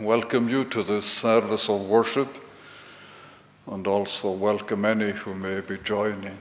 welcome 0.00 0.48
you 0.48 0.64
to 0.64 0.84
this 0.84 1.06
service 1.06 1.68
of 1.68 1.88
worship 1.88 2.28
and 3.66 3.84
also 3.86 4.30
welcome 4.30 4.84
any 4.84 5.10
who 5.10 5.34
may 5.34 5.60
be 5.60 5.76
joining 5.78 6.38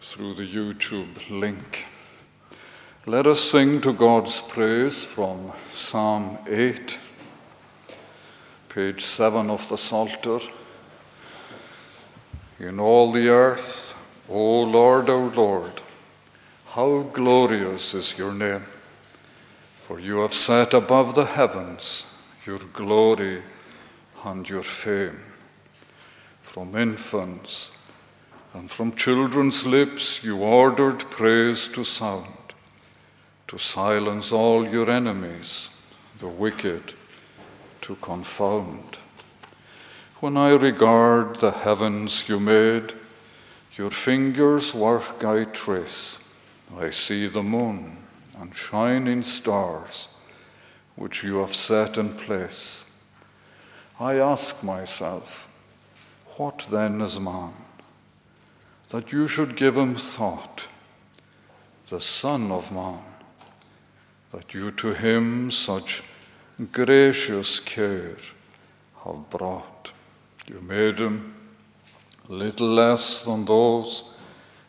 through 0.00 0.34
the 0.34 0.46
YouTube 0.46 1.28
link. 1.28 1.86
Let 3.04 3.26
us 3.26 3.40
sing 3.40 3.80
to 3.80 3.92
God's 3.92 4.40
praise 4.40 5.12
from 5.12 5.52
Psalm 5.72 6.38
8, 6.46 6.98
page 8.68 9.00
7 9.00 9.50
of 9.50 9.68
the 9.68 9.76
Psalter. 9.76 10.38
In 12.60 12.78
all 12.78 13.10
the 13.10 13.28
earth, 13.28 13.94
O 14.28 14.62
Lord, 14.62 15.10
O 15.10 15.32
Lord, 15.34 15.80
how 16.66 17.02
glorious 17.12 17.92
is 17.94 18.16
your 18.16 18.32
name! 18.32 18.66
For 19.80 19.98
you 19.98 20.18
have 20.18 20.34
set 20.34 20.74
above 20.74 21.16
the 21.16 21.24
heavens 21.24 22.04
your 22.48 22.58
glory 22.72 23.42
and 24.24 24.48
your 24.48 24.62
fame. 24.62 25.20
From 26.40 26.74
infants 26.76 27.70
and 28.54 28.70
from 28.70 28.92
children's 28.94 29.66
lips 29.66 30.24
you 30.24 30.38
ordered 30.38 31.00
praise 31.10 31.68
to 31.68 31.84
sound, 31.84 32.54
to 33.48 33.58
silence 33.58 34.32
all 34.32 34.66
your 34.66 34.90
enemies, 34.90 35.68
the 36.20 36.28
wicked 36.28 36.94
to 37.82 37.96
confound. 37.96 38.96
When 40.20 40.38
I 40.38 40.54
regard 40.54 41.36
the 41.36 41.50
heavens 41.50 42.30
you 42.30 42.40
made, 42.40 42.94
your 43.76 43.90
fingers' 43.90 44.74
work 44.74 45.22
I 45.22 45.44
trace. 45.44 46.18
I 46.78 46.88
see 46.88 47.26
the 47.26 47.42
moon 47.42 47.98
and 48.40 48.54
shining 48.54 49.22
stars 49.22 50.17
which 50.98 51.22
you 51.22 51.36
have 51.36 51.54
set 51.54 51.96
in 51.96 52.10
place. 52.10 52.84
I 54.00 54.16
ask 54.16 54.64
myself, 54.64 55.44
what 56.36 56.66
then 56.70 57.00
is 57.00 57.20
man? 57.20 57.52
That 58.90 59.12
you 59.12 59.28
should 59.28 59.54
give 59.54 59.76
him 59.76 59.94
thought, 59.94 60.66
the 61.88 62.00
Son 62.00 62.50
of 62.50 62.72
Man, 62.72 63.00
that 64.32 64.54
you 64.54 64.70
to 64.72 64.92
him 64.92 65.50
such 65.50 66.02
gracious 66.72 67.60
care 67.60 68.16
have 69.04 69.30
brought. 69.30 69.92
You 70.46 70.60
made 70.60 70.98
him 70.98 71.34
little 72.28 72.68
less 72.68 73.24
than 73.24 73.44
those 73.44 74.12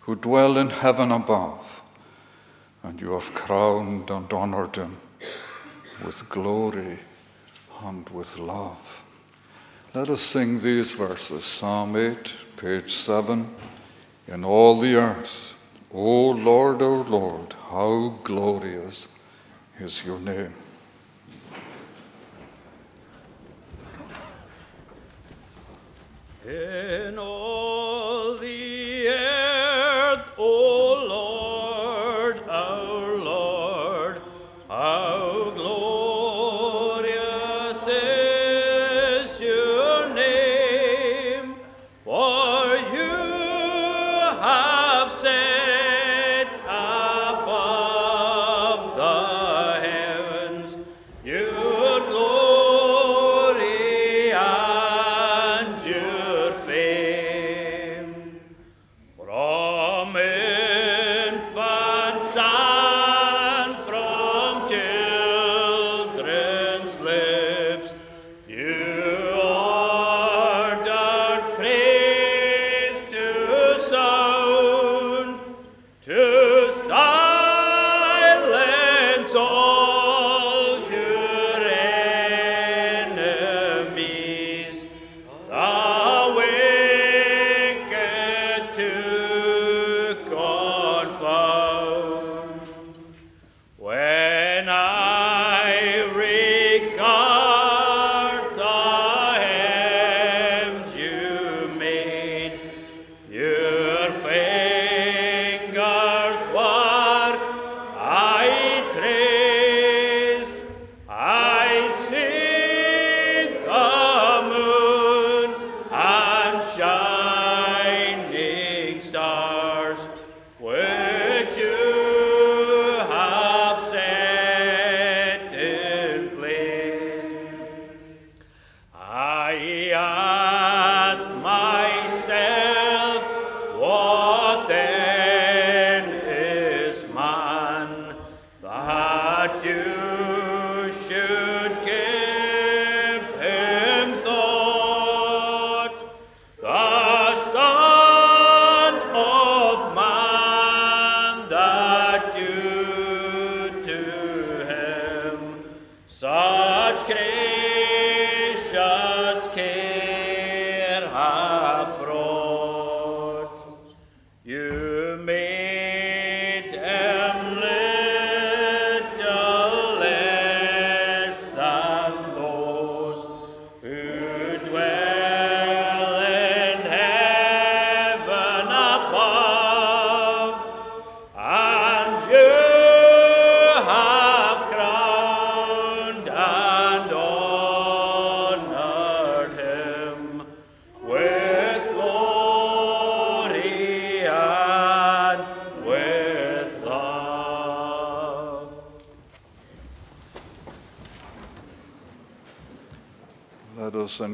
who 0.01 0.15
dwell 0.15 0.57
in 0.57 0.69
heaven 0.69 1.11
above 1.11 1.81
and 2.83 3.01
you 3.01 3.11
have 3.11 3.33
crowned 3.33 4.09
and 4.09 4.31
honored 4.31 4.75
him 4.75 4.97
with 6.03 6.27
glory 6.29 6.99
and 7.83 8.07
with 8.09 8.37
love. 8.37 9.03
Let 9.93 10.09
us 10.09 10.21
sing 10.21 10.59
these 10.59 10.93
verses 10.93 11.43
Psalm 11.43 11.95
8, 11.95 12.35
page 12.57 12.91
7. 12.91 13.49
In 14.27 14.43
all 14.45 14.79
the 14.79 14.95
earth, 14.95 15.55
O 15.91 16.29
Lord, 16.29 16.81
O 16.81 17.01
Lord, 17.01 17.53
how 17.69 18.19
glorious 18.23 19.07
is 19.79 20.05
your 20.05 20.19
name. 20.19 20.53
In 26.45 27.17
all 27.17 28.37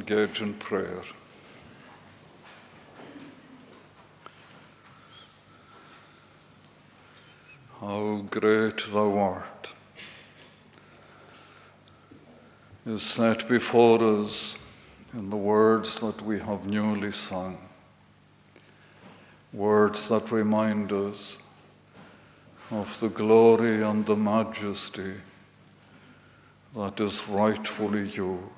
engage 0.07 0.41
in 0.41 0.53
prayer. 0.53 1.01
How 7.81 8.23
great 8.29 8.85
thou 8.91 9.17
art! 9.17 9.73
is 12.85 13.01
set 13.01 13.47
before 13.49 14.21
us 14.21 14.63
in 15.13 15.31
the 15.31 15.37
words 15.37 15.99
that 16.01 16.21
we 16.21 16.37
have 16.39 16.67
newly 16.67 17.11
sung. 17.11 17.57
Words 19.53 20.09
that 20.09 20.31
remind 20.31 20.91
us 20.91 21.39
of 22.69 22.99
the 22.99 23.09
glory 23.09 23.81
and 23.81 24.05
the 24.05 24.15
majesty 24.15 25.13
that 26.75 26.99
is 26.99 27.27
rightfully 27.27 28.07
yours. 28.09 28.54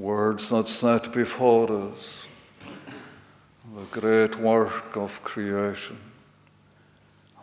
Words 0.00 0.48
that 0.48 0.66
set 0.68 1.12
before 1.12 1.70
us 1.70 2.26
the 3.76 4.00
great 4.00 4.34
work 4.36 4.96
of 4.96 5.22
creation 5.22 5.98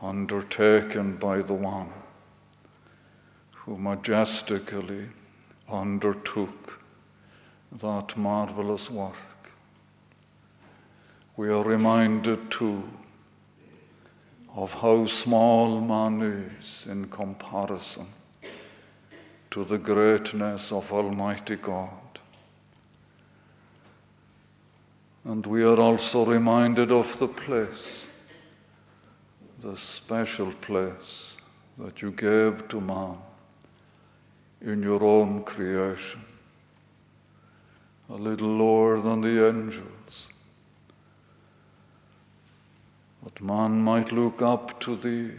undertaken 0.01 1.17
by 1.17 1.43
the 1.43 1.53
one 1.53 1.89
who 3.51 3.77
majestically 3.77 5.05
undertook 5.71 6.81
that 7.73 8.17
marvelous 8.17 8.89
work. 8.89 9.51
We 11.35 11.49
are 11.49 11.63
reminded 11.63 12.49
too 12.49 12.89
of 14.55 14.73
how 14.73 15.05
small 15.05 15.79
man 15.79 16.21
is 16.59 16.87
in 16.89 17.07
comparison 17.09 18.07
to 19.51 19.63
the 19.63 19.77
greatness 19.77 20.71
of 20.71 20.91
Almighty 20.91 21.57
God. 21.57 22.06
And 25.37 25.45
we 25.45 25.63
are 25.63 25.79
also 25.79 26.25
reminded 26.25 26.91
of 26.91 27.19
the 27.19 27.27
place, 27.27 28.09
the 29.59 29.77
special 29.77 30.51
place 30.61 31.37
that 31.77 32.01
you 32.01 32.09
gave 32.09 32.67
to 32.69 32.81
man 32.81 33.17
in 34.61 34.81
your 34.81 35.03
own 35.03 35.43
creation, 35.43 36.21
a 38.09 38.15
little 38.15 38.47
lower 38.47 38.99
than 38.99 39.21
the 39.21 39.47
angels, 39.47 40.29
that 43.23 43.39
man 43.39 43.79
might 43.79 44.11
look 44.11 44.41
up 44.41 44.79
to 44.79 44.95
thee 44.95 45.33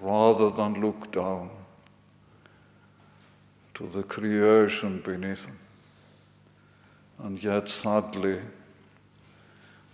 rather 0.00 0.48
than 0.48 0.80
look 0.80 1.12
down 1.12 1.50
to 3.74 3.86
the 3.88 4.04
creation 4.04 5.02
beneath 5.04 5.44
him. 5.44 5.58
And 7.18 7.44
yet, 7.44 7.68
sadly, 7.68 8.40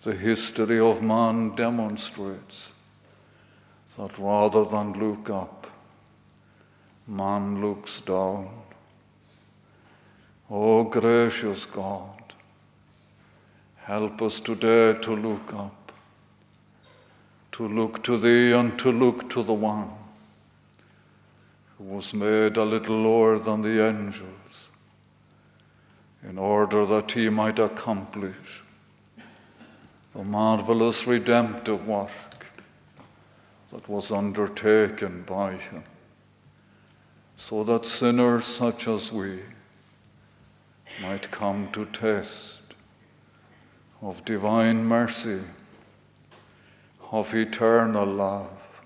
the 0.03 0.15
history 0.15 0.81
of 0.81 1.03
man 1.03 1.55
demonstrates 1.55 2.73
that 3.99 4.19
rather 4.19 4.65
than 4.65 4.95
look 4.95 5.29
up, 5.29 5.67
man 7.07 7.61
looks 7.61 8.01
down. 8.01 8.49
Oh, 10.51 10.85
gracious 10.85 11.67
God, 11.67 12.35
help 13.77 14.23
us 14.23 14.41
today 14.41 14.95
to 15.03 15.15
look 15.15 15.53
up, 15.53 15.93
to 17.53 17.69
look 17.69 18.03
to 18.05 18.17
Thee 18.17 18.53
and 18.53 18.79
to 18.79 18.91
look 18.91 19.29
to 19.31 19.43
the 19.43 19.53
One 19.53 19.91
who 21.77 21.85
was 21.85 22.15
made 22.15 22.57
a 22.57 22.65
little 22.65 23.03
lower 23.03 23.39
than 23.39 23.61
the 23.61 23.87
angels 23.87 24.71
in 26.27 26.39
order 26.39 26.87
that 26.87 27.13
He 27.13 27.29
might 27.29 27.59
accomplish 27.59 28.65
the 30.15 30.25
marvelous 30.25 31.07
redemptive 31.07 31.87
work 31.87 32.53
that 33.71 33.89
was 33.89 34.11
undertaken 34.11 35.23
by 35.23 35.53
Him 35.53 35.85
so 37.37 37.65
that 37.65 37.87
sinners 37.87 38.45
such 38.45 38.89
as 38.89 39.13
we 39.13 39.39
might 41.01 41.31
come 41.31 41.71
to 41.73 41.85
taste 41.87 42.75
of 44.03 44.25
divine 44.25 44.85
mercy, 44.85 45.41
of 47.13 47.35
eternal 47.35 48.07
love, 48.07 48.83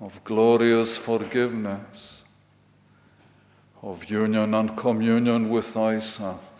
of 0.00 0.22
glorious 0.24 0.98
forgiveness, 0.98 2.24
of 3.82 4.10
union 4.10 4.52
and 4.54 4.76
communion 4.76 5.48
with 5.48 5.66
thyself 5.66 6.51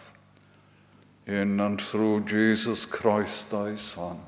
in 1.26 1.60
and 1.60 1.80
through 1.80 2.24
Jesus 2.24 2.86
Christ 2.86 3.50
thy 3.50 3.76
Son. 3.76 4.18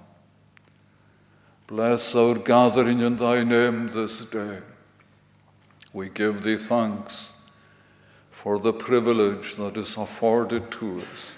Bless 1.66 2.14
our 2.14 2.34
gathering 2.34 3.00
in 3.00 3.16
thy 3.16 3.42
name 3.42 3.88
this 3.88 4.24
day 4.26 4.60
we 5.94 6.08
give 6.08 6.42
thee 6.42 6.56
thanks 6.56 7.48
for 8.28 8.58
the 8.58 8.72
privilege 8.72 9.54
that 9.54 9.76
is 9.76 9.96
afforded 9.96 10.70
to 10.72 11.00
us, 11.12 11.36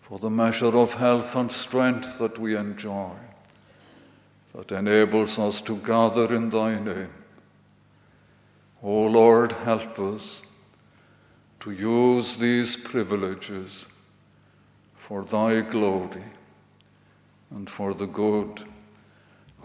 for 0.00 0.18
the 0.20 0.30
measure 0.30 0.78
of 0.78 0.94
health 0.94 1.34
and 1.34 1.50
strength 1.50 2.20
that 2.20 2.38
we 2.38 2.56
enjoy, 2.56 3.10
that 4.54 4.70
enables 4.70 5.40
us 5.40 5.60
to 5.60 5.76
gather 5.78 6.32
in 6.32 6.48
thy 6.50 6.78
name. 6.78 7.12
O 8.80 9.02
Lord, 9.02 9.50
help 9.50 9.98
us 9.98 10.42
to 11.60 11.72
use 11.72 12.36
these 12.36 12.76
privileges 12.76 13.88
for 15.06 15.22
thy 15.22 15.60
glory 15.60 16.24
and 17.52 17.70
for 17.70 17.94
the 17.94 18.08
good 18.08 18.64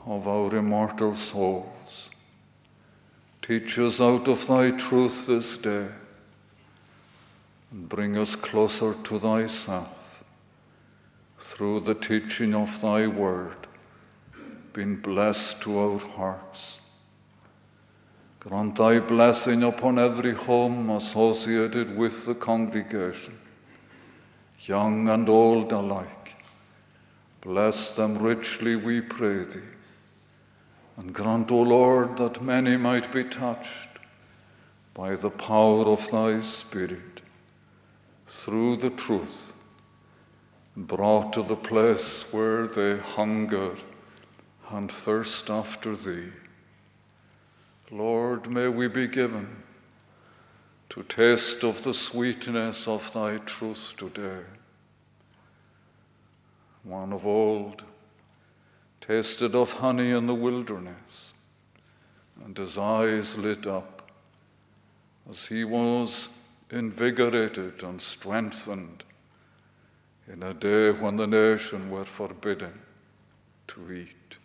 of 0.06 0.28
our 0.28 0.56
immortal 0.56 1.16
souls. 1.16 2.12
Teach 3.42 3.80
us 3.80 4.00
out 4.00 4.28
of 4.28 4.46
thy 4.46 4.70
truth 4.70 5.26
this 5.26 5.58
day 5.58 5.88
and 7.72 7.90
bring 7.90 8.20
us 8.20 8.36
closer 8.36 8.94
to 8.94 9.18
thyself 9.18 10.24
through 11.40 11.80
the 11.80 11.96
teaching 11.96 12.54
of 12.54 12.80
thy 12.80 13.08
word. 13.08 13.66
Been 14.74 14.98
blessed 14.98 15.60
to 15.64 15.80
our 15.80 15.98
hearts. 15.98 16.82
Grant 18.42 18.76
thy 18.76 19.00
blessing 19.00 19.64
upon 19.64 19.98
every 19.98 20.34
home 20.34 20.92
associated 20.92 21.98
with 21.98 22.28
the 22.28 22.36
congregation, 22.36 23.41
young 24.68 25.10
and 25.10 25.28
old 25.28 25.72
alike. 25.72 26.36
Bless 27.42 27.96
them 27.96 28.20
richly, 28.20 28.76
we 28.76 29.02
pray 29.02 29.44
thee. 29.44 29.60
And 30.98 31.14
grant, 31.14 31.52
O 31.52 31.62
Lord, 31.62 32.18
that 32.18 32.42
many 32.42 32.78
might 32.78 33.12
be 33.12 33.24
touched 33.24 33.90
by 34.94 35.16
the 35.16 35.30
power 35.30 35.86
of 35.86 36.10
thy 36.12 36.40
Spirit 36.42 37.22
through 38.28 38.78
the 38.78 38.90
truth, 38.90 39.54
brought 40.76 41.34
to 41.34 41.44
the 41.44 41.56
place 41.56 42.32
where 42.32 42.68
they 42.68 42.98
hunger 42.98 43.76
and 44.70 44.92
thirst 44.92 45.50
after 45.50 45.96
thee. 45.96 46.32
Lord, 47.90 48.50
may 48.50 48.68
we 48.68 48.88
be 48.88 49.08
given 49.08 49.64
to 50.92 51.04
taste 51.04 51.64
of 51.64 51.82
the 51.84 51.94
sweetness 51.94 52.86
of 52.86 53.14
thy 53.14 53.38
truth 53.38 53.94
today. 53.96 54.44
One 56.84 57.14
of 57.14 57.26
old 57.26 57.82
tasted 59.00 59.56
of 59.56 59.72
honey 59.72 60.12
in 60.12 60.28
the 60.28 60.36
wilderness, 60.36 61.34
and 62.44 62.58
his 62.58 62.78
eyes 62.78 63.38
lit 63.38 63.66
up 63.66 64.12
as 65.30 65.46
he 65.46 65.64
was 65.64 66.28
invigorated 66.70 67.84
and 67.84 68.02
strengthened 68.02 69.06
in 70.28 70.44
a 70.44 70.54
day 70.54 70.92
when 70.92 71.16
the 71.16 71.28
nation 71.28 71.90
were 71.90 72.04
forbidden 72.04 72.74
to 73.68 73.94
eat. 73.94 74.38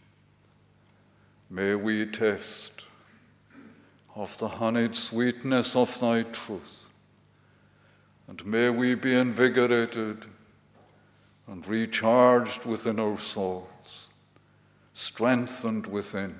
May 1.51 1.75
we 1.75 2.07
taste 2.07 2.76
of 4.17 4.37
the 4.39 4.49
honeyed 4.49 4.97
sweetness 4.97 5.77
of 5.77 6.01
thy 6.01 6.23
truth, 6.23 6.89
and 8.27 8.45
may 8.47 8.71
we 8.71 8.95
be 8.95 9.15
invigorated 9.15 10.25
and 11.47 11.69
recharged 11.69 12.65
within 12.65 12.99
our 12.99 13.19
souls, 13.19 14.09
strengthened 14.95 15.87
within, 15.87 16.35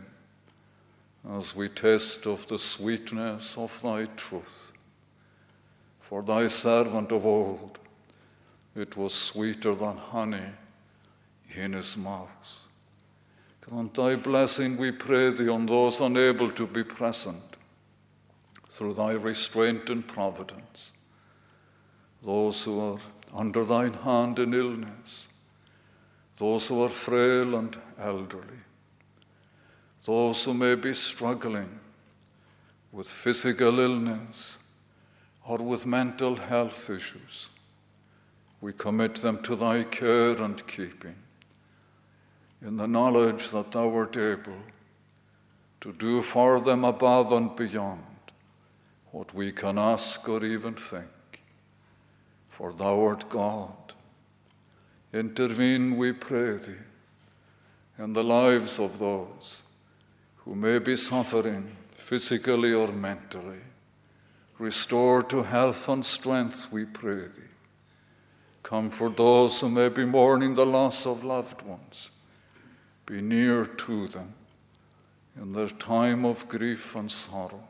as 1.31 1.55
we 1.55 1.69
taste 1.69 2.27
of 2.27 2.47
the 2.47 2.59
sweetness 2.59 3.59
of 3.59 3.81
thy 3.83 4.07
truth. 4.17 4.73
For 6.01 6.23
thy 6.23 6.47
servant 6.47 7.13
of 7.13 7.27
old, 7.27 7.79
it 8.75 8.97
was 8.97 9.13
sweeter 9.13 9.75
than 9.75 9.99
honey 9.99 10.49
in 11.55 11.75
his 11.75 11.95
mouth. 11.97 12.69
Grant 13.61 13.93
thy 13.93 14.17
blessing, 14.17 14.79
we 14.79 14.93
pray 14.93 15.31
thee, 15.31 15.49
on 15.49 15.67
those 15.67 16.01
unable 16.01 16.51
to 16.53 16.67
be 16.67 16.83
present 16.83 17.56
through 18.69 18.95
thy 18.95 19.13
restraint 19.13 19.89
and 19.91 20.07
providence, 20.07 20.93
those 22.23 22.65
who 22.65 22.81
are 22.81 22.99
under 23.35 23.65
thine 23.65 23.93
hand 23.93 24.39
in 24.39 24.55
illness, 24.55 25.29
those 26.39 26.69
who 26.69 26.83
are 26.83 26.89
frail 26.89 27.57
and 27.57 27.77
elderly, 27.99 28.63
those 30.05 30.45
who 30.45 30.55
may 30.55 30.75
be 30.75 30.95
struggling 30.95 31.79
with 32.93 33.07
physical 33.07 33.79
illness 33.79 34.59
or 35.47 35.59
with 35.59 35.87
mental 35.87 36.35
health 36.35 36.91
issues. 36.91 37.51
We 38.61 38.73
commit 38.73 39.17
them 39.17 39.43
to 39.43 39.55
thy 39.55 39.85
care 39.85 40.43
and 40.43 40.67
keeping 40.67 41.17
in 42.63 42.77
the 42.79 42.87
knowledge 42.87 43.51
that 43.51 43.73
thou 43.73 43.95
art 43.95 44.17
able 44.17 44.59
to 45.81 45.93
do 45.93 46.23
for 46.23 46.59
them 46.61 46.85
above 46.85 47.33
and 47.33 47.55
beyond 47.55 48.03
what 49.17 49.33
we 49.33 49.51
can 49.51 49.79
ask 49.79 50.29
or 50.29 50.45
even 50.45 50.75
think. 50.75 51.41
For 52.51 52.71
thou 52.71 53.03
art 53.03 53.27
God. 53.31 53.95
Intervene, 55.11 55.97
we 55.97 56.13
pray 56.13 56.59
thee, 56.59 56.85
in 57.99 58.13
the 58.13 58.23
lives 58.23 58.79
of 58.79 58.99
those 58.99 59.63
who 60.45 60.55
may 60.55 60.79
be 60.79 60.97
suffering 60.97 61.75
physically 61.93 62.75
or 62.75 62.89
mentally. 62.89 63.63
Restore 64.59 65.23
to 65.23 65.43
health 65.43 65.89
and 65.89 66.05
strength, 66.05 66.71
we 66.71 66.85
pray 66.85 67.25
thee. 67.37 67.53
Comfort 68.63 69.17
those 69.17 69.59
who 69.63 69.71
may 69.71 69.89
be 69.89 70.05
mourning 70.05 70.55
the 70.55 70.67
loss 70.67 71.07
of 71.07 71.25
loved 71.25 71.63
ones. 71.63 72.11
Be 73.07 73.23
near 73.23 73.65
to 73.65 74.09
them 74.09 74.35
in 75.41 75.55
their 75.55 75.69
time 75.69 76.27
of 76.27 76.47
grief 76.49 76.95
and 76.95 77.11
sorrow. 77.11 77.67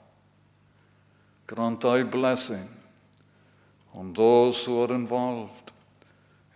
Grant 1.46 1.80
thy 1.80 2.02
blessing 2.02 2.68
on 3.94 4.12
those 4.12 4.64
who 4.64 4.82
are 4.82 4.92
involved 4.92 5.72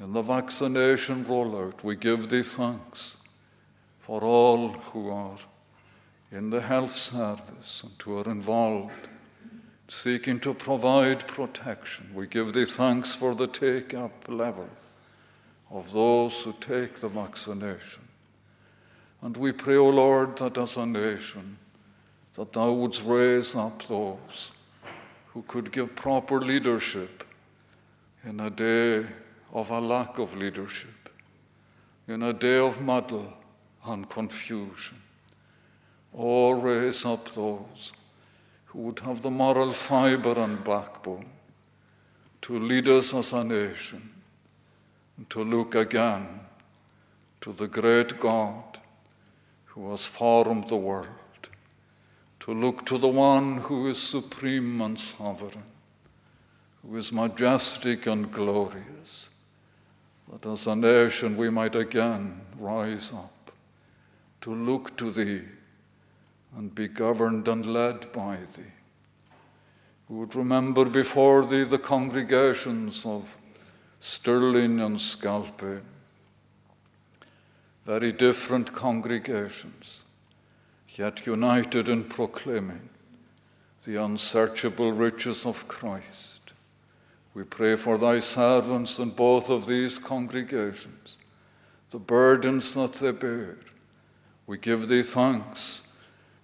in 0.00 0.12
the 0.12 0.22
vaccination 0.22 1.24
rollout. 1.24 1.84
We 1.84 1.94
give 1.96 2.28
thee 2.28 2.42
thanks 2.42 3.16
for 3.98 4.22
all 4.22 4.68
who 4.68 5.10
are 5.10 5.38
in 6.32 6.50
the 6.50 6.60
health 6.60 6.90
service 6.90 7.84
and 7.84 7.92
who 8.02 8.18
are 8.18 8.30
involved 8.30 9.08
seeking 9.86 10.38
to 10.40 10.54
provide 10.54 11.26
protection. 11.26 12.08
We 12.14 12.26
give 12.26 12.52
thee 12.52 12.64
thanks 12.64 13.14
for 13.14 13.34
the 13.34 13.46
take 13.46 13.94
up 13.94 14.28
level 14.28 14.68
of 15.70 15.92
those 15.92 16.42
who 16.42 16.52
take 16.60 16.94
the 16.94 17.08
vaccination. 17.08 18.02
And 19.22 19.36
we 19.36 19.52
pray, 19.52 19.76
O 19.76 19.90
Lord, 19.90 20.36
that 20.38 20.58
as 20.58 20.76
a 20.76 20.86
nation, 20.86 21.56
that 22.34 22.52
thou 22.52 22.72
wouldst 22.72 23.04
raise 23.04 23.54
up 23.54 23.86
those 23.86 24.52
who 25.32 25.42
could 25.46 25.70
give 25.70 25.94
proper 25.94 26.40
leadership 26.40 27.24
in 28.24 28.40
a 28.40 28.50
day 28.50 29.06
of 29.52 29.70
a 29.70 29.80
lack 29.80 30.18
of 30.18 30.36
leadership, 30.36 31.08
in 32.06 32.22
a 32.22 32.32
day 32.32 32.58
of 32.58 32.80
muddle 32.80 33.32
and 33.86 34.08
confusion. 34.08 35.00
Or 36.12 36.56
raise 36.56 37.04
up 37.04 37.32
those 37.32 37.92
who 38.66 38.80
would 38.80 39.00
have 39.00 39.22
the 39.22 39.30
moral 39.30 39.72
fiber 39.72 40.38
and 40.38 40.62
backbone 40.64 41.26
to 42.42 42.58
lead 42.58 42.88
us 42.88 43.14
as 43.14 43.32
a 43.32 43.44
nation 43.44 44.10
and 45.16 45.30
to 45.30 45.44
look 45.44 45.74
again 45.74 46.26
to 47.40 47.52
the 47.52 47.68
great 47.68 48.18
God 48.18 48.78
who 49.66 49.90
has 49.90 50.06
formed 50.06 50.68
the 50.68 50.76
world, 50.76 51.08
to 52.50 52.56
look 52.56 52.84
to 52.84 52.98
the 52.98 53.06
one 53.06 53.58
who 53.58 53.86
is 53.86 54.02
supreme 54.02 54.80
and 54.80 54.98
sovereign, 54.98 55.62
who 56.82 56.96
is 56.96 57.12
majestic 57.12 58.08
and 58.08 58.32
glorious, 58.32 59.30
that 60.28 60.44
as 60.50 60.66
a 60.66 60.74
nation 60.74 61.36
we 61.36 61.48
might 61.48 61.76
again 61.76 62.40
rise 62.58 63.12
up 63.12 63.52
to 64.40 64.52
look 64.52 64.96
to 64.96 65.12
thee 65.12 65.42
and 66.56 66.74
be 66.74 66.88
governed 66.88 67.46
and 67.46 67.66
led 67.66 68.12
by 68.12 68.34
thee. 68.56 68.74
We 70.08 70.16
would 70.16 70.34
remember 70.34 70.86
before 70.86 71.46
thee 71.46 71.62
the 71.62 71.78
congregations 71.78 73.06
of 73.06 73.36
Stirling 74.00 74.80
and 74.80 74.96
Scalpay, 74.96 75.82
very 77.86 78.10
different 78.10 78.72
congregations, 78.72 79.99
yet 80.98 81.26
united 81.26 81.88
in 81.88 82.04
proclaiming 82.04 82.88
the 83.84 83.96
unsearchable 83.96 84.92
riches 84.92 85.46
of 85.46 85.66
Christ. 85.68 86.52
We 87.32 87.44
pray 87.44 87.76
for 87.76 87.96
thy 87.96 88.18
servants 88.18 88.98
in 88.98 89.10
both 89.10 89.50
of 89.50 89.66
these 89.66 89.98
congregations, 89.98 91.18
the 91.90 91.98
burdens 91.98 92.74
that 92.74 92.94
they 92.94 93.12
bear. 93.12 93.56
We 94.46 94.58
give 94.58 94.88
thee 94.88 95.02
thanks 95.02 95.86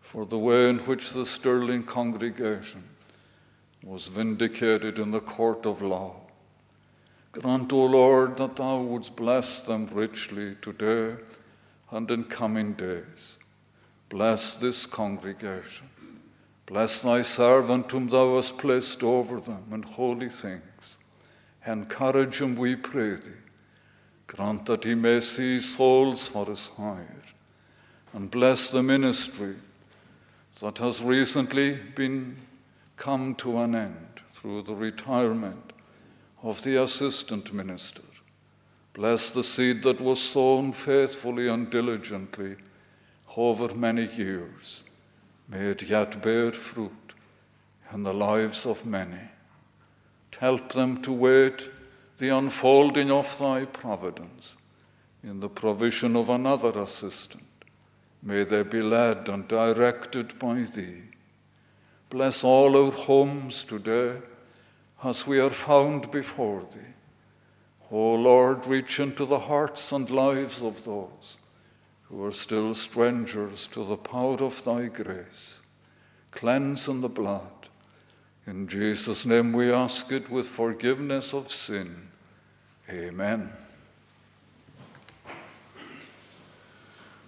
for 0.00 0.24
the 0.24 0.38
way 0.38 0.70
in 0.70 0.78
which 0.80 1.12
the 1.12 1.26
Stirling 1.26 1.82
congregation 1.82 2.84
was 3.82 4.06
vindicated 4.06 4.98
in 4.98 5.10
the 5.10 5.20
court 5.20 5.66
of 5.66 5.82
law. 5.82 6.14
Grant, 7.32 7.72
O 7.72 7.84
Lord, 7.84 8.36
that 8.38 8.56
thou 8.56 8.80
wouldst 8.80 9.16
bless 9.16 9.60
them 9.60 9.88
richly 9.92 10.56
today 10.62 11.16
and 11.90 12.10
in 12.10 12.24
coming 12.24 12.72
days. 12.72 13.38
Bless 14.08 14.54
this 14.54 14.86
congregation. 14.86 15.88
Bless 16.66 17.00
thy 17.00 17.22
servant 17.22 17.90
whom 17.90 18.08
thou 18.08 18.36
hast 18.36 18.58
placed 18.58 19.02
over 19.02 19.40
them 19.40 19.64
in 19.72 19.82
holy 19.82 20.28
things. 20.28 20.98
Encourage 21.66 22.40
him, 22.40 22.56
we 22.56 22.76
pray 22.76 23.14
thee. 23.14 23.30
Grant 24.26 24.66
that 24.66 24.84
he 24.84 24.94
may 24.94 25.20
see 25.20 25.60
souls 25.60 26.26
for 26.26 26.46
his 26.46 26.68
hire, 26.68 27.22
and 28.12 28.30
bless 28.30 28.70
the 28.70 28.82
ministry 28.82 29.54
that 30.60 30.78
has 30.78 31.02
recently 31.02 31.74
been 31.94 32.36
come 32.96 33.34
to 33.36 33.58
an 33.58 33.74
end 33.74 34.20
through 34.32 34.62
the 34.62 34.74
retirement 34.74 35.72
of 36.42 36.62
the 36.62 36.82
assistant 36.82 37.52
minister. 37.52 38.02
Bless 38.94 39.30
the 39.30 39.44
seed 39.44 39.82
that 39.82 40.00
was 40.00 40.20
sown 40.20 40.72
faithfully 40.72 41.48
and 41.48 41.70
diligently 41.70 42.56
over 43.36 43.74
many 43.74 44.06
years. 44.06 44.82
May 45.48 45.68
it 45.68 45.82
yet 45.82 46.22
bear 46.22 46.52
fruit 46.52 47.14
in 47.92 48.02
the 48.02 48.14
lives 48.14 48.66
of 48.66 48.86
many. 48.86 49.30
Help 50.38 50.72
them 50.72 51.00
to 51.02 51.12
wait 51.12 51.68
the 52.18 52.28
unfolding 52.30 53.10
of 53.10 53.38
thy 53.38 53.64
providence 53.64 54.56
in 55.22 55.40
the 55.40 55.48
provision 55.48 56.16
of 56.16 56.28
another 56.28 56.78
assistant 56.80 57.46
May 58.26 58.42
they 58.42 58.64
be 58.64 58.82
led 58.82 59.28
and 59.28 59.46
directed 59.46 60.36
by 60.40 60.62
Thee. 60.62 61.02
Bless 62.10 62.42
all 62.42 62.76
our 62.76 62.90
homes 62.90 63.62
today 63.62 64.16
as 65.04 65.28
we 65.28 65.38
are 65.38 65.50
found 65.50 66.10
before 66.10 66.62
Thee. 66.72 66.94
O 67.92 68.14
Lord, 68.14 68.66
reach 68.66 68.98
into 68.98 69.24
the 69.24 69.38
hearts 69.38 69.92
and 69.92 70.10
lives 70.10 70.60
of 70.60 70.84
those 70.84 71.38
who 72.08 72.24
are 72.24 72.32
still 72.32 72.72
strangers 72.74 73.66
to 73.68 73.84
the 73.84 73.96
power 73.96 74.36
of 74.42 74.62
Thy 74.64 74.86
grace. 74.86 75.60
Cleanse 76.30 76.88
in 76.88 77.00
the 77.00 77.08
blood. 77.08 77.42
In 78.46 78.68
Jesus' 78.68 79.26
name 79.26 79.52
we 79.52 79.72
ask 79.72 80.12
it 80.12 80.30
with 80.30 80.46
forgiveness 80.46 81.34
of 81.34 81.50
sin. 81.50 82.08
Amen. 82.88 83.50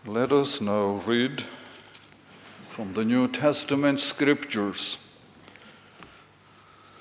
Let 0.07 0.31
us 0.31 0.61
now 0.61 1.03
read 1.05 1.45
from 2.69 2.95
the 2.95 3.05
New 3.05 3.27
Testament 3.27 3.99
scriptures, 3.99 4.99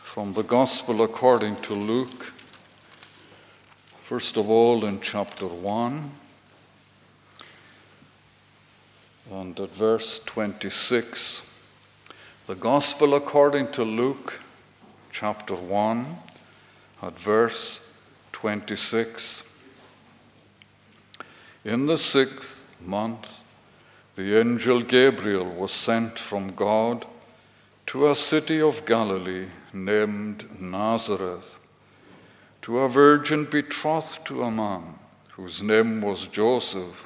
from 0.01 0.33
the 0.33 0.41
Gospel 0.41 1.03
according 1.03 1.57
to 1.57 1.75
Luke, 1.75 2.33
first 3.99 4.35
of 4.35 4.49
all 4.49 4.83
in 4.83 4.99
chapter 4.99 5.45
1 5.45 6.09
and 9.31 9.59
at 9.59 9.71
verse 9.71 10.19
26. 10.19 11.49
The 12.45 12.55
Gospel 12.55 13.13
according 13.13 13.71
to 13.71 13.83
Luke, 13.83 14.39
chapter 15.11 15.55
1, 15.55 16.17
at 17.01 17.19
verse 17.19 17.85
26. 18.31 19.43
In 21.65 21.87
the 21.87 21.97
sixth 21.97 22.65
month, 22.85 23.41
the 24.15 24.39
angel 24.39 24.81
Gabriel 24.81 25.45
was 25.45 25.71
sent 25.71 26.17
from 26.17 26.55
God 26.55 27.05
to 27.87 28.07
a 28.07 28.15
city 28.15 28.61
of 28.61 28.85
Galilee 28.85 29.47
named 29.73 30.45
Nazareth, 30.59 31.59
to 32.61 32.79
a 32.79 32.89
virgin 32.89 33.45
betrothed 33.45 34.25
to 34.25 34.43
a 34.43 34.51
man 34.51 34.95
whose 35.31 35.61
name 35.61 36.01
was 36.01 36.27
Joseph 36.27 37.05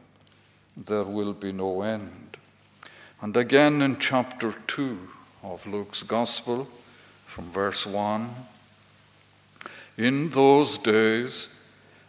there 0.75 1.03
will 1.03 1.33
be 1.33 1.51
no 1.51 1.81
end. 1.81 2.37
And 3.21 3.37
again 3.37 3.81
in 3.81 3.99
chapter 3.99 4.53
2 4.67 4.97
of 5.43 5.67
Luke's 5.67 6.03
Gospel, 6.03 6.67
from 7.25 7.49
verse 7.51 7.85
1 7.85 8.35
In 9.97 10.29
those 10.31 10.77
days, 10.77 11.49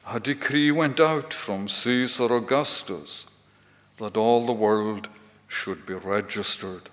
a 0.06 0.18
decree 0.18 0.70
went 0.72 0.98
out 0.98 1.32
from 1.32 1.68
Caesar 1.68 2.34
Augustus 2.34 3.26
that 3.98 4.16
all 4.16 4.46
the 4.46 4.52
world 4.52 5.08
should 5.46 5.86
be 5.86 5.94
registered. 5.94 6.88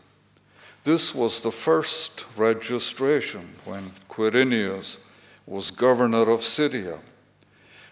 This 0.84 1.16
was 1.16 1.42
the 1.42 1.52
first 1.52 2.26
registration 2.38 3.56
when 3.66 3.92
Quirinius 4.10 5.00
was 5.48 5.72
governor 5.72 6.30
of 6.30 6.44
Syria, 6.44 7.00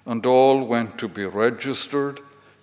and 0.06 0.26
all 0.26 0.64
went 0.66 0.98
to 1.00 1.08
be 1.08 1.26
registered, 1.26 2.20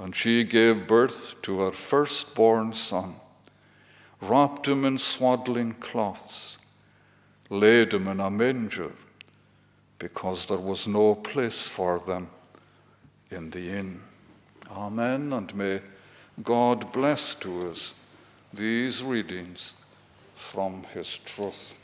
And 0.00 0.16
she 0.16 0.44
gave 0.44 0.88
birth 0.88 1.40
to 1.42 1.60
her 1.60 1.70
firstborn 1.70 2.72
son, 2.72 3.16
wrapped 4.20 4.66
him 4.66 4.84
in 4.84 4.98
swaddling 4.98 5.74
cloths, 5.74 6.58
laid 7.50 7.92
him 7.92 8.08
in 8.08 8.18
a 8.18 8.30
manger, 8.30 8.92
because 9.98 10.46
there 10.46 10.58
was 10.58 10.88
no 10.88 11.14
place 11.14 11.68
for 11.68 11.98
them 11.98 12.28
in 13.30 13.50
the 13.50 13.68
inn. 13.68 14.00
Amen. 14.70 15.32
And 15.32 15.54
may 15.54 15.80
God 16.42 16.92
bless 16.92 17.34
to 17.36 17.70
us 17.70 17.92
these 18.52 19.02
readings 19.02 19.74
from 20.34 20.84
His 20.94 21.18
truth. 21.18 21.78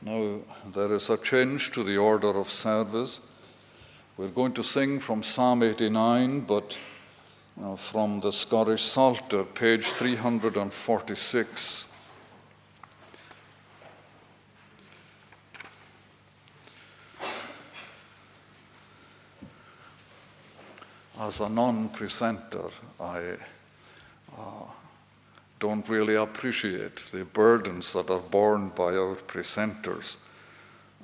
Now, 0.00 0.38
there 0.72 0.92
is 0.94 1.10
a 1.10 1.18
change 1.18 1.72
to 1.72 1.84
the 1.84 1.96
order 1.96 2.30
of 2.30 2.48
service. 2.48 3.20
We're 4.18 4.26
going 4.26 4.52
to 4.54 4.64
sing 4.64 4.98
from 4.98 5.22
Psalm 5.22 5.62
89, 5.62 6.40
but 6.40 6.76
from 7.76 8.18
the 8.18 8.32
Scottish 8.32 8.82
Psalter, 8.82 9.44
page 9.44 9.86
346. 9.86 11.84
as 21.20 21.40
a 21.40 21.48
non 21.48 21.88
precentor, 21.90 22.70
I 22.98 23.36
uh, 24.36 24.64
don't 25.60 25.88
really 25.88 26.16
appreciate 26.16 26.96
the 27.12 27.24
burdens 27.24 27.92
that 27.92 28.10
are 28.10 28.18
borne 28.18 28.70
by 28.70 28.96
our 28.96 29.14
precentors. 29.14 30.16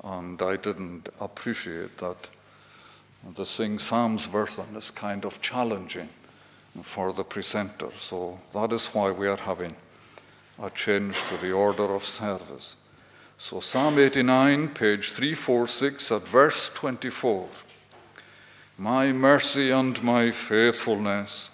And 0.02 0.42
I 0.42 0.56
didn't 0.56 1.08
appreciate 1.20 1.98
that 1.98 2.28
the 3.34 3.46
Sing 3.46 3.78
Psalms 3.78 4.26
version 4.26 4.76
is 4.76 4.90
kind 4.90 5.24
of 5.24 5.40
challenging 5.40 6.08
for 6.82 7.12
the 7.12 7.24
precentor. 7.24 7.90
So 7.96 8.38
that 8.52 8.72
is 8.72 8.88
why 8.88 9.10
we 9.10 9.28
are 9.28 9.36
having 9.36 9.76
a 10.62 10.70
change 10.70 11.16
to 11.28 11.36
the 11.38 11.52
order 11.52 11.94
of 11.94 12.04
service. 12.04 12.76
So, 13.36 13.58
Psalm 13.58 13.98
89, 13.98 14.68
page 14.68 15.10
346, 15.10 16.12
at 16.12 16.22
verse 16.22 16.68
24 16.72 17.48
my 18.76 19.12
mercy 19.12 19.70
and 19.70 20.02
my 20.02 20.32
faithfulness 20.32 21.50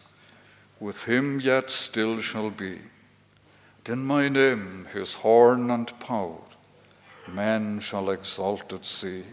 with 0.79 1.05
him 1.05 1.39
yet 1.39 1.71
still 1.71 2.21
shall 2.23 2.49
be. 2.49 2.79
And 3.85 3.89
in 3.99 4.05
my 4.07 4.29
name 4.29 4.87
his 4.93 5.17
horn 5.17 5.71
and 5.71 5.99
power 6.01 6.39
men 7.29 7.81
shall 7.81 8.11
exalted 8.11 8.87
see. 8.87 9.25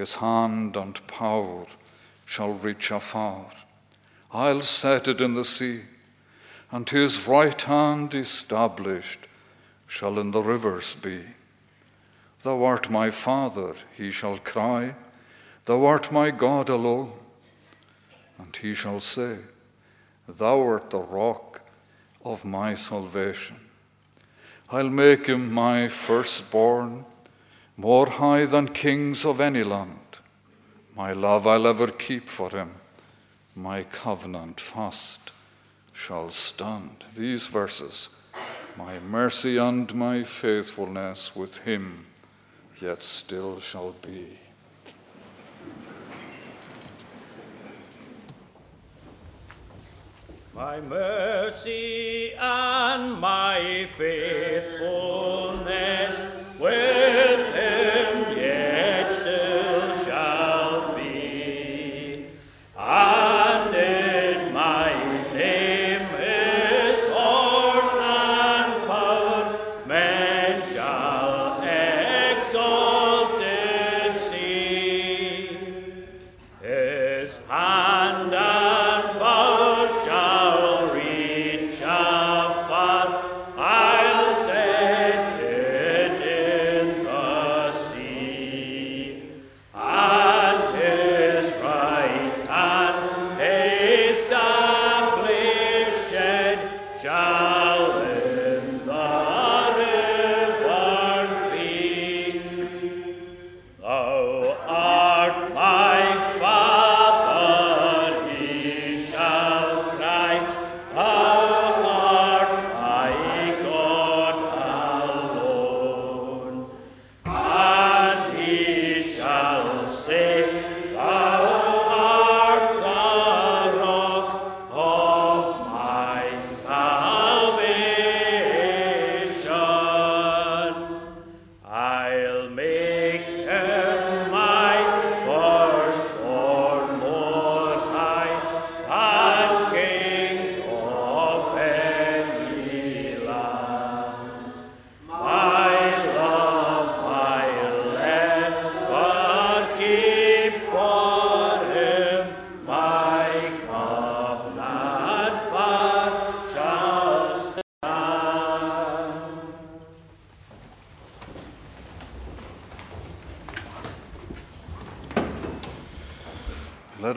His 0.00 0.14
hand 0.14 0.78
and 0.78 1.06
power 1.08 1.66
shall 2.24 2.54
reach 2.54 2.90
afar. 2.90 3.44
I'll 4.32 4.62
set 4.62 5.06
it 5.08 5.20
in 5.20 5.34
the 5.34 5.44
sea, 5.44 5.82
and 6.70 6.88
his 6.88 7.28
right 7.28 7.60
hand 7.60 8.14
established 8.14 9.28
shall 9.86 10.18
in 10.18 10.30
the 10.30 10.40
rivers 10.40 10.94
be. 10.94 11.20
Thou 12.42 12.64
art 12.64 12.88
my 12.88 13.10
father, 13.10 13.74
he 13.94 14.10
shall 14.10 14.38
cry 14.38 14.94
Thou 15.66 15.84
art 15.84 16.10
my 16.10 16.30
God 16.30 16.70
alone. 16.70 17.12
And 18.38 18.56
he 18.56 18.72
shall 18.72 19.00
say, 19.00 19.36
Thou 20.26 20.62
art 20.62 20.88
the 20.88 21.04
rock 21.20 21.60
of 22.24 22.46
my 22.46 22.72
salvation. 22.72 23.56
I'll 24.70 24.88
make 24.88 25.26
him 25.26 25.52
my 25.52 25.88
firstborn, 25.88 27.04
more 27.80 28.10
high 28.10 28.44
than 28.44 28.68
kings 28.68 29.24
of 29.24 29.40
any 29.40 29.64
land. 29.64 30.18
My 30.94 31.14
love 31.14 31.46
I'll 31.46 31.66
ever 31.66 31.86
keep 31.86 32.28
for 32.28 32.50
him, 32.50 32.72
my 33.56 33.84
covenant 33.84 34.60
fast 34.60 35.32
shall 35.90 36.28
stand. 36.28 37.04
These 37.14 37.46
verses, 37.46 38.10
my 38.76 38.98
mercy 38.98 39.56
and 39.56 39.94
my 39.94 40.24
faithfulness 40.24 41.34
with 41.34 41.64
him 41.64 42.04
yet 42.82 43.02
still 43.02 43.60
shall 43.60 43.92
be. 44.02 44.38
My 50.54 50.82
mercy 50.82 52.34
and 52.38 53.18
my 53.18 53.88
faithfulness 53.96 56.22
with 56.58 57.19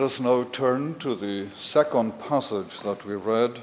us 0.04 0.20
now 0.20 0.44
turn 0.44 0.96
to 0.96 1.16
the 1.16 1.48
second 1.58 2.20
passage 2.20 2.82
that 2.82 3.06
we 3.06 3.16
read, 3.16 3.62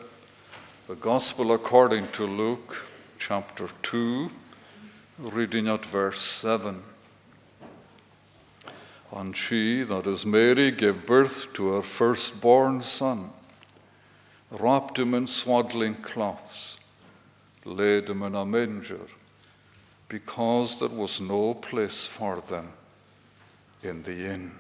the 0.89 0.95
Gospel 0.95 1.53
according 1.53 2.09
to 2.13 2.25
Luke, 2.25 2.87
chapter 3.19 3.69
2, 3.83 4.31
reading 5.19 5.69
at 5.69 5.85
verse 5.85 6.23
7. 6.23 6.83
And 9.13 9.37
she, 9.37 9.83
that 9.83 10.07
is 10.07 10.25
Mary, 10.25 10.71
gave 10.71 11.05
birth 11.05 11.53
to 11.53 11.75
her 11.75 11.83
firstborn 11.83 12.81
son, 12.81 13.29
wrapped 14.51 14.99
him 14.99 15.13
in 15.13 15.27
swaddling 15.27 15.97
cloths, 15.97 16.79
laid 17.67 18.09
him 18.09 18.23
in 18.23 18.35
a 18.35 18.47
manger, 18.47 19.07
because 20.09 20.81
there 20.81 20.89
was 20.89 21.21
no 21.21 21.53
place 21.53 22.07
for 22.07 22.41
them 22.41 22.69
in 23.83 24.03
the 24.05 24.27
inn. 24.27 24.53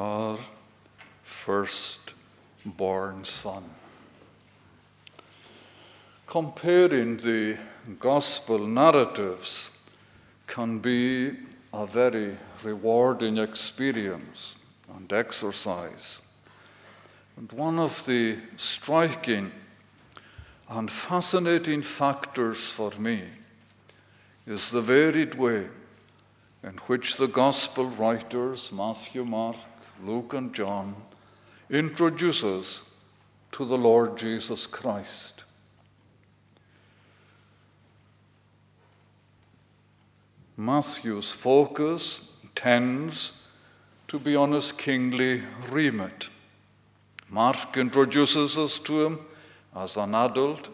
Her 0.00 0.38
firstborn 1.22 2.16
son. 3.26 3.64
Comparing 6.26 7.18
the 7.18 7.58
gospel 7.98 8.66
narratives 8.66 9.76
can 10.46 10.78
be 10.78 11.32
a 11.74 11.84
very 11.84 12.38
rewarding 12.64 13.36
experience 13.36 14.56
and 14.96 15.12
exercise. 15.12 16.22
And 17.36 17.52
one 17.52 17.78
of 17.78 18.06
the 18.06 18.38
striking 18.56 19.52
and 20.66 20.90
fascinating 20.90 21.82
factors 21.82 22.70
for 22.72 22.92
me 22.92 23.24
is 24.46 24.70
the 24.70 24.80
varied 24.80 25.34
way 25.34 25.68
in 26.62 26.78
which 26.86 27.18
the 27.18 27.28
gospel 27.28 27.84
writers, 27.84 28.72
Matthew, 28.72 29.26
Mark, 29.26 29.56
Luke, 30.04 30.34
and 30.34 30.54
John, 30.54 30.94
introduce 31.68 32.42
us 32.42 32.90
to 33.52 33.64
the 33.64 33.76
Lord 33.76 34.16
Jesus 34.16 34.66
Christ. 34.66 35.44
Matthew's 40.56 41.32
focus 41.32 42.30
tends 42.54 43.42
to 44.08 44.18
be 44.18 44.36
on 44.36 44.52
his 44.52 44.72
kingly 44.72 45.42
remit. 45.70 46.28
Mark 47.30 47.76
introduces 47.76 48.58
us 48.58 48.78
to 48.80 49.06
him 49.06 49.18
as 49.74 49.96
an 49.96 50.14
adult 50.14 50.68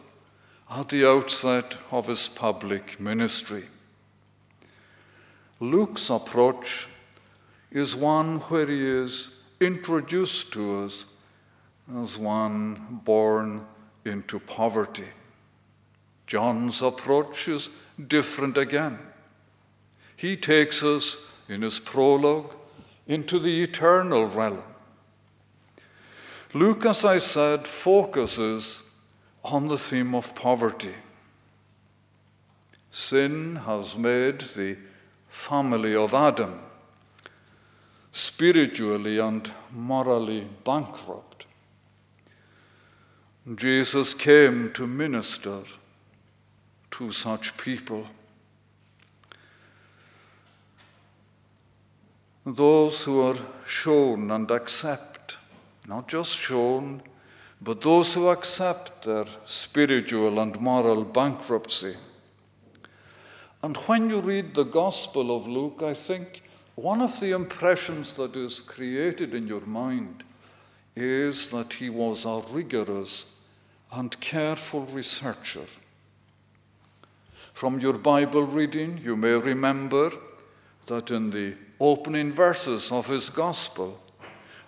at 0.70 0.88
the 0.88 1.08
outset 1.08 1.76
of 1.92 2.08
his 2.08 2.28
public 2.28 2.98
ministry. 2.98 3.64
Luke's 5.60 6.10
approach 6.10 6.88
is 7.70 7.96
one 7.96 8.38
where 8.40 8.66
he 8.66 8.80
is 8.80 9.30
introduced 9.60 10.52
to 10.52 10.84
us 10.84 11.06
as 11.98 12.18
one 12.18 13.00
born 13.04 13.66
into 14.04 14.38
poverty. 14.38 15.08
John's 16.26 16.82
approach 16.82 17.48
is 17.48 17.70
different 18.08 18.56
again. 18.56 18.98
He 20.16 20.36
takes 20.36 20.82
us 20.82 21.18
in 21.48 21.62
his 21.62 21.78
prologue 21.78 22.54
into 23.06 23.38
the 23.38 23.62
eternal 23.62 24.26
realm. 24.26 24.62
Luke, 26.54 26.86
as 26.86 27.04
I 27.04 27.18
said, 27.18 27.68
focuses 27.68 28.82
on 29.44 29.68
the 29.68 29.78
theme 29.78 30.14
of 30.14 30.34
poverty. 30.34 30.94
Sin 32.90 33.56
has 33.56 33.96
made 33.96 34.40
the 34.40 34.76
family 35.28 35.94
of 35.94 36.14
Adam 36.14 36.60
spiritually 38.16 39.18
and 39.18 39.52
morally 39.70 40.46
bankrupt. 40.64 41.44
Jesus 43.54 44.14
came 44.14 44.72
to 44.72 44.86
minister 44.86 45.60
to 46.92 47.12
such 47.12 47.56
people. 47.58 48.06
those 52.46 53.02
who 53.02 53.20
are 53.22 53.36
shown 53.66 54.30
and 54.30 54.48
accept, 54.52 55.36
not 55.88 56.06
just 56.06 56.30
shown, 56.30 57.02
but 57.60 57.80
those 57.80 58.14
who 58.14 58.28
accept 58.28 59.02
their 59.04 59.24
spiritual 59.44 60.38
and 60.38 60.60
moral 60.60 61.02
bankruptcy. 61.04 61.96
And 63.62 63.76
when 63.88 64.10
you 64.10 64.20
read 64.20 64.54
the 64.54 64.64
Gospel 64.64 65.36
of 65.36 65.48
Luke, 65.48 65.82
I 65.82 65.92
think 65.92 66.42
one 66.76 67.00
of 67.00 67.18
the 67.20 67.32
impressions 67.32 68.14
that 68.14 68.36
is 68.36 68.60
created 68.60 69.34
in 69.34 69.48
your 69.48 69.62
mind 69.62 70.22
is 70.94 71.48
that 71.48 71.72
he 71.72 71.88
was 71.88 72.26
a 72.26 72.42
rigorous 72.50 73.34
and 73.90 74.20
careful 74.20 74.84
researcher. 74.86 75.64
From 77.54 77.80
your 77.80 77.94
Bible 77.94 78.42
reading, 78.42 79.00
you 79.02 79.16
may 79.16 79.32
remember 79.32 80.12
that 80.86 81.10
in 81.10 81.30
the 81.30 81.54
opening 81.80 82.30
verses 82.30 82.92
of 82.92 83.06
his 83.06 83.30
gospel, 83.30 83.98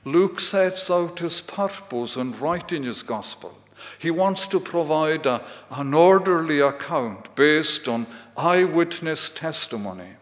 Luke 0.06 0.40
sets 0.40 0.90
out 0.90 1.18
his 1.18 1.42
purpose 1.42 2.16
in 2.16 2.38
writing 2.38 2.84
his 2.84 3.02
gospel. 3.02 3.56
He 3.98 4.10
wants 4.10 4.46
to 4.46 4.58
provide 4.58 5.26
a, 5.26 5.42
an 5.70 5.92
orderly 5.92 6.60
account 6.60 7.34
based 7.34 7.86
on 7.86 8.06
eyewitness 8.34 9.28
testimony 9.28 10.17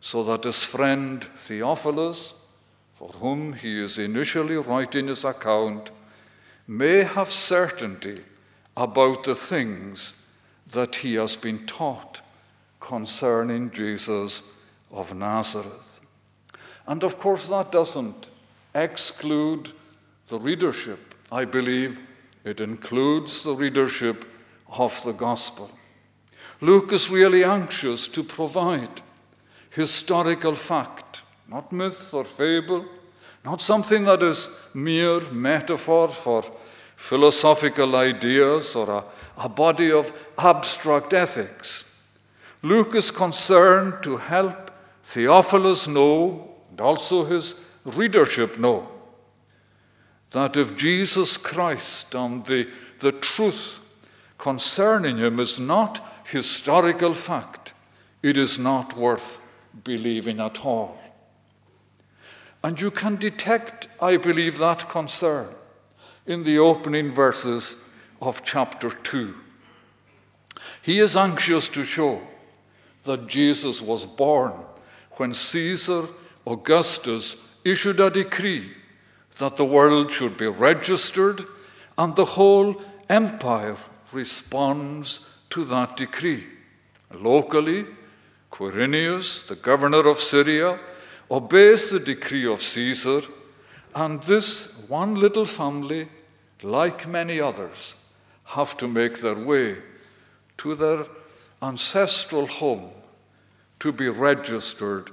so 0.00 0.22
that 0.24 0.44
his 0.44 0.62
friend 0.62 1.24
Theophilus, 1.36 2.48
for 2.92 3.08
whom 3.08 3.54
he 3.54 3.80
is 3.80 3.98
initially 3.98 4.56
writing 4.56 5.08
his 5.08 5.24
account, 5.24 5.90
may 6.66 7.04
have 7.04 7.30
certainty 7.30 8.18
about 8.76 9.24
the 9.24 9.34
things 9.34 10.26
that 10.72 10.96
he 10.96 11.14
has 11.14 11.36
been 11.36 11.66
taught 11.66 12.20
concerning 12.80 13.70
Jesus 13.70 14.42
of 14.90 15.14
Nazareth. 15.14 16.00
And 16.86 17.02
of 17.02 17.18
course, 17.18 17.48
that 17.48 17.72
doesn't 17.72 18.30
exclude 18.74 19.72
the 20.28 20.38
readership. 20.38 21.14
I 21.30 21.44
believe 21.44 22.00
it 22.44 22.60
includes 22.60 23.42
the 23.42 23.54
readership 23.54 24.24
of 24.68 25.02
the 25.04 25.12
gospel. 25.12 25.70
Luke 26.60 26.92
is 26.92 27.10
really 27.10 27.44
anxious 27.44 28.08
to 28.08 28.22
provide 28.22 29.02
historical 29.76 30.54
fact, 30.54 31.20
not 31.48 31.70
myth 31.70 32.14
or 32.14 32.24
fable, 32.24 32.86
not 33.44 33.60
something 33.60 34.04
that 34.04 34.22
is 34.22 34.70
mere 34.72 35.20
metaphor 35.30 36.08
for 36.08 36.42
philosophical 36.96 37.94
ideas 37.94 38.74
or 38.74 38.90
a, 38.90 39.04
a 39.36 39.48
body 39.50 39.92
of 39.92 40.10
abstract 40.38 41.12
ethics. 41.12 41.94
Luke 42.62 42.94
is 42.94 43.10
concerned 43.10 44.02
to 44.02 44.16
help 44.16 44.70
Theophilus 45.04 45.86
know, 45.86 46.54
and 46.70 46.80
also 46.80 47.26
his 47.26 47.62
readership 47.84 48.58
know, 48.58 48.88
that 50.32 50.56
if 50.56 50.74
Jesus 50.74 51.36
Christ 51.36 52.14
and 52.14 52.46
the, 52.46 52.66
the 53.00 53.12
truth 53.12 53.78
concerning 54.38 55.18
him 55.18 55.38
is 55.38 55.60
not 55.60 56.02
historical 56.24 57.12
fact, 57.12 57.74
it 58.22 58.38
is 58.38 58.58
not 58.58 58.96
worth 58.96 59.45
believing 59.86 60.40
at 60.40 60.66
all. 60.66 60.98
And 62.62 62.80
you 62.80 62.90
can 62.90 63.16
detect, 63.16 63.88
I 64.02 64.16
believe, 64.16 64.58
that 64.58 64.88
concern 64.88 65.48
in 66.26 66.42
the 66.42 66.58
opening 66.58 67.12
verses 67.12 67.88
of 68.20 68.42
chapter 68.42 68.90
2. 68.90 69.34
He 70.82 70.98
is 70.98 71.16
anxious 71.16 71.68
to 71.68 71.84
show 71.84 72.20
that 73.04 73.28
Jesus 73.28 73.80
was 73.80 74.04
born 74.04 74.52
when 75.12 75.32
Caesar 75.32 76.06
Augustus 76.46 77.36
issued 77.64 78.00
a 78.00 78.10
decree 78.10 78.72
that 79.38 79.56
the 79.56 79.64
world 79.64 80.10
should 80.10 80.36
be 80.36 80.46
registered, 80.46 81.44
and 81.98 82.16
the 82.16 82.24
whole 82.24 82.80
empire 83.08 83.76
responds 84.12 85.28
to 85.50 85.64
that 85.64 85.96
decree. 85.96 86.44
Locally, 87.12 87.86
Quirinius, 88.56 89.46
the 89.46 89.54
governor 89.54 90.08
of 90.08 90.18
Syria, 90.18 90.78
obeys 91.30 91.90
the 91.90 92.00
decree 92.00 92.46
of 92.46 92.62
Caesar, 92.62 93.20
and 93.94 94.22
this 94.22 94.82
one 94.88 95.14
little 95.14 95.44
family, 95.44 96.08
like 96.62 97.06
many 97.06 97.38
others, 97.38 97.96
have 98.44 98.74
to 98.78 98.88
make 98.88 99.20
their 99.20 99.34
way 99.34 99.76
to 100.56 100.74
their 100.74 101.04
ancestral 101.60 102.46
home 102.46 102.88
to 103.78 103.92
be 103.92 104.08
registered 104.08 105.10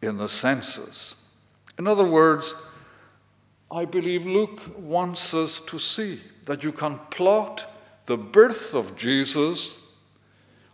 in 0.00 0.18
the 0.18 0.28
census. 0.28 1.16
In 1.76 1.88
other 1.88 2.04
words, 2.04 2.54
I 3.72 3.86
believe 3.86 4.24
Luke 4.24 4.60
wants 4.78 5.34
us 5.34 5.58
to 5.58 5.80
see 5.80 6.20
that 6.44 6.62
you 6.62 6.70
can 6.70 7.00
plot 7.10 7.66
the 8.04 8.16
birth 8.16 8.72
of 8.72 8.96
Jesus 8.96 9.80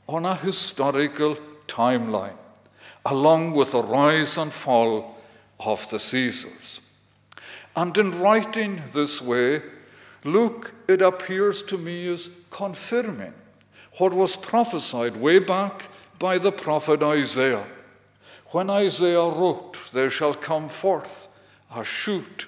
on 0.06 0.26
a 0.26 0.34
historical 0.34 1.38
timeline, 1.70 2.36
along 3.04 3.52
with 3.52 3.72
the 3.72 3.82
rise 3.82 4.36
and 4.36 4.52
fall 4.52 5.16
of 5.58 5.88
the 5.90 5.98
Caesars. 5.98 6.80
And 7.76 7.96
in 7.96 8.10
writing 8.20 8.82
this 8.92 9.22
way, 9.22 9.62
Luke, 10.24 10.74
it 10.88 11.00
appears 11.00 11.62
to 11.62 11.78
me, 11.78 12.04
is 12.04 12.46
confirming 12.50 13.32
what 13.98 14.12
was 14.12 14.36
prophesied 14.36 15.16
way 15.16 15.38
back 15.38 15.88
by 16.18 16.38
the 16.38 16.52
prophet 16.52 17.02
Isaiah. 17.02 17.64
When 18.48 18.68
Isaiah 18.68 19.28
wrote, 19.28 19.78
There 19.92 20.10
shall 20.10 20.34
come 20.34 20.68
forth 20.68 21.28
a 21.74 21.84
shoot 21.84 22.46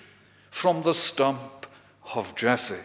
from 0.51 0.83
the 0.83 0.95
stump 0.95 1.67
of 2.15 2.35
Jesse. 2.35 2.83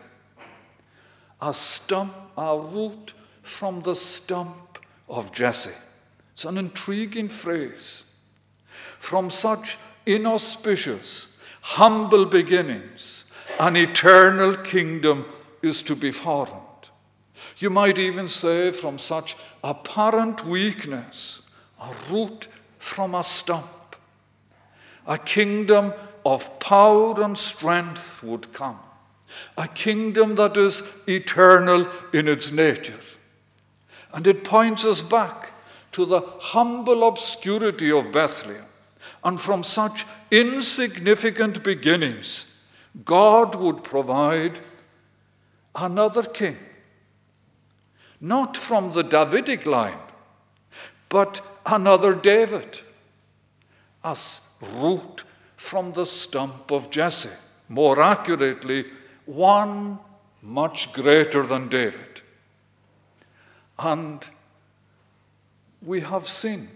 A 1.41 1.53
stump, 1.53 2.13
a 2.37 2.57
root 2.57 3.13
from 3.41 3.81
the 3.81 3.95
stump 3.95 4.79
of 5.09 5.31
Jesse. 5.31 5.86
It's 6.37 6.45
an 6.45 6.59
intriguing 6.59 7.29
phrase. 7.29 8.03
From 8.99 9.31
such 9.31 9.79
inauspicious, 10.05 11.35
humble 11.61 12.27
beginnings, 12.27 13.31
an 13.59 13.75
eternal 13.75 14.55
kingdom 14.55 15.25
is 15.63 15.81
to 15.81 15.95
be 15.95 16.11
formed. 16.11 16.91
You 17.57 17.71
might 17.71 17.97
even 17.97 18.27
say, 18.27 18.69
from 18.69 18.99
such 18.99 19.35
apparent 19.63 20.45
weakness, 20.45 21.41
a 21.81 21.91
root 22.11 22.47
from 22.77 23.15
a 23.15 23.23
stump. 23.23 23.95
A 25.07 25.17
kingdom 25.17 25.91
of 26.23 26.59
power 26.59 27.19
and 27.19 27.35
strength 27.35 28.21
would 28.21 28.53
come. 28.53 28.77
A 29.57 29.67
kingdom 29.67 30.35
that 30.35 30.55
is 30.55 30.83
eternal 31.07 31.87
in 32.13 32.27
its 32.27 32.51
nature. 32.51 32.99
And 34.13 34.27
it 34.27 34.43
points 34.43 34.85
us 34.85 35.01
back 35.01 35.53
to 35.97 36.05
the 36.05 36.21
humble 36.39 37.07
obscurity 37.07 37.91
of 37.91 38.11
Bethlehem. 38.11 38.67
And 39.23 39.41
from 39.41 39.63
such 39.63 40.05
insignificant 40.29 41.63
beginnings, 41.63 42.61
God 43.03 43.55
would 43.55 43.83
provide 43.83 44.59
another 45.75 46.21
king. 46.21 46.55
Not 48.21 48.55
from 48.55 48.91
the 48.91 49.01
Davidic 49.01 49.65
line, 49.65 49.97
but 51.09 51.41
another 51.65 52.13
David, 52.13 52.81
as 54.03 54.41
root 54.75 55.23
from 55.55 55.93
the 55.93 56.05
stump 56.05 56.71
of 56.71 56.91
Jesse. 56.91 57.37
More 57.69 57.99
accurately, 57.99 58.85
one 59.25 59.97
much 60.43 60.93
greater 60.93 61.43
than 61.43 61.69
David. 61.69 62.21
And 63.79 64.23
we 65.85 66.01
have 66.01 66.27
seen, 66.27 66.67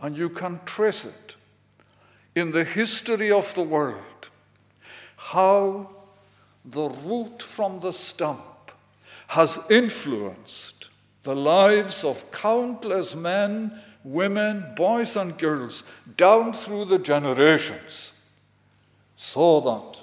and 0.00 0.16
you 0.16 0.28
can 0.28 0.60
trace 0.64 1.04
it 1.04 1.36
in 2.34 2.50
the 2.50 2.64
history 2.64 3.32
of 3.32 3.52
the 3.54 3.62
world, 3.62 4.30
how 5.16 5.90
the 6.64 6.88
root 6.88 7.42
from 7.42 7.80
the 7.80 7.92
stump 7.92 8.72
has 9.28 9.58
influenced 9.70 10.90
the 11.22 11.34
lives 11.34 12.04
of 12.04 12.30
countless 12.30 13.16
men, 13.16 13.72
women, 14.04 14.64
boys, 14.76 15.16
and 15.16 15.36
girls 15.38 15.82
down 16.16 16.52
through 16.52 16.84
the 16.84 16.98
generations, 16.98 18.12
so 19.16 19.60
that 19.60 20.02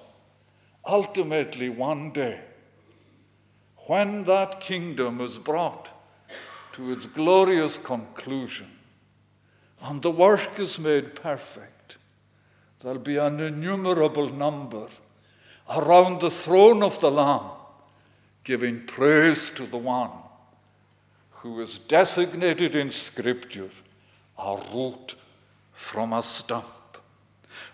ultimately 0.86 1.70
one 1.70 2.12
day, 2.12 2.40
when 3.88 4.24
that 4.24 4.60
kingdom 4.60 5.22
is 5.22 5.38
brought 5.38 5.92
to 6.74 6.92
its 6.92 7.06
glorious 7.06 7.78
conclusion 7.78 8.68
and 9.84 10.02
the 10.02 10.12
work 10.12 10.60
is 10.60 10.80
made 10.80 11.16
perfect, 11.16 11.98
there'll 12.82 13.00
be 13.00 13.18
an 13.18 13.40
innumerable 13.40 14.30
number 14.30 14.88
around 15.70 16.22
the 16.22 16.30
throne 16.30 16.82
of 16.82 17.00
the 17.00 17.12
Lamb 17.12 17.50
giving 18.44 18.86
praise 18.86 19.50
to 19.50 19.64
the 19.64 19.78
one 19.78 20.12
who 21.32 21.60
is 21.60 21.78
designated 21.78 22.76
in 22.76 22.92
Scripture 22.92 23.70
a 24.38 24.58
root 24.74 25.16
from 25.74 26.14
a 26.14 26.24
stump. 26.24 26.66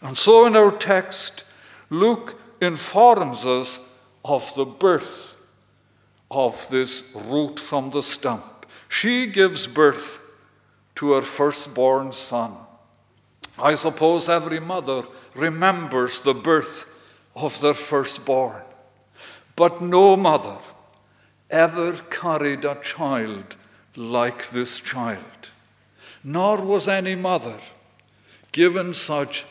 And 0.01 0.17
so 0.17 0.45
in 0.45 0.55
our 0.55 0.71
text, 0.71 1.43
Luke 1.89 2.39
informs 2.61 3.45
us 3.45 3.79
of 4.25 4.53
the 4.55 4.65
birth 4.65 5.37
of 6.31 6.67
this 6.69 7.11
root 7.15 7.59
from 7.59 7.91
the 7.91 8.01
stump. 8.01 8.58
She 8.89 9.27
gives 9.27 9.67
birth 9.67 10.19
to 10.95 11.13
her 11.13 11.21
firstborn 11.21 12.11
son. 12.11 12.57
I 13.57 13.75
suppose 13.75 14.27
every 14.27 14.59
mother 14.59 15.03
remembers 15.35 16.19
the 16.19 16.33
birth 16.33 16.93
of 17.35 17.61
their 17.61 17.73
firstborn. 17.73 18.63
But 19.55 19.81
no 19.81 20.17
mother 20.17 20.57
ever 21.49 21.93
carried 22.09 22.65
a 22.65 22.75
child 22.81 23.55
like 23.95 24.49
this 24.49 24.79
child, 24.79 25.51
nor 26.23 26.61
was 26.61 26.87
any 26.87 27.15
mother 27.15 27.59
given 28.51 28.93
such 28.93 29.45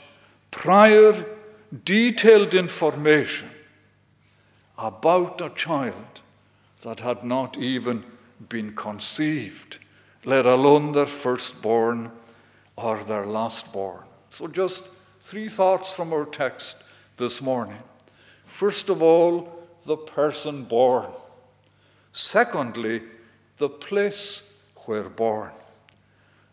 prior 0.50 1.24
detailed 1.84 2.54
information 2.54 3.48
about 4.76 5.40
a 5.40 5.50
child 5.50 6.22
that 6.82 7.00
had 7.00 7.24
not 7.24 7.56
even 7.56 8.04
been 8.48 8.74
conceived, 8.74 9.78
let 10.24 10.46
alone 10.46 10.92
their 10.92 11.06
firstborn 11.06 12.10
or 12.76 12.98
their 12.98 13.24
lastborn. 13.24 14.04
So, 14.30 14.46
just 14.46 14.88
three 15.20 15.48
thoughts 15.48 15.94
from 15.96 16.12
our 16.12 16.26
text 16.26 16.82
this 17.16 17.42
morning. 17.42 17.78
First 18.46 18.88
of 18.88 19.02
all, 19.02 19.66
the 19.86 19.96
person 19.96 20.64
born. 20.64 21.10
Secondly, 22.12 23.02
the 23.58 23.68
place 23.68 24.60
where 24.86 25.08
born. 25.08 25.50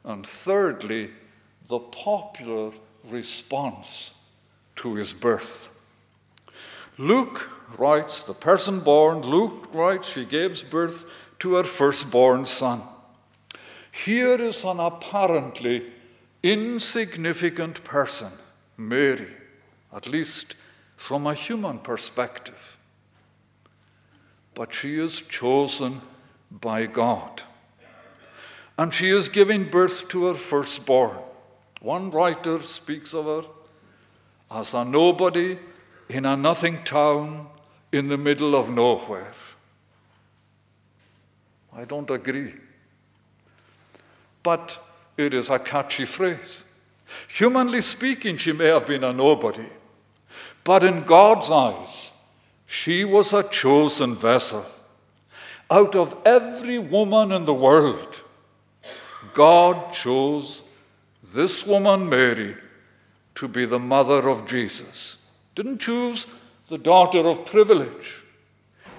And 0.04 0.26
thirdly, 0.26 1.12
the 1.68 1.80
popular 1.80 2.72
response 3.06 4.14
to 4.78 4.96
his 4.96 5.14
birth. 5.14 5.72
Luke 6.98 7.50
writes, 7.78 8.24
the 8.24 8.34
person 8.34 8.80
born, 8.80 9.22
Luke 9.22 9.68
writes, 9.74 10.10
she 10.10 10.26
gives 10.26 10.62
birth 10.62 11.25
to 11.40 11.56
her 11.56 11.64
firstborn 11.64 12.46
son. 12.46 12.82
Here 13.92 14.42
is 14.42 14.64
an 14.64 14.80
apparently 14.80 15.86
insignificant 16.44 17.84
person, 17.84 18.32
Mary, 18.78 19.34
at 19.94 20.08
least 20.08 20.56
from 20.96 21.28
a 21.28 21.34
human 21.34 21.80
perspective 21.80 22.78
but 24.56 24.74
she 24.74 24.98
is 24.98 25.22
chosen 25.22 26.02
by 26.50 26.86
God. 26.88 27.44
And 28.78 28.94
she 28.94 29.10
is 29.10 29.30
giving 29.30 29.66
birth 29.66 30.10
to 30.10 30.26
her 30.26 30.34
firstborn. 30.34 31.18
One 31.82 32.10
writer 32.10 32.64
speaks 32.64 33.14
of 33.14 33.26
her 33.26 33.50
as 34.50 34.74
a 34.74 34.84
nobody 34.84 35.60
in 36.10 36.26
a 36.26 36.36
nothing 36.36 36.84
town 36.84 37.48
in 37.92 38.08
the 38.08 38.18
middle 38.18 38.56
of 38.56 38.70
nowhere. 38.70 39.32
I 41.76 41.84
don't 41.84 42.10
agree. 42.10 42.54
But 44.44 44.80
it 45.18 45.34
is 45.34 45.50
a 45.50 45.60
catchy 45.60 46.06
phrase. 46.06 46.66
Humanly 47.28 47.82
speaking, 47.82 48.38
she 48.38 48.54
may 48.54 48.68
have 48.68 48.86
been 48.86 49.04
a 49.04 49.14
nobody, 49.14 49.68
but 50.64 50.84
in 50.84 51.04
God's 51.04 51.52
eyes, 51.52 52.14
she 52.66 53.06
was 53.06 53.34
a 53.34 53.44
chosen 53.44 54.16
vessel. 54.16 54.66
Out 55.70 55.96
of 55.96 56.16
every 56.26 56.80
woman 56.80 57.32
in 57.32 57.46
the 57.46 57.54
world, 57.54 58.24
God 59.34 59.94
chose 59.94 60.64
this 61.34 61.66
woman, 61.66 62.08
Mary, 62.08 62.56
to 63.36 63.48
be 63.48 63.66
the 63.66 63.80
mother 63.80 64.30
of 64.30 64.48
Jesus. 64.48 65.18
Didn't 65.56 65.80
choose 65.80 66.28
the 66.68 66.78
daughter 66.78 67.20
of 67.20 67.46
privilege 67.46 68.25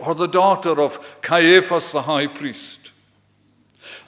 or 0.01 0.15
the 0.15 0.27
daughter 0.27 0.81
of 0.81 1.21
Caiaphas 1.23 1.93
the 1.93 2.03
high 2.03 2.27
priest. 2.27 2.93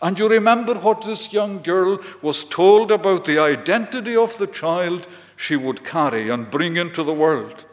And 0.00 0.18
you 0.18 0.28
remember 0.28 0.74
what 0.74 1.02
this 1.02 1.32
young 1.32 1.60
girl 1.62 1.98
was 2.22 2.44
told 2.44 2.90
about 2.90 3.24
the 3.24 3.38
identity 3.38 4.14
of 4.14 4.36
the 4.38 4.46
child 4.46 5.06
she 5.36 5.56
would 5.56 5.84
carry 5.84 6.28
and 6.30 6.50
bring 6.50 6.76
into 6.76 7.02
the 7.02 7.12
world. 7.12 7.64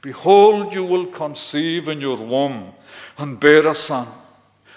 Behold, 0.00 0.74
you 0.74 0.84
will 0.84 1.06
conceive 1.06 1.88
in 1.88 2.00
your 2.00 2.16
womb 2.16 2.72
and 3.16 3.40
bear 3.40 3.66
a 3.66 3.74
son, 3.74 4.08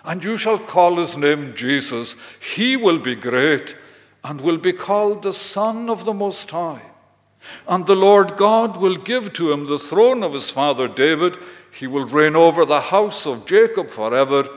and 0.06 0.24
you 0.24 0.38
shall 0.38 0.60
call 0.60 0.98
his 0.98 1.18
name 1.18 1.54
Jesus. 1.56 2.16
He 2.56 2.78
will 2.78 3.00
be 3.00 3.16
great 3.16 3.76
and 4.24 4.42
will 4.42 4.58
be 4.58 4.74
called 4.74 5.24
the 5.24 5.34
Son 5.34 5.90
of 5.90 6.06
the 6.06 6.14
Most 6.14 6.50
High. 6.52 6.82
And 7.68 7.86
the 7.86 7.96
Lord 7.96 8.36
God 8.36 8.78
will 8.78 8.96
give 8.98 9.34
to 9.34 9.52
him 9.52 9.68
the 9.68 9.80
throne 9.80 10.24
of 10.24 10.34
his 10.34 10.50
father 10.50 10.88
David. 10.88 11.38
He 11.78 11.86
will 11.86 12.06
reign 12.06 12.36
over 12.36 12.66
the 12.66 12.82
house 12.82 13.28
of 13.28 13.46
Jacob 13.46 13.92
forever, 13.92 14.50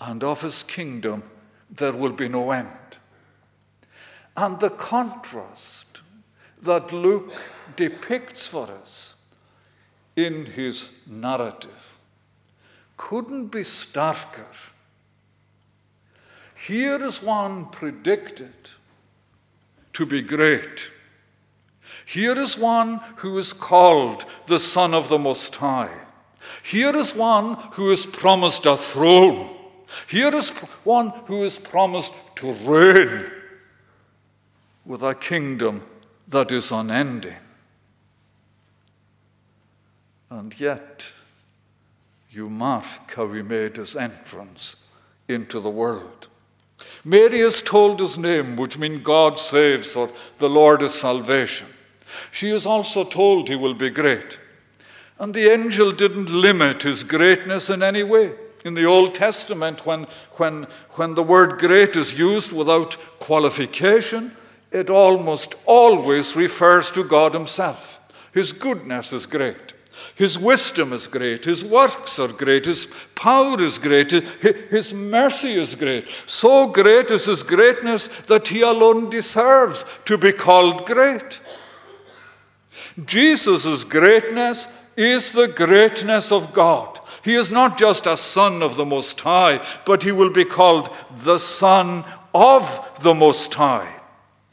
and 0.00 0.24
of 0.24 0.42
his 0.42 0.64
kingdom 0.64 1.22
there 1.70 1.92
will 1.92 2.10
be 2.10 2.26
no 2.26 2.50
end. 2.50 2.98
And 4.36 4.58
the 4.58 4.70
contrast 4.70 6.00
that 6.60 6.92
Luke 6.92 7.32
depicts 7.76 8.48
for 8.48 8.64
us 8.64 9.14
in 10.16 10.44
his 10.44 10.98
narrative 11.06 12.00
couldn't 12.96 13.46
be 13.46 13.60
starker. 13.60 14.72
Here 16.66 17.00
is 17.00 17.22
one 17.22 17.66
predicted 17.66 18.72
to 19.92 20.04
be 20.04 20.20
great. 20.20 20.90
Here 22.04 22.36
is 22.36 22.58
one 22.58 23.00
who 23.18 23.38
is 23.38 23.52
called 23.52 24.24
the 24.46 24.58
Son 24.58 24.94
of 24.94 25.08
the 25.08 25.18
Most 25.18 25.54
High. 25.54 26.09
Here 26.62 26.94
is 26.94 27.14
one 27.14 27.54
who 27.72 27.90
is 27.90 28.06
promised 28.06 28.66
a 28.66 28.76
throne. 28.76 29.48
Here 30.08 30.34
is 30.34 30.50
one 30.84 31.10
who 31.26 31.42
is 31.44 31.58
promised 31.58 32.12
to 32.36 32.52
reign 32.52 33.30
with 34.84 35.02
a 35.02 35.14
kingdom 35.14 35.82
that 36.28 36.52
is 36.52 36.70
unending. 36.70 37.36
And 40.30 40.58
yet, 40.60 41.12
you 42.30 42.48
mark 42.48 43.14
how 43.14 43.32
he 43.32 43.42
made 43.42 43.76
his 43.76 43.96
entrance 43.96 44.76
into 45.28 45.58
the 45.60 45.70
world. 45.70 46.28
Mary 47.04 47.40
is 47.40 47.60
told 47.60 47.98
his 47.98 48.16
name, 48.16 48.56
which 48.56 48.78
means 48.78 49.02
God 49.02 49.38
saves 49.38 49.96
or 49.96 50.10
the 50.38 50.48
Lord 50.48 50.82
is 50.82 50.94
salvation. 50.94 51.66
She 52.30 52.50
is 52.50 52.66
also 52.66 53.04
told 53.04 53.48
he 53.48 53.56
will 53.56 53.74
be 53.74 53.90
great. 53.90 54.38
And 55.20 55.34
the 55.34 55.52
angel 55.52 55.92
didn't 55.92 56.30
limit 56.30 56.82
his 56.82 57.04
greatness 57.04 57.68
in 57.68 57.82
any 57.82 58.02
way. 58.02 58.32
In 58.64 58.72
the 58.72 58.86
Old 58.86 59.14
Testament, 59.14 59.84
when, 59.84 60.06
when, 60.32 60.66
when 60.92 61.14
the 61.14 61.22
word 61.22 61.58
great 61.58 61.94
is 61.94 62.18
used 62.18 62.52
without 62.52 62.96
qualification, 63.18 64.32
it 64.72 64.88
almost 64.88 65.54
always 65.66 66.36
refers 66.36 66.90
to 66.92 67.04
God 67.04 67.34
Himself. 67.34 68.00
His 68.32 68.52
goodness 68.52 69.12
is 69.12 69.26
great. 69.26 69.74
His 70.14 70.38
wisdom 70.38 70.92
is 70.92 71.06
great. 71.06 71.44
His 71.44 71.64
works 71.64 72.18
are 72.18 72.28
great. 72.28 72.66
His 72.66 72.86
power 73.14 73.60
is 73.60 73.78
great. 73.78 74.10
His 74.10 74.94
mercy 74.94 75.52
is 75.52 75.74
great. 75.74 76.08
So 76.26 76.66
great 76.66 77.10
is 77.10 77.26
His 77.26 77.42
greatness 77.42 78.06
that 78.22 78.48
He 78.48 78.62
alone 78.62 79.10
deserves 79.10 79.84
to 80.06 80.16
be 80.16 80.32
called 80.32 80.86
great. 80.86 81.40
Jesus' 83.04 83.84
greatness 83.84 84.66
is 84.96 85.32
the 85.32 85.48
greatness 85.48 86.32
of 86.32 86.52
God. 86.52 86.98
He 87.22 87.34
is 87.34 87.50
not 87.50 87.78
just 87.78 88.06
a 88.06 88.16
son 88.16 88.62
of 88.62 88.76
the 88.76 88.86
Most 88.86 89.20
High, 89.20 89.64
but 89.84 90.02
he 90.02 90.12
will 90.12 90.30
be 90.30 90.44
called 90.44 90.90
the 91.14 91.38
Son 91.38 92.04
of 92.34 92.90
the 93.02 93.14
Most 93.14 93.52
High. 93.54 93.96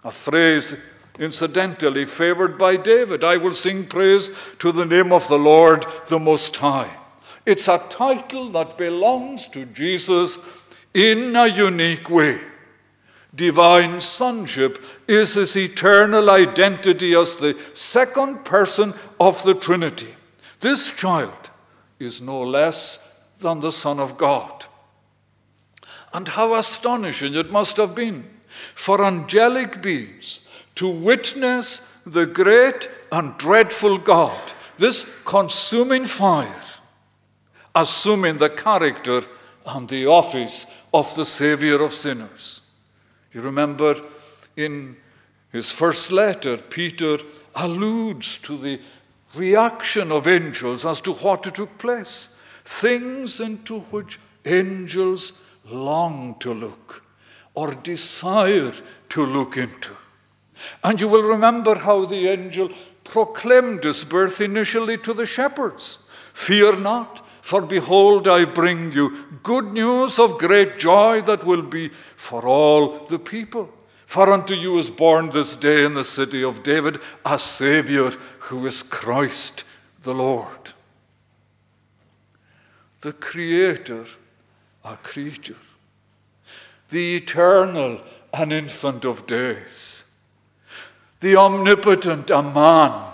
A 0.03 0.11
phrase 0.11 0.75
incidentally 1.19 2.05
favored 2.05 2.57
by 2.57 2.75
David 2.75 3.23
I 3.23 3.37
will 3.37 3.53
sing 3.53 3.85
praise 3.85 4.29
to 4.59 4.71
the 4.71 4.85
name 4.85 5.11
of 5.11 5.27
the 5.27 5.39
Lord 5.39 5.85
the 6.07 6.19
Most 6.19 6.55
High. 6.57 6.91
It's 7.45 7.67
a 7.67 7.81
title 7.89 8.49
that 8.49 8.77
belongs 8.77 9.47
to 9.49 9.65
Jesus 9.65 10.37
in 10.93 11.35
a 11.35 11.47
unique 11.47 12.09
way. 12.09 12.41
Divine 13.33 14.01
sonship 14.01 14.83
is 15.07 15.35
his 15.35 15.55
eternal 15.55 16.29
identity 16.29 17.15
as 17.15 17.35
the 17.35 17.57
second 17.73 18.43
person 18.43 18.93
of 19.19 19.41
the 19.43 19.53
Trinity. 19.53 20.16
This 20.59 20.95
child 20.95 21.49
is 21.99 22.21
no 22.21 22.41
less 22.41 23.19
than 23.39 23.59
the 23.59 23.71
Son 23.71 23.99
of 23.99 24.17
God. 24.17 24.65
And 26.13 26.27
how 26.27 26.55
astonishing 26.55 27.35
it 27.35 27.51
must 27.51 27.77
have 27.77 27.93
been 27.93 28.25
for 28.73 29.03
angelic 29.03 29.81
beings 29.81 30.41
to 30.75 30.87
witness 30.87 31.87
the 32.05 32.25
great 32.25 32.89
and 33.11 33.37
dreadful 33.37 33.97
God, 33.97 34.39
this 34.77 35.21
consuming 35.25 36.05
fire, 36.05 36.63
assuming 37.75 38.37
the 38.37 38.49
character 38.49 39.23
and 39.65 39.87
the 39.89 40.07
office 40.07 40.65
of 40.93 41.13
the 41.15 41.25
Savior 41.25 41.81
of 41.83 41.93
sinners. 41.93 42.61
You 43.33 43.41
remember 43.41 43.95
in 44.55 44.97
his 45.51 45.71
first 45.71 46.11
letter, 46.11 46.57
Peter 46.57 47.19
alludes 47.55 48.37
to 48.39 48.57
the 48.57 48.79
reaction 49.37 50.11
of 50.11 50.27
angels 50.27 50.85
as 50.85 51.01
to 51.01 51.13
what 51.13 51.43
took 51.43 51.77
place, 51.77 52.29
things 52.65 53.39
into 53.39 53.79
which 53.91 54.19
angels 54.45 55.45
long 55.65 56.35
to 56.39 56.53
look 56.53 57.03
or 57.53 57.73
desire 57.73 58.71
to 59.09 59.25
look 59.25 59.57
into. 59.57 59.95
And 60.83 60.99
you 60.99 61.07
will 61.07 61.23
remember 61.23 61.75
how 61.75 62.05
the 62.05 62.27
angel 62.27 62.69
proclaimed 63.03 63.83
his 63.83 64.03
birth 64.03 64.41
initially 64.41 64.97
to 64.99 65.13
the 65.13 65.25
shepherds 65.25 65.99
Fear 66.33 66.75
not, 66.77 67.25
for 67.41 67.63
behold, 67.63 68.27
I 68.27 68.45
bring 68.45 68.91
you 68.91 69.25
good 69.41 69.73
news 69.73 70.19
of 70.19 70.37
great 70.37 70.77
joy 70.77 71.21
that 71.21 71.43
will 71.43 71.63
be 71.63 71.89
for 72.15 72.45
all 72.45 73.05
the 73.05 73.17
people. 73.17 73.73
For 74.07 74.31
unto 74.31 74.53
you 74.53 74.77
is 74.77 74.89
born 74.89 75.31
this 75.31 75.57
day 75.57 75.83
in 75.83 75.93
the 75.93 76.05
city 76.05 76.41
of 76.41 76.63
David 76.63 77.01
a 77.25 77.37
Saviour 77.37 78.11
who 78.39 78.65
is 78.65 78.81
Christ 78.81 79.65
the 80.01 80.13
Lord. 80.13 80.71
The 83.01 83.11
Creator, 83.11 84.05
a 84.85 84.95
creature. 84.95 85.57
The 86.87 87.17
eternal, 87.17 87.99
an 88.33 88.53
infant 88.53 89.03
of 89.03 89.27
days. 89.27 90.05
The 91.19 91.35
omnipotent, 91.35 92.29
a 92.29 92.41
man, 92.41 93.11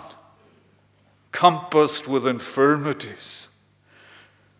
compassed 1.31 2.07
with 2.07 2.27
infirmities 2.27 3.49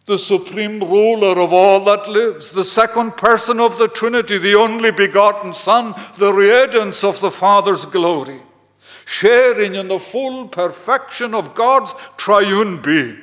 the 0.06 0.18
supreme 0.18 0.80
ruler 0.82 1.40
of 1.40 1.54
all 1.54 1.86
that 1.86 2.10
lives, 2.10 2.52
the 2.52 2.64
second 2.64 3.16
person 3.16 3.60
of 3.60 3.78
the 3.78 3.88
Trinity, 3.88 4.38
the 4.38 4.56
only 4.56 4.92
begotten 4.92 5.54
Son, 5.54 5.96
the 6.18 6.34
radiance 6.34 7.04
of 7.04 7.20
the 7.22 7.32
Father's 7.32 7.86
glory, 7.86 8.42
sharing 9.06 9.76
in 9.76 9.88
the 9.88 10.00
full 10.00 10.48
perfection 10.48 11.34
of 11.34 11.56
God's 11.56 11.94
triune 12.18 12.82
being, 12.82 13.18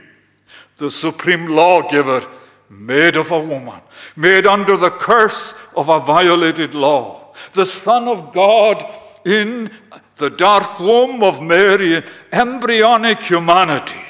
the 0.76 0.91
supreme 0.91 1.49
lawgiver, 1.49 2.26
made 2.70 3.16
of 3.16 3.31
a 3.31 3.39
woman, 3.39 3.81
made 4.16 4.47
under 4.47 4.76
the 4.76 4.91
curse 4.91 5.55
of 5.76 5.91
a 5.91 6.01
violated 6.01 6.74
law, 6.74 7.35
the 7.53 7.66
Son 7.66 8.09
of 8.09 8.33
God 8.33 8.83
in 9.26 9.70
the 10.16 10.31
dark 10.31 10.78
womb 10.81 11.22
of 11.22 11.43
Mary, 11.43 12.03
embryonic 12.33 13.18
humanity 13.20 14.01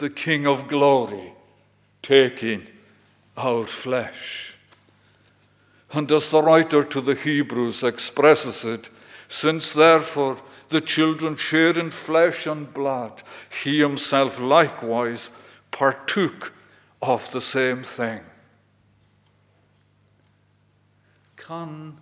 the 0.00 0.10
King 0.10 0.46
of 0.46 0.66
glory 0.66 1.32
taking 2.02 2.66
our 3.36 3.64
flesh. 3.64 4.56
And 5.92 6.10
as 6.10 6.30
the 6.30 6.42
writer 6.42 6.82
to 6.84 7.00
the 7.02 7.14
Hebrews 7.14 7.82
expresses 7.82 8.64
it, 8.64 8.88
since 9.28 9.74
therefore 9.74 10.38
the 10.68 10.80
children 10.80 11.36
share 11.36 11.78
in 11.78 11.90
flesh 11.90 12.46
and 12.46 12.72
blood, 12.72 13.22
he 13.62 13.80
himself 13.80 14.40
likewise 14.40 15.28
partook 15.70 16.54
of 17.02 17.30
the 17.32 17.40
same 17.40 17.82
thing. 17.82 18.20
Can 21.36 21.98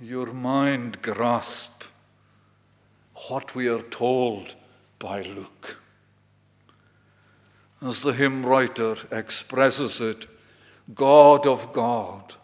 your 0.00 0.32
mind 0.32 1.00
grasp 1.00 1.84
what 3.28 3.54
we 3.54 3.68
are 3.68 3.82
told 3.82 4.56
by 4.98 5.22
Luke? 5.22 5.76
As 7.86 8.02
the 8.02 8.12
hymn 8.12 8.44
writer 8.44 8.96
expresses 9.10 10.00
it 10.00 10.26
God 10.94 11.46
of 11.46 11.72
God, 11.72 12.34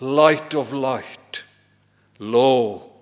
light 0.00 0.54
of 0.54 0.72
light, 0.72 1.42
lo, 2.18 2.92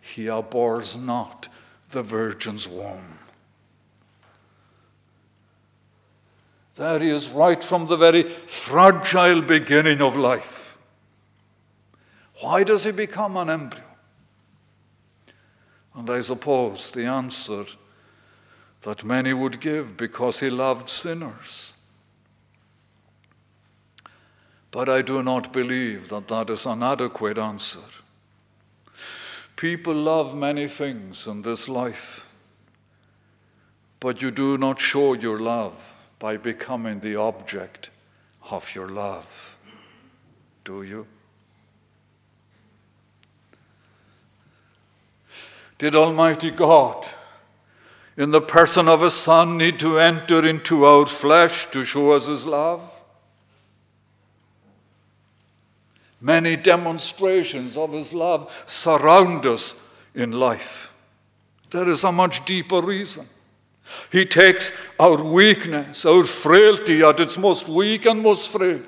he 0.00 0.26
abhors 0.26 0.96
not 0.96 1.48
the 1.90 2.02
Virgin's 2.02 2.68
womb. 2.68 3.18
There 6.74 7.00
he 7.00 7.10
is, 7.10 7.28
right 7.28 7.62
from 7.62 7.86
the 7.86 7.96
very 7.96 8.22
fragile 8.22 9.42
beginning 9.42 10.00
of 10.00 10.16
life. 10.16 10.78
Why 12.40 12.64
does 12.64 12.84
he 12.84 12.92
become 12.92 13.36
an 13.36 13.50
embryo? 13.50 13.84
And 15.94 16.08
I 16.08 16.20
suppose 16.22 16.90
the 16.90 17.04
answer 17.04 17.64
that 18.82 19.04
many 19.04 19.32
would 19.32 19.60
give 19.60 19.96
because 19.96 20.40
he 20.40 20.50
loved 20.50 20.88
sinners. 20.88 21.74
But 24.70 24.88
I 24.88 25.02
do 25.02 25.22
not 25.22 25.52
believe 25.52 26.08
that 26.08 26.28
that 26.28 26.50
is 26.50 26.66
an 26.66 26.82
adequate 26.82 27.38
answer. 27.38 27.80
People 29.56 29.94
love 29.94 30.36
many 30.36 30.66
things 30.66 31.26
in 31.26 31.42
this 31.42 31.68
life, 31.68 32.28
but 34.00 34.20
you 34.20 34.30
do 34.30 34.58
not 34.58 34.80
show 34.80 35.12
your 35.12 35.38
love 35.38 35.94
by 36.18 36.36
becoming 36.36 37.00
the 37.00 37.16
object 37.16 37.90
of 38.50 38.74
your 38.74 38.88
love, 38.88 39.56
do 40.64 40.82
you? 40.82 41.06
did 45.82 45.96
Almighty 45.96 46.52
God, 46.52 47.08
in 48.16 48.30
the 48.30 48.40
person 48.40 48.88
of 48.88 49.00
His 49.00 49.14
Son, 49.14 49.56
need 49.56 49.80
to 49.80 49.98
enter 49.98 50.46
into 50.46 50.84
our 50.84 51.06
flesh 51.06 51.70
to 51.70 51.84
show 51.84 52.12
us 52.12 52.26
His 52.26 52.46
love? 52.46 52.88
Many 56.20 56.56
demonstrations 56.56 57.76
of 57.76 57.92
His 57.92 58.12
love 58.12 58.52
surround 58.66 59.46
us 59.46 59.80
in 60.14 60.32
life. 60.32 60.94
There 61.70 61.88
is 61.88 62.04
a 62.04 62.12
much 62.12 62.44
deeper 62.44 62.80
reason. 62.80 63.26
He 64.10 64.24
takes 64.24 64.72
our 65.00 65.22
weakness, 65.22 66.06
our 66.06 66.24
frailty 66.24 67.02
at 67.02 67.18
its 67.18 67.36
most 67.36 67.68
weak 67.68 68.06
and 68.06 68.22
most 68.22 68.48
frail. 68.48 68.82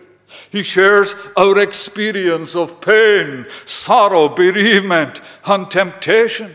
He 0.51 0.63
shares 0.63 1.15
our 1.37 1.59
experience 1.61 2.57
of 2.57 2.81
pain, 2.81 3.47
sorrow, 3.67 4.29
bereavement, 4.29 5.21
and 5.45 5.71
temptation. 5.71 6.55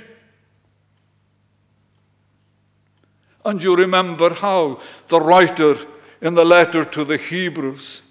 And 3.46 3.64
you 3.64 3.76
remember 3.76 4.34
how 4.34 4.80
the 5.08 5.20
writer 5.20 5.76
in 6.22 6.34
the 6.36 6.46
letter 6.46 6.84
to 6.84 7.04
the 7.04 7.18
Hebrews, 7.18 8.02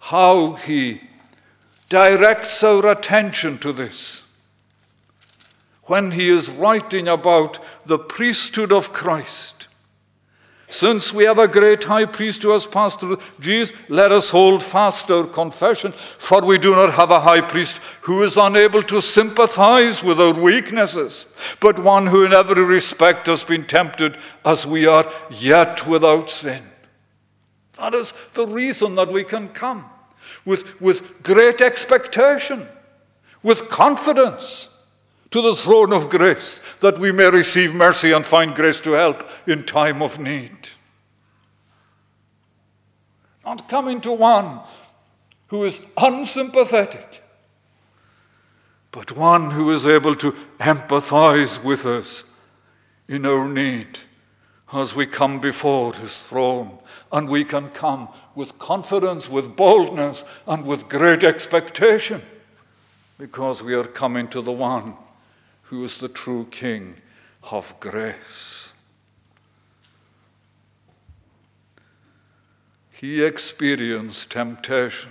how 0.00 0.54
he 0.54 1.00
directs 1.88 2.62
our 2.62 2.86
attention 2.86 3.58
to 3.58 3.72
this 3.72 4.22
when 5.84 6.12
he 6.12 6.28
is 6.28 6.50
writing 6.50 7.08
about 7.08 7.58
the 7.86 7.98
priesthood 7.98 8.72
of 8.72 8.92
Christ. 8.92 9.63
Since 10.74 11.14
we 11.14 11.22
have 11.22 11.38
a 11.38 11.46
great 11.46 11.84
high 11.84 12.04
priest 12.04 12.42
who 12.42 12.50
has 12.50 12.66
passed 12.66 12.98
through 12.98 13.20
Jesus, 13.38 13.76
let 13.88 14.10
us 14.10 14.30
hold 14.30 14.60
fast 14.60 15.08
our 15.08 15.24
confession, 15.24 15.92
for 15.92 16.44
we 16.44 16.58
do 16.58 16.74
not 16.74 16.94
have 16.94 17.12
a 17.12 17.20
high 17.20 17.42
priest 17.42 17.76
who 18.00 18.24
is 18.24 18.36
unable 18.36 18.82
to 18.82 19.00
sympathize 19.00 20.02
with 20.02 20.20
our 20.20 20.34
weaknesses, 20.34 21.26
but 21.60 21.78
one 21.78 22.08
who 22.08 22.24
in 22.24 22.32
every 22.32 22.64
respect 22.64 23.28
has 23.28 23.44
been 23.44 23.64
tempted 23.64 24.18
as 24.44 24.66
we 24.66 24.84
are, 24.84 25.08
yet 25.30 25.86
without 25.86 26.28
sin. 26.28 26.64
That 27.78 27.94
is 27.94 28.10
the 28.32 28.48
reason 28.48 28.96
that 28.96 29.12
we 29.12 29.22
can 29.22 29.50
come 29.50 29.84
with, 30.44 30.80
with 30.80 31.22
great 31.22 31.60
expectation, 31.60 32.66
with 33.44 33.70
confidence 33.70 34.73
to 35.34 35.42
the 35.42 35.56
throne 35.56 35.92
of 35.92 36.10
grace, 36.10 36.60
that 36.76 36.96
we 36.96 37.10
may 37.10 37.28
receive 37.28 37.74
mercy 37.74 38.12
and 38.12 38.24
find 38.24 38.54
grace 38.54 38.80
to 38.80 38.92
help 38.92 39.28
in 39.48 39.64
time 39.64 40.00
of 40.00 40.20
need. 40.20 40.68
Not 43.44 43.68
coming 43.68 44.00
to 44.02 44.12
one 44.12 44.60
who 45.48 45.64
is 45.64 45.84
unsympathetic, 45.96 47.20
but 48.92 49.16
one 49.16 49.50
who 49.50 49.72
is 49.72 49.88
able 49.88 50.14
to 50.14 50.30
empathize 50.60 51.64
with 51.64 51.84
us 51.84 52.22
in 53.08 53.26
our 53.26 53.48
need 53.48 53.98
as 54.72 54.94
we 54.94 55.04
come 55.04 55.40
before 55.40 55.94
his 55.94 56.28
throne. 56.28 56.78
And 57.10 57.28
we 57.28 57.42
can 57.44 57.70
come 57.70 58.08
with 58.36 58.60
confidence, 58.60 59.28
with 59.28 59.56
boldness, 59.56 60.24
and 60.46 60.64
with 60.64 60.88
great 60.88 61.24
expectation 61.24 62.22
because 63.18 63.64
we 63.64 63.74
are 63.74 63.82
coming 63.82 64.28
to 64.28 64.40
the 64.40 64.52
one 64.52 64.94
who 65.64 65.84
is 65.84 65.98
the 65.98 66.08
true 66.08 66.46
King 66.50 66.96
of 67.50 67.78
grace. 67.80 68.72
He 72.92 73.22
experienced 73.22 74.30
temptation 74.30 75.10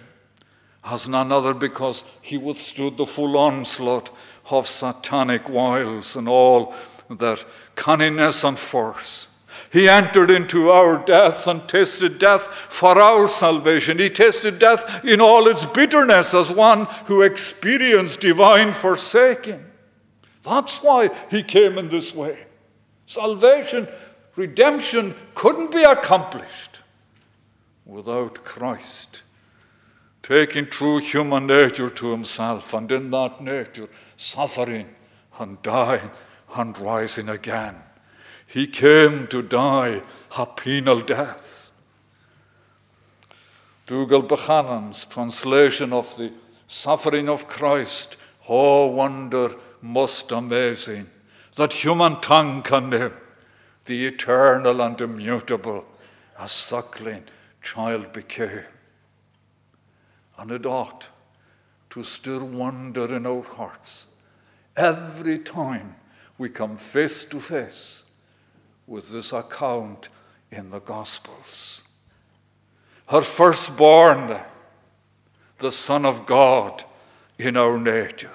as 0.83 1.07
none 1.07 1.31
other 1.31 1.53
because 1.53 2.03
he 2.21 2.37
withstood 2.37 2.97
the 2.97 3.05
full 3.05 3.37
onslaught 3.37 4.09
of 4.49 4.67
satanic 4.67 5.47
wiles 5.47 6.15
and 6.15 6.27
all 6.27 6.73
their 7.09 7.37
cunningness 7.75 8.43
and 8.43 8.57
force. 8.57 9.29
He 9.71 9.89
entered 9.89 10.29
into 10.29 10.69
our 10.69 11.03
death 11.03 11.47
and 11.47 11.67
tasted 11.67 12.19
death 12.19 12.47
for 12.47 12.99
our 12.99 13.27
salvation. 13.27 13.97
He 13.97 14.09
tasted 14.09 14.59
death 14.59 15.03
in 15.03 15.19
all 15.19 15.47
its 15.47 15.65
bitterness 15.65 16.33
as 16.33 16.51
one 16.51 16.85
who 17.05 17.21
experienced 17.23 18.21
divine 18.21 18.73
forsaking. 18.73 19.62
That's 20.43 20.83
why 20.83 21.09
he 21.29 21.41
came 21.41 21.77
in 21.77 21.87
this 21.87 22.13
way. 22.13 22.37
Salvation, 23.05 23.87
redemption 24.35 25.15
couldn't 25.35 25.71
be 25.71 25.83
accomplished 25.83 26.81
without 27.85 28.43
Christ 28.43 29.23
taking 30.23 30.65
true 30.65 30.99
human 30.99 31.45
nature 31.45 31.89
to 31.89 32.11
himself, 32.11 32.73
and 32.73 32.91
in 32.91 33.11
that 33.11 33.41
nature, 33.41 33.89
suffering 34.15 34.87
and 35.37 35.61
dying 35.61 36.09
and 36.55 36.77
rising 36.79 37.27
again. 37.27 37.75
He 38.47 38.65
came 38.65 39.27
to 39.27 39.41
die 39.41 40.01
a 40.37 40.45
penal 40.45 41.01
death. 41.01 41.71
Dugald 43.85 44.29
Buchanan's 44.29 45.03
translation 45.05 45.91
of 45.91 46.15
the 46.17 46.31
suffering 46.67 47.27
of 47.27 47.49
Christ, 47.49 48.15
oh 48.47 48.87
wonder 48.87 49.49
most 49.84 50.31
amazing 50.31 51.07
that 51.55 51.73
human 51.73 52.19
tongue 52.21 52.63
can 52.63 52.89
name 52.89 53.11
the 53.86 54.07
eternal 54.07 54.81
and 54.81 54.99
immutable, 55.01 55.86
a 56.39 56.47
suckling 56.47 57.23
child 57.61 58.13
became. 58.13 58.63
And 60.38 60.51
it 60.51 60.65
ought 60.65 61.09
to 61.89 62.01
stir 62.01 62.39
wonder 62.39 63.13
in 63.13 63.27
our 63.27 63.43
hearts 63.43 64.15
every 64.77 65.38
time 65.38 65.95
we 66.38 66.47
come 66.47 66.77
face 66.77 67.25
to 67.25 67.39
face 67.39 68.03
with 68.88 69.11
this 69.11 69.34
account 69.34 70.07
in 70.49 70.69
the 70.69 70.79
Gospels. 70.79 71.84
Her 73.09 73.21
firstborn, 73.21 74.39
the 75.59 75.71
Son 75.73 76.05
of 76.05 76.25
God 76.25 76.86
in 77.38 77.57
our 77.57 77.77
nature 77.77 78.31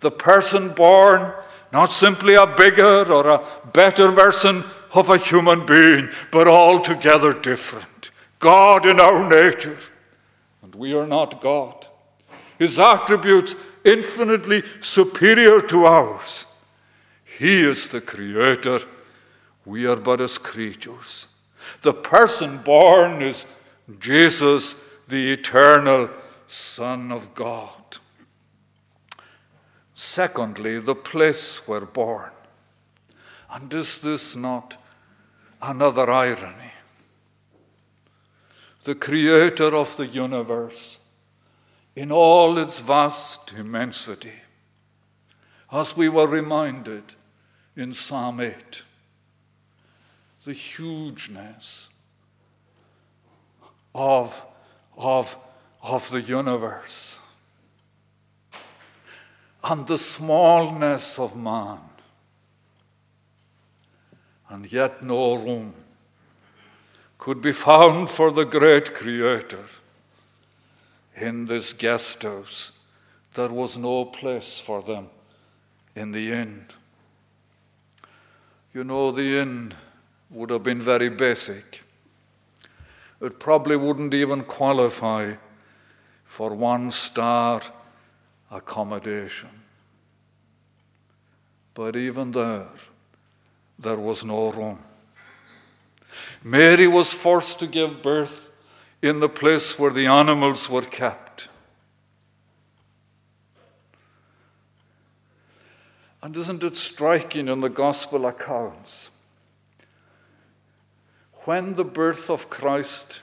the 0.00 0.10
person 0.10 0.70
born 0.70 1.32
not 1.72 1.92
simply 1.92 2.34
a 2.34 2.46
bigger 2.46 3.10
or 3.12 3.28
a 3.28 3.46
better 3.72 4.10
version 4.10 4.64
of 4.94 5.10
a 5.10 5.18
human 5.18 5.66
being, 5.66 6.08
but 6.30 6.48
altogether 6.48 7.32
different. 7.32 8.10
God 8.38 8.86
in 8.86 9.00
our 9.00 9.28
nature, 9.28 9.76
and 10.62 10.74
we 10.74 10.94
are 10.94 11.06
not 11.06 11.40
God. 11.40 11.86
His 12.58 12.78
attributes 12.78 13.54
infinitely 13.84 14.62
superior 14.80 15.60
to 15.62 15.84
ours. 15.84 16.46
He 17.38 17.60
is 17.60 17.88
the 17.88 18.00
creator, 18.00 18.80
we 19.64 19.86
are 19.86 19.96
but 19.96 20.20
as 20.20 20.38
creatures. 20.38 21.28
The 21.82 21.92
person 21.92 22.58
born 22.58 23.20
is 23.20 23.44
Jesus, 23.98 24.74
the 25.08 25.32
eternal 25.32 26.08
Son 26.46 27.12
of 27.12 27.34
God. 27.34 27.75
Secondly, 29.98 30.78
the 30.78 30.94
place 30.94 31.66
we're 31.66 31.86
born. 31.86 32.30
And 33.50 33.72
is 33.72 33.98
this 33.98 34.36
not 34.36 34.76
another 35.62 36.10
irony? 36.10 36.72
The 38.84 38.94
creator 38.94 39.74
of 39.74 39.96
the 39.96 40.06
universe, 40.06 41.00
in 41.96 42.12
all 42.12 42.58
its 42.58 42.78
vast 42.80 43.54
immensity, 43.54 44.34
as 45.72 45.96
we 45.96 46.10
were 46.10 46.28
reminded 46.28 47.14
in 47.74 47.94
Psalm 47.94 48.40
8, 48.40 48.82
the 50.44 50.52
hugeness 50.52 51.88
of, 53.94 54.44
of, 54.98 55.38
of 55.82 56.10
the 56.10 56.20
universe 56.20 57.18
and 59.68 59.86
the 59.88 59.98
smallness 59.98 61.18
of 61.18 61.36
man, 61.36 61.78
and 64.48 64.72
yet 64.72 65.02
no 65.02 65.34
room 65.34 65.74
could 67.18 67.42
be 67.42 67.50
found 67.50 68.08
for 68.08 68.30
the 68.30 68.44
great 68.44 68.94
Creator 68.94 69.64
in 71.16 71.46
this 71.46 71.72
guest 71.72 72.22
house. 72.22 72.70
There 73.34 73.48
was 73.48 73.76
no 73.76 74.04
place 74.04 74.60
for 74.60 74.82
them 74.82 75.08
in 75.96 76.12
the 76.12 76.30
inn. 76.30 76.66
You 78.72 78.84
know, 78.84 79.10
the 79.10 79.40
inn 79.40 79.74
would 80.30 80.50
have 80.50 80.62
been 80.62 80.80
very 80.80 81.08
basic. 81.08 81.82
It 83.20 83.40
probably 83.40 83.76
wouldn't 83.76 84.14
even 84.14 84.42
qualify 84.42 85.34
for 86.24 86.54
one 86.54 86.92
star 86.92 87.62
accommodation. 88.50 89.50
But 91.74 91.96
even 91.96 92.30
there, 92.30 92.68
there 93.78 93.98
was 93.98 94.24
no 94.24 94.50
room. 94.50 94.78
Mary 96.42 96.86
was 96.86 97.12
forced 97.12 97.58
to 97.60 97.66
give 97.66 98.02
birth 98.02 98.52
in 99.02 99.20
the 99.20 99.28
place 99.28 99.78
where 99.78 99.90
the 99.90 100.06
animals 100.06 100.70
were 100.70 100.82
kept. 100.82 101.48
And 106.22 106.36
isn't 106.36 106.64
it 106.64 106.76
striking 106.76 107.48
in 107.48 107.60
the 107.60 107.68
gospel 107.68 108.26
accounts? 108.26 109.10
When 111.44 111.74
the 111.74 111.84
birth 111.84 112.30
of 112.30 112.50
Christ 112.50 113.20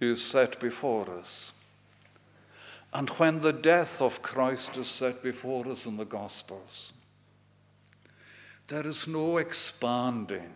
is 0.00 0.24
set 0.24 0.58
before 0.58 1.10
us, 1.10 1.52
and 2.92 3.10
when 3.10 3.40
the 3.40 3.52
death 3.52 4.00
of 4.00 4.22
Christ 4.22 4.76
is 4.76 4.88
set 4.88 5.22
before 5.22 5.68
us 5.68 5.86
in 5.86 5.96
the 5.96 6.04
Gospels, 6.04 6.92
there 8.66 8.86
is 8.86 9.06
no 9.06 9.36
expanding 9.38 10.54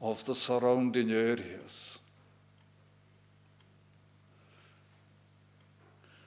of 0.00 0.24
the 0.24 0.34
surrounding 0.34 1.10
areas. 1.10 1.98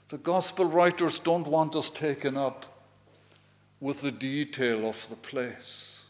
The 0.09 0.17
Gospel 0.17 0.65
writers 0.65 1.19
don't 1.19 1.47
want 1.47 1.75
us 1.75 1.89
taken 1.89 2.35
up 2.35 2.65
with 3.79 4.01
the 4.01 4.11
detail 4.11 4.89
of 4.89 5.07
the 5.09 5.15
place, 5.15 6.05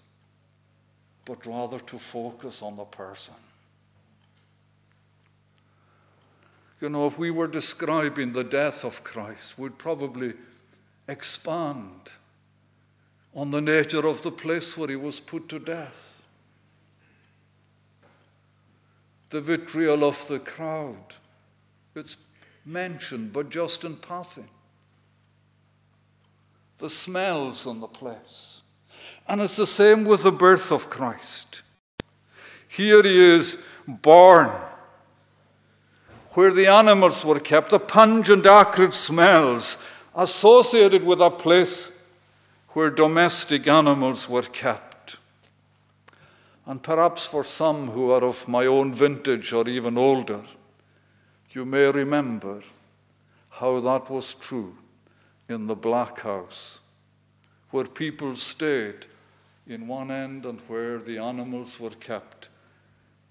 but 1.26 1.46
rather 1.46 1.80
to 1.80 2.00
focus 2.00 2.62
on 2.62 2.78
the 2.78 2.86
person. 2.86 3.36
You 6.82 6.90
know, 6.90 7.08
if 7.08 7.20
we 7.20 7.30
were 7.30 7.48
describing 7.48 8.32
the 8.32 8.44
death 8.44 8.86
of 8.86 9.04
Christ, 9.04 9.58
we'd 9.58 9.78
probably 9.78 10.34
expand 11.08 12.14
on 13.36 13.52
the 13.52 13.62
nature 13.62 14.08
of 14.08 14.22
the 14.22 14.32
place 14.32 14.78
where 14.78 14.88
he 14.88 14.96
was 14.96 15.20
put 15.20 15.50
to 15.50 15.60
death. 15.60 16.24
The 19.30 19.42
vitriol 19.42 20.04
of 20.04 20.28
the 20.28 20.40
crowd, 20.40 21.16
it's 21.96 22.18
mentioned, 22.66 23.34
but 23.34 23.50
just 23.50 23.84
in 23.84 23.98
passing. 23.98 24.48
The 26.78 26.90
smells 26.90 27.68
in 27.68 27.82
the 27.82 27.88
place. 27.88 28.62
And 29.28 29.42
it's 29.42 29.58
the 29.58 29.68
same 29.68 30.06
with 30.06 30.24
the 30.24 30.32
birth 30.32 30.72
of 30.72 30.90
Christ. 30.90 31.62
Here 32.68 33.04
he 33.04 33.20
is 33.20 33.62
born 33.86 34.52
where 36.32 36.52
the 36.52 36.68
animals 36.68 37.26
were 37.26 37.40
kept, 37.40 37.72
the 37.72 37.80
pungent, 37.80 38.46
acrid 38.46 38.94
smells 38.94 39.78
associated 40.16 41.04
with 41.04 41.22
a 41.22 41.32
place 41.32 42.04
where 42.70 42.90
domestic 42.90 43.68
animals 43.68 44.30
were 44.30 44.44
kept. 44.44 45.18
And 46.66 46.84
perhaps 46.84 47.26
for 47.26 47.44
some 47.44 47.90
who 47.90 48.12
are 48.12 48.24
of 48.24 48.48
my 48.48 48.68
own 48.68 48.94
vintage 48.94 49.52
or 49.54 49.68
even 49.68 49.98
older, 49.98 50.42
you 51.52 51.66
may 51.66 51.90
remember 51.90 52.62
how 53.50 53.80
that 53.80 54.10
was 54.10 54.36
true 54.36 54.76
in 55.48 55.66
the 55.66 55.76
Black 55.76 56.20
House, 56.20 56.82
where 57.72 57.86
people 57.86 58.36
stayed 58.36 59.08
in 59.68 59.88
one 59.88 60.12
end 60.12 60.46
and 60.46 60.60
where 60.68 61.00
the 61.00 61.18
animals 61.18 61.80
were 61.80 61.90
kept 61.90 62.50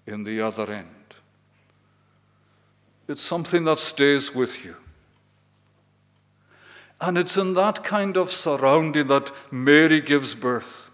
in 0.05 0.25
the 0.25 0.41
other 0.41 0.69
end. 0.71 0.98
It's 3.09 3.23
something 3.23 3.63
that 3.63 3.79
stays 3.79 4.35
with 4.35 4.63
you. 4.63 4.75
And 7.01 7.17
it's 7.17 7.37
in 7.37 7.55
that 7.55 7.83
kind 7.83 8.15
of 8.15 8.29
surrounding 8.29 9.07
that 9.07 9.31
Mary 9.49 9.99
gives 9.99 10.35
birth. 10.35 10.91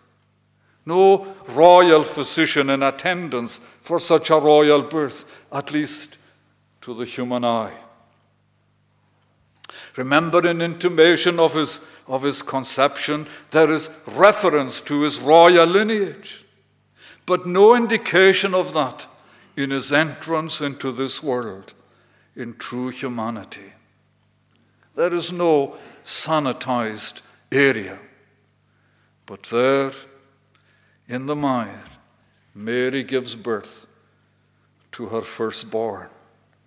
No 0.86 1.36
royal 1.50 2.06
physician 2.06 2.70
in 2.70 2.84
attendance 2.84 3.60
for 3.82 4.00
such 4.00 4.30
a 4.30 4.40
royal 4.40 4.82
birth, 4.82 5.46
at 5.52 5.72
least 5.72 6.18
to 6.82 6.94
the 6.94 7.04
human 7.04 7.44
eye. 7.44 7.74
Remember, 9.98 10.48
in 10.48 10.62
intimation 10.62 11.38
of 11.38 11.54
his, 11.54 11.86
of 12.08 12.24
his 12.24 12.42
conception, 12.42 13.28
there 13.52 13.70
is 13.70 13.90
reference 14.08 14.80
to 14.82 15.02
his 15.02 15.20
royal 15.20 15.66
lineage, 15.66 16.46
but 17.26 17.46
no 17.46 17.76
indication 17.76 18.54
of 18.54 18.72
that 18.72 19.06
in 19.58 19.72
his 19.72 19.92
entrance 19.92 20.62
into 20.62 20.94
this 20.94 21.22
world 21.22 21.74
in 22.36 22.54
true 22.54 22.90
humanity. 22.90 23.74
There 24.96 25.14
is 25.14 25.32
no 25.32 25.78
sanitized 26.04 27.22
area, 27.52 28.00
but 29.26 29.44
there 29.44 29.92
in 31.08 31.26
the 31.28 31.36
mire, 31.36 31.84
Mary 32.54 33.04
gives 33.04 33.36
birth 33.36 33.86
to 34.94 35.08
her 35.08 35.22
firstborn. 35.22 36.10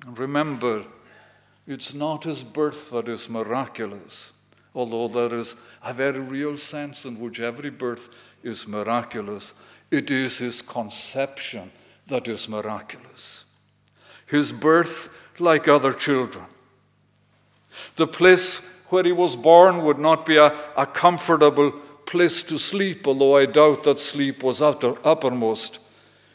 Remember, 0.06 0.84
it's 1.66 1.94
not 1.94 2.24
his 2.24 2.42
birth 2.42 2.90
that 2.90 3.08
is 3.08 3.28
miraculous, 3.28 4.32
although 4.74 5.08
there 5.08 5.38
is 5.38 5.56
a 5.82 5.92
very 5.92 6.20
real 6.20 6.56
sense 6.56 7.04
in 7.04 7.18
which 7.18 7.40
every 7.40 7.70
birth 7.70 8.10
is 8.42 8.68
miraculous. 8.68 9.54
It 9.90 10.10
is 10.10 10.38
his 10.38 10.62
conception 10.62 11.72
that 12.06 12.28
is 12.28 12.48
miraculous. 12.48 13.44
His 14.26 14.52
birth 14.52 15.16
like 15.40 15.68
other 15.68 15.92
children. 15.92 16.44
The 17.96 18.06
place 18.06 18.64
where 18.88 19.04
he 19.04 19.12
was 19.12 19.36
born 19.36 19.84
would 19.84 19.98
not 19.98 20.24
be 20.24 20.36
a, 20.36 20.54
a 20.76 20.86
comfortable 20.86 21.70
place 22.06 22.42
to 22.44 22.58
sleep, 22.58 23.06
although 23.06 23.36
I 23.36 23.46
doubt 23.46 23.84
that 23.84 24.00
sleep 24.00 24.42
was 24.42 24.62
utter, 24.62 24.94
uppermost 25.04 25.78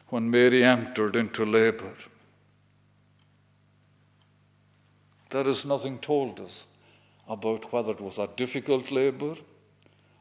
when 0.09 0.29
Mary 0.29 0.63
entered 0.63 1.15
into 1.15 1.45
labor. 1.45 1.91
There 5.31 5.47
is 5.47 5.65
nothing 5.65 5.97
told 5.97 6.39
us 6.39 6.67
about 7.27 7.73
whether 7.73 7.91
it 7.91 8.01
was 8.01 8.19
a 8.19 8.29
difficult 8.35 8.91
labor, 8.91 9.33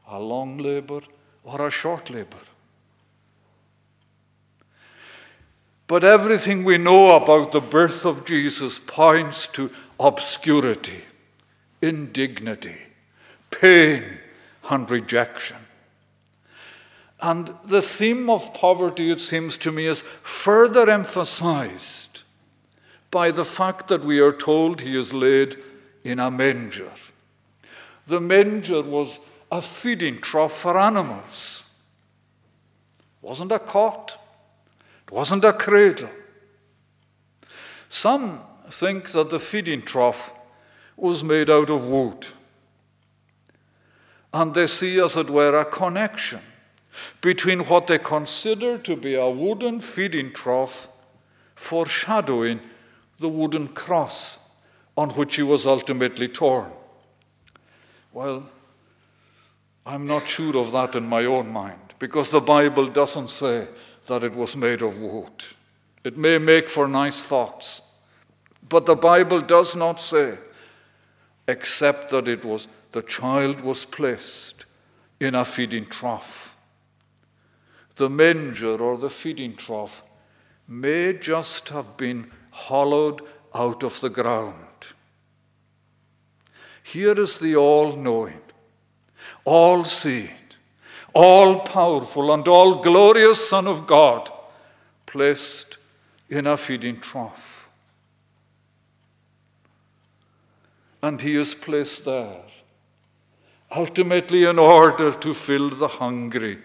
a 0.09 0.19
long 0.19 0.57
labor, 0.57 1.01
or 1.43 1.67
a 1.67 1.69
short 1.69 2.09
labor. 2.09 2.39
But 5.93 6.03
everything 6.03 6.63
we 6.63 6.79
know 6.79 7.15
about 7.15 7.51
the 7.51 7.61
birth 7.61 8.03
of 8.03 8.25
Jesus 8.25 8.79
points 8.79 9.45
to 9.49 9.69
obscurity, 9.99 11.03
indignity, 11.83 12.77
pain, 13.51 14.03
and 14.71 14.89
rejection. 14.89 15.57
And 17.21 17.53
the 17.65 17.83
theme 17.83 18.27
of 18.27 18.55
poverty, 18.55 19.11
it 19.11 19.21
seems 19.21 19.55
to 19.57 19.71
me, 19.71 19.85
is 19.85 20.01
further 20.01 20.89
emphasized 20.89 22.23
by 23.11 23.29
the 23.29 23.45
fact 23.45 23.87
that 23.89 24.03
we 24.03 24.19
are 24.19 24.33
told 24.33 24.81
he 24.81 24.97
is 24.97 25.13
laid 25.13 25.57
in 26.03 26.17
a 26.17 26.31
manger. 26.31 26.91
The 28.07 28.19
manger 28.19 28.81
was 28.81 29.19
a 29.51 29.61
feeding 29.61 30.21
trough 30.21 30.53
for 30.53 30.75
animals. 30.75 31.61
It 33.21 33.27
wasn't 33.27 33.51
a 33.51 33.59
cot 33.59 34.17
wasn't 35.13 35.45
a 35.45 35.53
cradle. 35.53 36.09
Some 37.87 38.41
think 38.71 39.11
that 39.11 39.29
the 39.29 39.39
feeding 39.39 39.83
trough 39.83 40.33
was 40.97 41.23
made 41.23 41.51
out 41.51 41.69
of 41.69 41.85
wood. 41.85 42.25
And 44.33 44.55
they 44.55 44.65
see, 44.65 44.99
as 44.99 45.15
it 45.15 45.29
were, 45.29 45.55
a 45.59 45.65
connection 45.65 46.39
between 47.21 47.59
what 47.59 47.85
they 47.85 47.99
consider 47.99 48.79
to 48.79 48.95
be 48.95 49.13
a 49.13 49.29
wooden 49.29 49.81
feeding 49.81 50.33
trough 50.33 50.87
foreshadowing 51.53 52.59
the 53.19 53.29
wooden 53.29 53.67
cross 53.67 54.49
on 54.97 55.11
which 55.11 55.35
he 55.35 55.43
was 55.43 55.67
ultimately 55.67 56.27
torn. 56.27 56.71
Well, 58.11 58.49
I'm 59.85 60.07
not 60.07 60.27
sure 60.27 60.57
of 60.57 60.71
that 60.71 60.95
in 60.95 61.05
my 61.05 61.25
own 61.25 61.49
mind 61.49 61.93
because 61.99 62.31
the 62.31 62.41
Bible 62.41 62.87
doesn't 62.87 63.29
say 63.29 63.67
that 64.07 64.23
it 64.23 64.35
was 64.35 64.55
made 64.55 64.81
of 64.81 64.97
wood. 64.97 65.43
It 66.03 66.17
may 66.17 66.37
make 66.37 66.69
for 66.69 66.87
nice 66.87 67.25
thoughts, 67.25 67.81
but 68.67 68.85
the 68.85 68.95
Bible 68.95 69.41
does 69.41 69.75
not 69.75 70.01
say, 70.01 70.37
except 71.47 72.09
that 72.11 72.27
it 72.27 72.43
was 72.43 72.67
the 72.91 73.01
child 73.01 73.61
was 73.61 73.85
placed 73.85 74.65
in 75.19 75.35
a 75.35 75.45
feeding 75.45 75.85
trough. 75.85 76.55
The 77.95 78.09
manger 78.09 78.81
or 78.81 78.97
the 78.97 79.09
feeding 79.09 79.55
trough 79.55 80.03
may 80.67 81.13
just 81.13 81.69
have 81.69 81.97
been 81.97 82.31
hollowed 82.51 83.21
out 83.53 83.83
of 83.83 83.99
the 84.01 84.09
ground. 84.09 84.55
Here 86.83 87.19
is 87.19 87.39
the 87.39 87.55
all 87.55 87.95
knowing, 87.95 88.41
all 89.45 89.83
seeing, 89.83 90.29
all 91.13 91.59
powerful 91.59 92.33
and 92.33 92.47
all 92.47 92.81
glorious 92.81 93.49
Son 93.49 93.67
of 93.67 93.85
God, 93.85 94.29
placed 95.05 95.77
in 96.29 96.47
a 96.47 96.57
feeding 96.57 96.99
trough. 96.99 97.69
And 101.01 101.21
he 101.21 101.35
is 101.35 101.53
placed 101.53 102.05
there, 102.05 102.41
ultimately 103.75 104.45
in 104.45 104.57
order 104.57 105.11
to 105.13 105.33
fill 105.33 105.69
the 105.69 105.87
hungry 105.87 106.59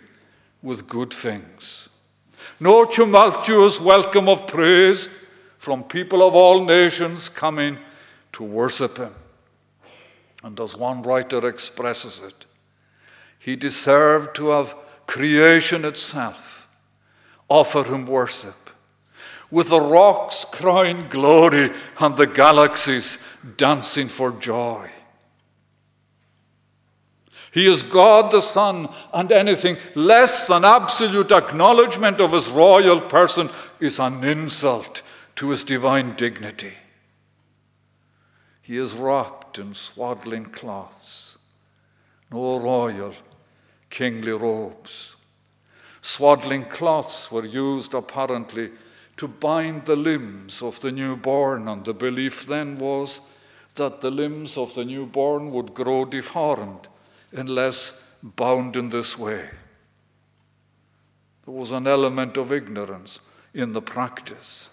with 0.62 0.88
good 0.88 1.12
things. 1.12 1.88
No 2.60 2.84
tumultuous 2.84 3.80
welcome 3.80 4.28
of 4.28 4.46
praise 4.46 5.08
from 5.58 5.82
people 5.84 6.26
of 6.26 6.34
all 6.34 6.64
nations 6.64 7.28
coming 7.28 7.78
to 8.32 8.44
worship 8.44 8.96
him. 8.96 9.14
And 10.42 10.58
as 10.60 10.76
one 10.76 11.02
writer 11.02 11.46
expresses 11.46 12.22
it, 12.22 12.46
He 13.38 13.56
deserved 13.56 14.34
to 14.36 14.48
have 14.48 14.74
creation 15.06 15.84
itself 15.84 16.58
offer 17.48 17.84
him 17.84 18.06
worship, 18.06 18.70
with 19.50 19.70
the 19.70 19.80
rocks 19.80 20.44
crying 20.44 21.08
glory 21.08 21.70
and 21.98 22.16
the 22.16 22.26
galaxies 22.26 23.24
dancing 23.56 24.08
for 24.08 24.32
joy. 24.32 24.90
He 27.50 27.66
is 27.66 27.82
God 27.82 28.30
the 28.30 28.42
Son, 28.42 28.88
and 29.12 29.32
anything 29.32 29.78
less 29.94 30.46
than 30.46 30.64
absolute 30.64 31.32
acknowledgement 31.32 32.20
of 32.20 32.32
his 32.32 32.48
royal 32.48 33.00
person 33.00 33.48
is 33.80 33.98
an 33.98 34.22
insult 34.22 35.02
to 35.36 35.48
his 35.50 35.64
divine 35.64 36.14
dignity. 36.14 36.74
He 38.60 38.76
is 38.76 38.94
wrapped 38.94 39.58
in 39.58 39.72
swaddling 39.72 40.44
cloths, 40.46 41.38
no 42.30 42.60
royal, 42.60 43.14
kingly 43.90 44.32
robes. 44.32 45.16
Swaddling 46.00 46.64
cloths 46.64 47.30
were 47.30 47.44
used 47.44 47.94
apparently 47.94 48.70
to 49.16 49.28
bind 49.28 49.86
the 49.86 49.96
limbs 49.96 50.62
of 50.62 50.80
the 50.80 50.92
newborn, 50.92 51.68
and 51.68 51.84
the 51.84 51.92
belief 51.92 52.46
then 52.46 52.78
was 52.78 53.20
that 53.74 54.00
the 54.00 54.10
limbs 54.10 54.56
of 54.56 54.74
the 54.74 54.84
newborn 54.84 55.50
would 55.50 55.74
grow 55.74 56.04
deformed 56.04 56.88
unless 57.32 58.04
bound 58.22 58.76
in 58.76 58.90
this 58.90 59.18
way. 59.18 59.48
There 61.44 61.54
was 61.54 61.72
an 61.72 61.86
element 61.86 62.36
of 62.36 62.52
ignorance 62.52 63.20
in 63.54 63.72
the 63.72 63.82
practice, 63.82 64.70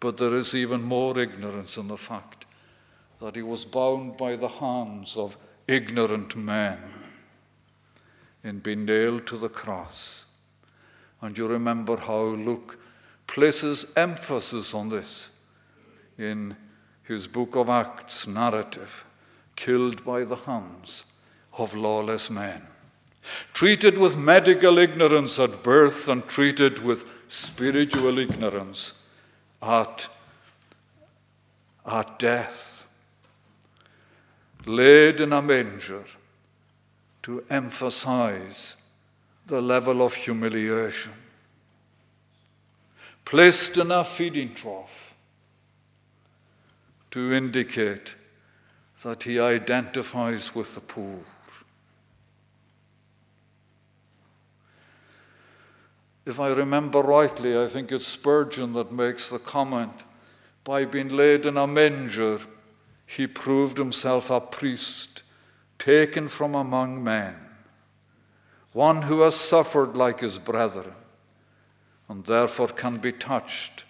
but 0.00 0.16
there 0.16 0.34
is 0.34 0.54
even 0.54 0.82
more 0.82 1.18
ignorance 1.18 1.76
in 1.76 1.88
the 1.88 1.96
fact 1.96 2.46
that 3.20 3.36
he 3.36 3.42
was 3.42 3.64
bound 3.64 4.16
by 4.16 4.36
the 4.36 4.48
hands 4.48 5.16
of 5.16 5.36
ignorant 5.66 6.36
men 6.36 6.78
in 8.46 8.60
being 8.60 8.84
nailed 8.84 9.26
to 9.26 9.36
the 9.36 9.48
cross. 9.48 10.24
And 11.20 11.36
you 11.36 11.48
remember 11.48 11.96
how 11.96 12.22
Luke 12.22 12.78
places 13.26 13.92
emphasis 13.96 14.72
on 14.72 14.88
this 14.88 15.30
in 16.16 16.56
his 17.02 17.26
book 17.26 17.56
of 17.56 17.68
Acts 17.68 18.28
narrative, 18.28 19.04
killed 19.56 20.04
by 20.04 20.22
the 20.22 20.36
hands 20.36 21.04
of 21.58 21.74
lawless 21.74 22.30
men. 22.30 22.62
Treated 23.52 23.98
with 23.98 24.16
medical 24.16 24.78
ignorance 24.78 25.40
at 25.40 25.64
birth 25.64 26.08
and 26.08 26.26
treated 26.28 26.84
with 26.84 27.04
spiritual 27.26 28.16
ignorance 28.18 29.02
at, 29.60 30.06
at 31.84 32.20
death. 32.20 32.86
Laid 34.66 35.20
in 35.20 35.32
a 35.32 35.42
manger 35.42 36.04
to 37.26 37.42
emphasize 37.50 38.76
the 39.46 39.60
level 39.60 40.00
of 40.00 40.14
humiliation. 40.14 41.10
Placed 43.24 43.78
in 43.78 43.90
a 43.90 44.04
feeding 44.04 44.54
trough 44.54 45.16
to 47.10 47.32
indicate 47.32 48.14
that 49.02 49.24
he 49.24 49.40
identifies 49.40 50.54
with 50.54 50.72
the 50.76 50.80
poor. 50.80 51.18
If 56.24 56.38
I 56.38 56.52
remember 56.52 57.00
rightly, 57.00 57.60
I 57.60 57.66
think 57.66 57.90
it's 57.90 58.06
Spurgeon 58.06 58.72
that 58.74 58.92
makes 58.92 59.30
the 59.30 59.40
comment 59.40 60.04
by 60.62 60.84
being 60.84 61.08
laid 61.08 61.44
in 61.44 61.56
a 61.56 61.66
manger, 61.66 62.38
he 63.04 63.26
proved 63.26 63.78
himself 63.78 64.30
a 64.30 64.40
priest 64.40 65.22
taken 65.78 66.28
from 66.28 66.54
among 66.54 67.02
men, 67.02 67.34
one 68.72 69.02
who 69.02 69.20
has 69.20 69.36
suffered 69.36 69.96
like 69.96 70.20
his 70.20 70.38
brethren, 70.38 70.94
and 72.08 72.24
therefore 72.24 72.68
can 72.68 72.98
be 72.98 73.12
touched 73.12 73.84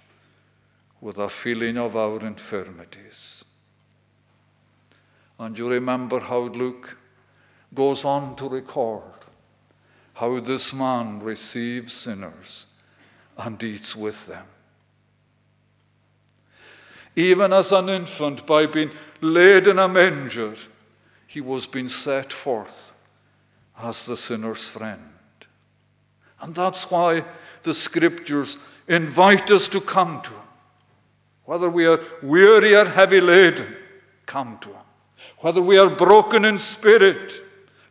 with 1.00 1.18
a 1.18 1.28
feeling 1.28 1.76
of 1.76 1.96
our 1.96 2.20
infirmities. 2.20 3.44
And 5.38 5.56
you 5.58 5.68
remember 5.68 6.20
how 6.20 6.48
Luke 6.48 6.96
goes 7.74 8.04
on 8.04 8.36
to 8.36 8.48
record 8.48 9.02
how 10.14 10.40
this 10.40 10.72
man 10.72 11.20
receives 11.20 11.92
sinners 11.92 12.66
and 13.36 13.62
eats 13.62 13.94
with 13.94 14.26
them. 14.26 14.46
Even 17.14 17.52
as 17.52 17.70
an 17.70 17.90
infant, 17.90 18.46
by 18.46 18.64
being 18.64 18.90
laid 19.20 19.66
in 19.66 19.78
a 19.78 19.86
manger, 19.86 20.54
he 21.36 21.42
was 21.42 21.66
being 21.66 21.90
set 21.90 22.32
forth 22.32 22.94
as 23.78 24.06
the 24.06 24.16
sinner's 24.16 24.66
friend. 24.66 25.12
And 26.40 26.54
that's 26.54 26.90
why 26.90 27.24
the 27.62 27.74
scriptures 27.74 28.56
invite 28.88 29.50
us 29.50 29.68
to 29.68 29.82
come 29.82 30.22
to 30.22 30.30
him. 30.30 30.48
Whether 31.44 31.68
we 31.68 31.84
are 31.84 32.00
weary 32.22 32.74
or 32.74 32.86
heavy 32.86 33.20
laden, 33.20 33.76
come 34.24 34.56
to 34.62 34.70
him. 34.70 34.86
Whether 35.40 35.60
we 35.60 35.76
are 35.76 35.90
broken 35.90 36.46
in 36.46 36.58
spirit, 36.58 37.34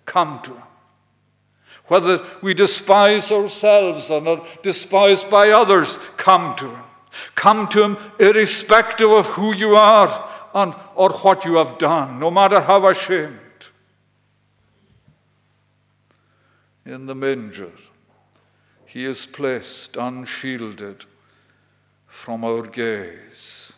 come 0.05 0.39
to 0.41 0.53
him 0.53 0.63
whether 1.87 2.25
we 2.41 2.55
despise 2.55 3.31
ourselves 3.31 4.09
or 4.09 4.27
are 4.27 4.47
despised 4.63 5.29
by 5.29 5.51
others, 5.51 5.97
come 6.17 6.55
to 6.55 6.67
Him. 6.67 6.83
Come 7.35 7.67
to 7.67 7.83
Him 7.83 7.97
irrespective 8.19 9.11
of 9.11 9.27
who 9.27 9.53
you 9.53 9.75
are 9.75 10.27
and, 10.55 10.73
or 10.95 11.09
what 11.09 11.43
you 11.43 11.55
have 11.55 11.77
done, 11.77 12.17
no 12.17 12.31
matter 12.31 12.61
how 12.61 12.87
ashamed. 12.87 13.39
In 16.85 17.07
the 17.07 17.15
manger, 17.15 17.73
He 18.85 19.03
is 19.03 19.25
placed 19.25 19.97
unshielded 19.97 21.03
from 22.07 22.45
our 22.45 22.61
gaze. 22.61 23.73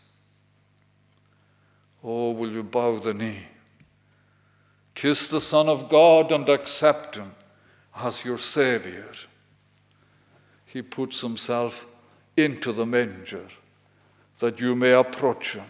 Oh, 2.04 2.32
will 2.32 2.52
you 2.52 2.62
bow 2.62 3.00
the 3.00 3.14
knee? 3.14 3.48
Kiss 4.94 5.28
the 5.28 5.42
Son 5.42 5.68
of 5.68 5.90
God 5.90 6.32
and 6.32 6.48
accept 6.48 7.16
Him 7.16 7.32
as 7.96 8.24
your 8.24 8.38
Savior. 8.38 9.12
He 10.66 10.84
puts 10.84 11.22
Himself 11.22 11.88
into 12.36 12.72
the 12.72 12.86
manger 12.86 13.48
that 14.38 14.60
you 14.60 14.76
may 14.76 14.92
approach 14.92 15.56
Him. 15.56 15.66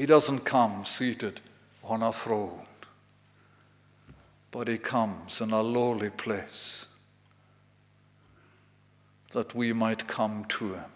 He 0.00 0.06
doesn't 0.06 0.46
come 0.46 0.86
seated 0.86 1.42
on 1.84 2.02
a 2.02 2.10
throne, 2.10 2.62
but 4.50 4.66
He 4.66 4.78
comes 4.78 5.42
in 5.42 5.50
a 5.50 5.60
lowly 5.60 6.08
place 6.08 6.86
that 9.32 9.54
we 9.54 9.74
might 9.74 10.08
come 10.08 10.46
to 10.46 10.72
Him 10.72 10.90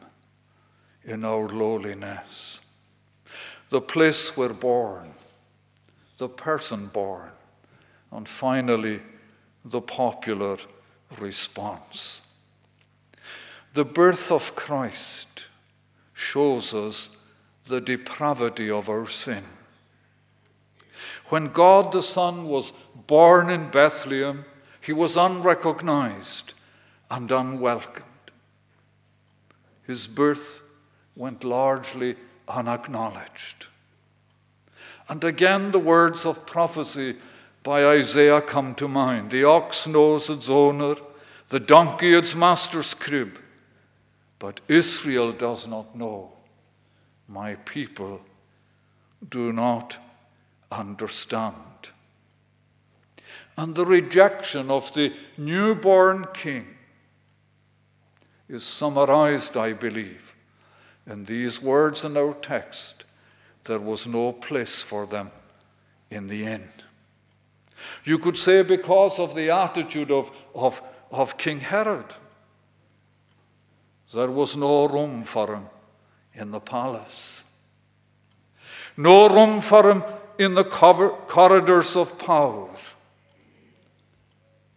in 1.05 1.23
our 1.23 1.51
lowliness. 1.51 2.61
The 3.69 3.83
place 3.83 4.39
we're 4.39 4.55
born, 4.55 5.11
the 6.17 6.31
person 6.31 6.87
born, 6.87 7.29
and 8.11 8.27
finally, 8.27 9.03
the 9.67 9.83
popular 9.83 10.57
response. 11.21 12.23
The 13.75 13.85
birth 13.85 14.33
of 14.33 14.57
Christ 14.57 15.49
shows 16.15 16.73
us 16.73 17.14
the 17.67 17.81
depravity 17.81 18.71
of 18.71 18.89
our 18.89 19.07
sin. 19.07 19.45
When 21.29 21.49
God 21.49 21.93
the 21.93 22.03
Son 22.03 22.47
was 22.47 22.73
born 23.07 23.51
in 23.51 23.71
Bethlehem, 23.71 24.45
he 24.81 24.93
was 24.93 25.17
unrecognized 25.17 26.53
and 27.11 27.31
unwelcomed. 27.33 28.05
His 29.87 30.07
birth 30.07 30.61
went 31.17 31.45
largely 31.45 32.17
unacknowledged. 32.49 33.67
And 35.09 35.25
again, 35.25 35.71
the 35.71 35.79
words 35.79 36.27
of 36.27 36.47
prophecy 36.47 37.17
by 37.63 37.85
Isaiah 37.87 38.43
come 38.43 38.75
to 38.77 38.89
mind. 38.89 39.31
The 39.31 39.45
ox 39.45 39.87
knows 39.87 40.29
its 40.29 40.49
owner, 40.49 40.97
the 41.49 41.61
donkey 41.61 42.15
its 42.15 42.35
master's 42.35 42.93
crib, 42.95 43.39
but 44.39 44.61
Israel 44.69 45.33
does 45.33 45.67
not 45.67 45.97
know. 45.97 46.34
My 47.29 47.55
people 47.55 48.21
do 49.29 49.53
not 49.53 49.99
understand. 50.71 51.55
And 53.57 53.75
the 53.75 53.87
rejection 53.87 54.71
of 54.71 54.93
the 54.95 55.13
newborn 55.39 56.27
king 56.35 56.67
is 58.49 58.65
summarized, 58.65 59.57
I 59.57 59.73
believe, 59.73 60.35
in 61.07 61.25
these 61.25 61.63
words 61.63 62.05
in 62.05 62.17
our 62.17 62.35
text 62.35 63.05
there 63.65 63.81
was 63.81 64.07
no 64.07 64.33
place 64.33 64.83
for 64.83 65.07
them 65.07 65.31
in 66.11 66.27
the 66.27 66.45
inn. 66.45 66.69
You 68.05 68.19
could 68.19 68.39
say 68.39 68.63
because 68.63 69.19
of 69.19 69.35
the 69.35 69.51
attitude 69.51 70.11
of, 70.11 70.31
of, 70.55 70.83
of 71.11 71.37
King 71.37 71.61
Herod. 71.61 72.07
There 74.13 74.31
was 74.31 74.57
no 74.57 74.87
room 74.87 75.25
for 75.25 75.55
him 75.55 75.67
in 76.35 76.51
the 76.51 76.61
palace. 76.61 77.43
No 78.97 79.29
room 79.29 79.61
for 79.61 79.91
him 79.91 80.03
in 80.39 80.55
the 80.55 80.65
corridors 80.65 81.97
of 81.97 82.19
power. 82.19 82.69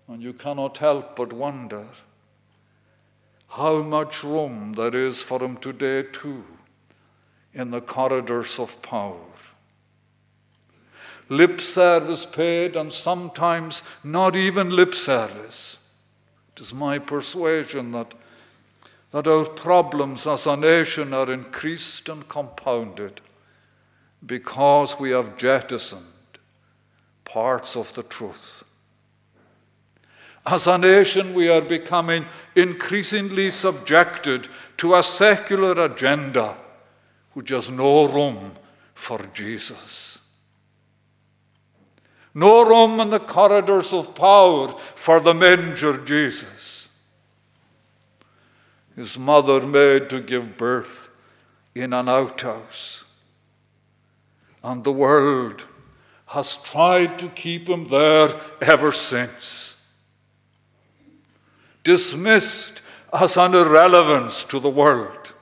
And 0.08 0.22
you 0.22 0.34
cannot 0.34 0.78
help 0.78 1.16
but 1.16 1.34
wonder 1.34 1.88
how 3.50 3.82
much 3.82 4.24
room 4.24 4.74
there 4.74 4.96
is 4.96 5.22
for 5.22 5.42
him 5.42 5.58
today, 5.58 6.04
too, 6.04 6.44
in 7.54 7.72
the 7.72 7.82
corridors 7.82 8.60
of 8.60 8.82
power. 8.82 9.20
Lip 11.30 11.60
service 11.60 12.26
paid, 12.26 12.76
and 12.76 12.92
sometimes 12.92 13.84
not 14.04 14.36
even 14.36 14.70
lip 14.70 14.96
service. 14.96 15.78
It 16.56 16.62
is 16.62 16.74
my 16.74 17.00
persuasion 17.00 17.92
that, 17.92 18.14
that 19.12 19.28
our 19.28 19.46
problems 19.46 20.28
as 20.28 20.46
a 20.46 20.56
nation 20.58 21.14
are 21.14 21.32
increased 21.32 22.10
and 22.10 22.28
compounded 22.28 23.22
because 24.26 25.00
we 25.00 25.12
have 25.12 25.38
jettisoned 25.38 26.04
parts 27.24 27.76
of 27.76 27.94
the 27.94 28.04
truth. 28.04 28.64
As 30.46 30.66
a 30.66 30.78
nation, 30.78 31.34
we 31.34 31.50
are 31.50 31.62
becoming 31.62 32.26
increasingly 32.56 33.52
subjected 33.52 34.48
to 34.78 34.96
a 34.96 35.04
secular 35.04 35.74
agenda 35.84 36.56
which 37.34 37.50
has 37.50 37.70
no 37.70 38.08
room 38.08 38.54
for 38.94 39.20
Jesus. 39.34 40.20
No 42.34 42.64
room 42.64 43.00
in 43.00 43.10
the 43.10 43.20
corridors 43.20 43.94
of 43.94 44.16
power 44.16 44.70
for 44.96 45.20
the 45.20 45.34
manger 45.34 45.98
Jesus. 45.98 46.57
His 48.98 49.18
mother 49.18 49.66
made 49.66 50.10
to 50.10 50.20
give 50.20 50.58
birth 50.58 51.16
in 51.74 51.94
an 51.94 52.10
outhouse. 52.10 53.06
And 54.62 54.84
the 54.84 54.92
world 54.92 55.64
has 56.26 56.58
tried 56.58 57.18
to 57.20 57.30
keep 57.30 57.70
him 57.70 57.88
there 57.88 58.30
ever 58.60 58.92
since 58.92 59.76
dismissed 61.88 62.82
as 63.14 63.38
an 63.38 63.56
irrelevance 63.56 64.44
to 64.44 64.60
the 64.60 64.70
world. 64.70 65.34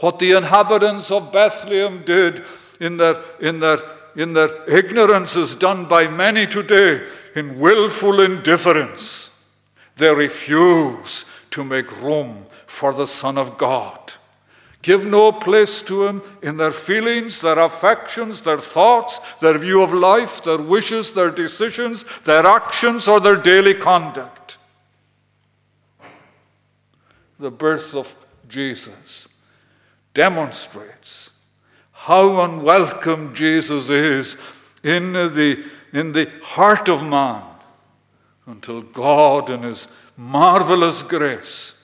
What 0.00 0.18
the 0.18 0.32
inhabitants 0.32 1.12
of 1.12 1.32
Bethlehem 1.32 2.02
did 2.04 2.42
in 2.80 2.96
their, 2.96 3.22
in 3.40 3.60
their, 3.60 3.78
in 4.16 4.32
their 4.32 4.68
ignorance 4.68 5.36
is 5.36 5.54
done 5.54 5.84
by 5.84 6.08
many 6.08 6.44
today 6.48 7.06
in 7.36 7.60
willful 7.60 8.20
indifference. 8.20 9.30
They 9.96 10.12
refuse 10.12 11.24
to 11.54 11.64
make 11.64 12.00
room 12.00 12.46
for 12.66 12.92
the 12.92 13.06
Son 13.06 13.36
of 13.36 13.58
God. 13.58 14.14
Give 14.82 15.06
no 15.06 15.32
place 15.32 15.80
to 15.82 16.06
him 16.06 16.22
in 16.42 16.58
their 16.58 16.70
feelings, 16.70 17.40
their 17.40 17.58
affections, 17.58 18.42
their 18.42 18.58
thoughts, 18.58 19.18
their 19.40 19.56
view 19.58 19.82
of 19.82 19.92
life, 19.92 20.44
their 20.44 20.60
wishes, 20.60 21.12
their 21.12 21.30
decisions, 21.30 22.04
their 22.20 22.46
actions, 22.46 23.08
or 23.08 23.18
their 23.18 23.36
daily 23.36 23.74
conduct 23.74 24.44
the 27.38 27.50
birth 27.50 27.94
of 27.94 28.14
Jesus 28.48 29.28
demonstrates 30.12 31.30
how 31.92 32.40
unwelcome 32.40 33.34
Jesus 33.34 33.88
is 33.88 34.36
in 34.82 35.12
the, 35.12 35.64
in 35.92 36.12
the 36.12 36.30
heart 36.42 36.88
of 36.88 37.02
man 37.02 37.42
until 38.46 38.82
God, 38.82 39.50
in 39.50 39.62
His 39.62 39.88
marvelous 40.16 41.02
grace, 41.02 41.82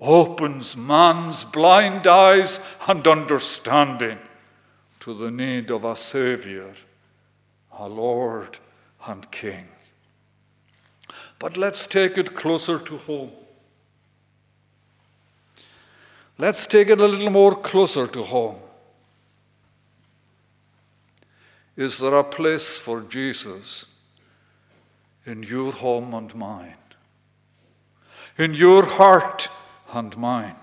opens 0.00 0.76
man's 0.76 1.44
blind 1.44 2.06
eyes 2.06 2.60
and 2.86 3.06
understanding 3.06 4.18
to 5.00 5.14
the 5.14 5.30
need 5.30 5.70
of 5.70 5.84
a 5.84 5.96
Savior, 5.96 6.72
a 7.78 7.88
Lord 7.88 8.58
and 9.06 9.30
King. 9.30 9.68
But 11.38 11.56
let's 11.56 11.86
take 11.86 12.16
it 12.16 12.34
closer 12.34 12.78
to 12.78 12.96
home. 12.96 13.32
Let's 16.38 16.66
take 16.66 16.88
it 16.88 17.00
a 17.00 17.06
little 17.06 17.30
more 17.30 17.54
closer 17.54 18.06
to 18.06 18.22
home. 18.22 18.56
Is 21.76 21.98
there 21.98 22.14
a 22.14 22.24
place 22.24 22.76
for 22.76 23.00
Jesus 23.02 23.86
in 25.26 25.42
your 25.42 25.72
home 25.72 26.14
and 26.14 26.34
mine? 26.34 26.74
In 28.36 28.54
your 28.54 28.84
heart 28.84 29.48
and 29.92 30.16
mine? 30.16 30.56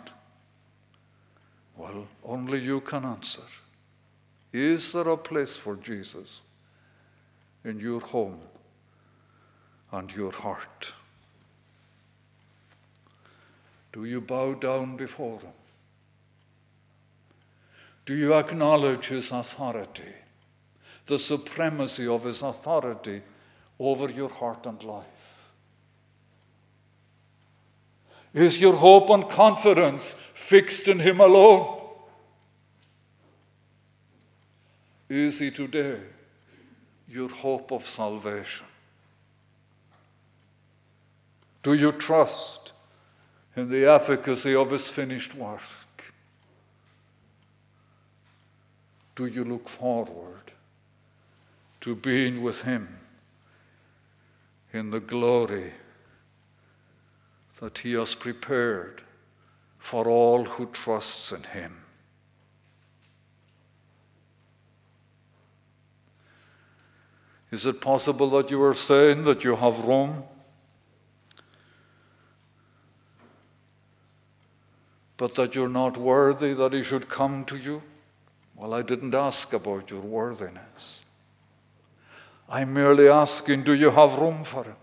Well, 1.77 2.07
only 2.23 2.59
you 2.59 2.81
can 2.81 3.05
answer. 3.05 3.43
Is 4.51 4.91
there 4.91 5.07
a 5.07 5.17
place 5.17 5.55
for 5.55 5.77
Jesus 5.77 6.41
in 7.63 7.79
your 7.79 8.01
home 8.01 8.39
and 9.91 10.11
your 10.11 10.31
heart? 10.31 10.93
Do 13.93 14.05
you 14.05 14.21
bow 14.21 14.53
down 14.53 14.97
before 14.97 15.39
Him? 15.39 15.53
Do 18.05 18.15
you 18.15 18.33
acknowledge 18.33 19.07
his 19.07 19.31
authority, 19.31 20.13
the 21.05 21.19
supremacy 21.19 22.07
of 22.07 22.23
his 22.23 22.41
authority 22.41 23.21
over 23.79 24.09
your 24.09 24.29
heart 24.29 24.65
and 24.65 24.83
life? 24.83 25.20
Is 28.33 28.61
your 28.61 28.75
hope 28.75 29.09
and 29.09 29.27
confidence 29.27 30.13
fixed 30.13 30.87
in 30.87 30.99
him 30.99 31.19
alone? 31.19 31.79
Is 35.09 35.39
he 35.39 35.51
today 35.51 35.99
your 37.09 37.29
hope 37.29 37.71
of 37.71 37.85
salvation? 37.85 38.65
Do 41.63 41.73
you 41.73 41.91
trust 41.91 42.71
in 43.55 43.69
the 43.69 43.85
efficacy 43.85 44.55
of 44.55 44.71
his 44.71 44.89
finished 44.89 45.35
work? 45.35 45.61
do 49.21 49.27
you 49.27 49.43
look 49.43 49.69
forward 49.69 50.51
to 51.79 51.95
being 51.95 52.41
with 52.41 52.63
Him 52.63 52.97
in 54.73 54.91
the 54.91 54.99
glory 54.99 55.73
that 57.61 57.77
He 57.77 57.93
has 57.93 58.13
prepared 58.15 59.03
for 59.77 60.09
all 60.09 60.43
who 60.43 60.65
trusts 60.65 61.31
in 61.31 61.43
Him? 61.43 61.81
Is 67.51 67.65
it 67.65 67.81
possible 67.81 68.29
that 68.31 68.49
you 68.49 68.63
are 68.63 68.73
saying 68.73 69.25
that 69.25 69.43
you 69.43 69.55
have 69.57 69.85
room? 69.85 70.23
But 75.17 75.35
that 75.35 75.53
you're 75.53 75.69
not 75.69 75.97
worthy 75.97 76.53
that 76.53 76.73
he 76.73 76.81
should 76.81 77.09
come 77.09 77.43
to 77.45 77.57
you? 77.57 77.83
Well, 78.55 78.73
I 78.73 78.81
didn't 78.81 79.13
ask 79.13 79.51
about 79.53 79.91
your 79.91 79.99
worthiness. 79.99 81.01
I'm 82.49 82.73
merely 82.73 83.09
asking, 83.09 83.63
do 83.63 83.73
you 83.73 83.91
have 83.91 84.17
room 84.17 84.43
for 84.43 84.63
him? 84.63 84.75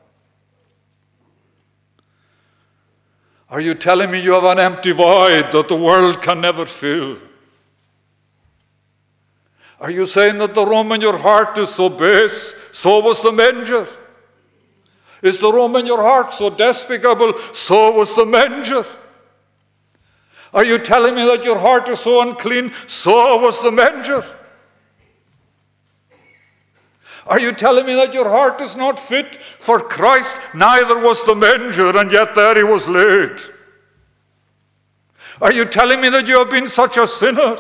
Are 3.51 3.61
you 3.61 3.75
telling 3.75 4.11
me 4.11 4.21
you 4.21 4.33
have 4.33 4.45
an 4.45 4.59
empty 4.59 4.93
void 4.93 5.51
that 5.53 5.69
the 5.69 5.77
world 5.77 6.21
can 6.21 6.41
never 6.41 6.67
fill? 6.67 7.17
Are 9.81 9.91
you 9.91 10.07
saying 10.07 10.39
that 10.39 10.55
the 10.55 10.67
room 10.67 10.93
in 10.93 11.01
your 11.01 11.17
heart 11.17 11.57
is 11.57 11.71
so 11.71 11.89
base, 11.89 12.55
so 12.73 12.99
was 13.01 13.23
the 13.23 13.33
manger? 13.33 13.87
Is 15.23 15.41
the 15.41 15.53
room 15.53 15.77
in 15.77 15.87
your 15.87 16.03
heart 16.03 16.33
so 16.33 16.51
despicable, 16.51 17.35
so 17.53 17.93
was 17.93 18.15
the 18.15 18.27
manger? 18.27 18.85
Are 20.53 20.65
you 20.65 20.79
telling 20.79 21.15
me 21.15 21.25
that 21.27 21.45
your 21.45 21.59
heart 21.59 21.89
is 21.89 22.01
so 22.01 22.23
unclean? 22.23 22.73
So 22.87 23.39
was 23.39 23.63
the 23.63 23.73
manger. 23.73 24.25
Are 27.29 27.39
you 27.39 27.53
telling 27.53 27.85
me 27.85 27.95
that 27.95 28.15
your 28.15 28.29
heart 28.29 28.63
is 28.63 28.75
not 28.75 28.99
fit 28.99 29.37
for 29.37 29.81
Christ? 29.81 30.35
Neither 30.55 30.99
was 30.99 31.23
the 31.25 31.35
manger, 31.35 31.95
and 31.97 32.11
yet 32.11 32.35
there 32.35 32.57
he 32.57 32.63
was 32.63 32.89
laid. 32.89 33.39
Are 35.41 35.53
you 35.53 35.67
telling 35.67 36.01
me 36.01 36.09
that 36.09 36.27
you 36.27 36.39
have 36.39 36.51
been 36.51 36.69
such 36.69 36.97
a 36.97 37.07
sinner? 37.07 37.59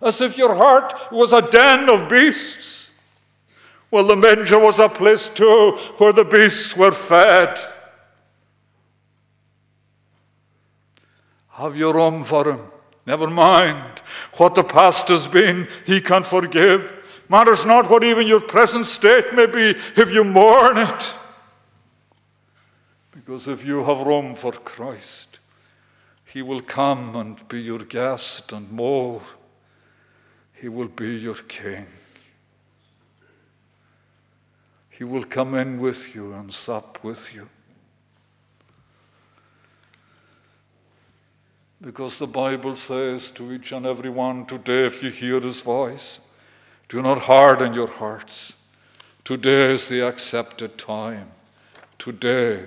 As 0.00 0.22
if 0.22 0.38
your 0.38 0.54
heart 0.54 0.94
was 1.12 1.34
a 1.34 1.42
den 1.42 1.90
of 1.90 2.08
beasts. 2.08 2.90
Well, 3.90 4.06
the 4.06 4.16
manger 4.16 4.58
was 4.58 4.78
a 4.78 4.88
place 4.88 5.28
too 5.28 5.78
where 5.98 6.12
the 6.12 6.24
beasts 6.24 6.74
were 6.74 6.90
fed. 6.90 7.58
Have 11.50 11.76
your 11.76 11.94
room 11.94 12.24
for 12.24 12.50
him. 12.50 12.60
Never 13.06 13.28
mind 13.28 14.02
what 14.38 14.54
the 14.54 14.64
past 14.64 15.08
has 15.08 15.26
been, 15.26 15.68
he 15.86 16.00
can 16.00 16.24
forgive. 16.24 16.93
Matters 17.28 17.64
not 17.64 17.88
what 17.90 18.04
even 18.04 18.26
your 18.26 18.40
present 18.40 18.86
state 18.86 19.32
may 19.34 19.46
be 19.46 19.78
if 19.96 20.12
you 20.12 20.24
mourn 20.24 20.78
it. 20.78 21.14
Because 23.12 23.48
if 23.48 23.64
you 23.64 23.82
have 23.84 24.06
room 24.06 24.34
for 24.34 24.52
Christ, 24.52 25.38
he 26.26 26.42
will 26.42 26.60
come 26.60 27.16
and 27.16 27.46
be 27.48 27.62
your 27.62 27.78
guest 27.78 28.52
and 28.52 28.70
more. 28.70 29.22
He 30.52 30.68
will 30.68 30.88
be 30.88 31.16
your 31.16 31.34
king. 31.34 31.86
He 34.90 35.04
will 35.04 35.24
come 35.24 35.54
in 35.54 35.80
with 35.80 36.14
you 36.14 36.34
and 36.34 36.52
sup 36.52 37.02
with 37.02 37.34
you. 37.34 37.48
Because 41.80 42.18
the 42.18 42.26
Bible 42.26 42.76
says 42.76 43.30
to 43.32 43.52
each 43.52 43.72
and 43.72 43.84
every 43.84 44.10
one 44.10 44.46
today, 44.46 44.86
if 44.86 45.02
you 45.02 45.10
hear 45.10 45.40
his 45.40 45.60
voice, 45.60 46.20
do 46.94 47.02
not 47.02 47.22
harden 47.22 47.74
your 47.74 47.88
hearts. 47.88 48.56
Today 49.24 49.72
is 49.72 49.88
the 49.88 50.06
accepted 50.06 50.78
time. 50.78 51.26
Today 51.98 52.66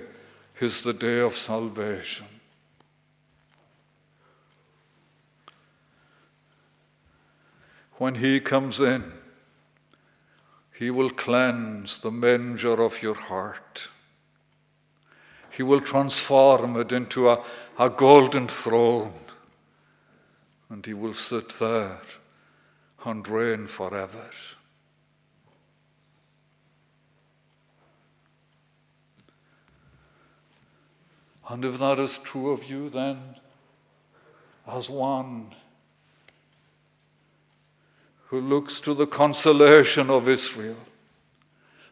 is 0.60 0.82
the 0.82 0.92
day 0.92 1.20
of 1.20 1.34
salvation. 1.34 2.26
When 7.94 8.16
he 8.16 8.38
comes 8.38 8.80
in, 8.80 9.12
he 10.78 10.90
will 10.90 11.08
cleanse 11.08 12.02
the 12.02 12.10
manger 12.10 12.82
of 12.82 13.02
your 13.02 13.14
heart. 13.14 13.88
He 15.50 15.62
will 15.62 15.80
transform 15.80 16.76
it 16.76 16.92
into 16.92 17.30
a, 17.30 17.42
a 17.78 17.88
golden 17.88 18.46
throne, 18.46 19.14
and 20.68 20.84
he 20.84 20.92
will 20.92 21.14
sit 21.14 21.48
there 21.58 21.98
and 23.04 23.26
reign 23.28 23.66
forever. 23.66 24.30
And 31.48 31.64
if 31.64 31.78
that 31.78 31.98
is 31.98 32.18
true 32.18 32.50
of 32.50 32.64
you, 32.64 32.90
then, 32.90 33.36
as 34.66 34.90
one 34.90 35.54
who 38.26 38.40
looks 38.40 38.80
to 38.80 38.92
the 38.92 39.06
consolation 39.06 40.10
of 40.10 40.28
Israel 40.28 40.76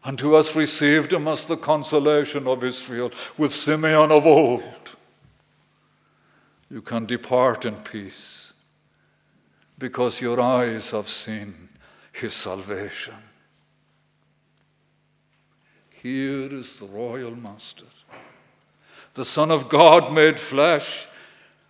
and 0.04 0.20
who 0.20 0.34
has 0.34 0.54
received 0.54 1.12
him 1.12 1.26
as 1.26 1.46
the 1.46 1.56
consolation 1.56 2.46
of 2.46 2.62
Israel 2.62 3.10
with 3.38 3.52
Simeon 3.52 4.12
of 4.12 4.26
old, 4.26 4.96
you 6.70 6.82
can 6.82 7.06
depart 7.06 7.64
in 7.64 7.76
peace 7.76 8.45
because 9.78 10.20
your 10.20 10.40
eyes 10.40 10.90
have 10.90 11.08
seen 11.08 11.68
his 12.12 12.34
salvation. 12.34 13.14
Here 16.02 16.52
is 16.54 16.78
the 16.78 16.86
royal 16.86 17.34
master, 17.34 17.86
the 19.14 19.24
Son 19.24 19.50
of 19.50 19.68
God 19.68 20.12
made 20.12 20.38
flesh. 20.38 21.08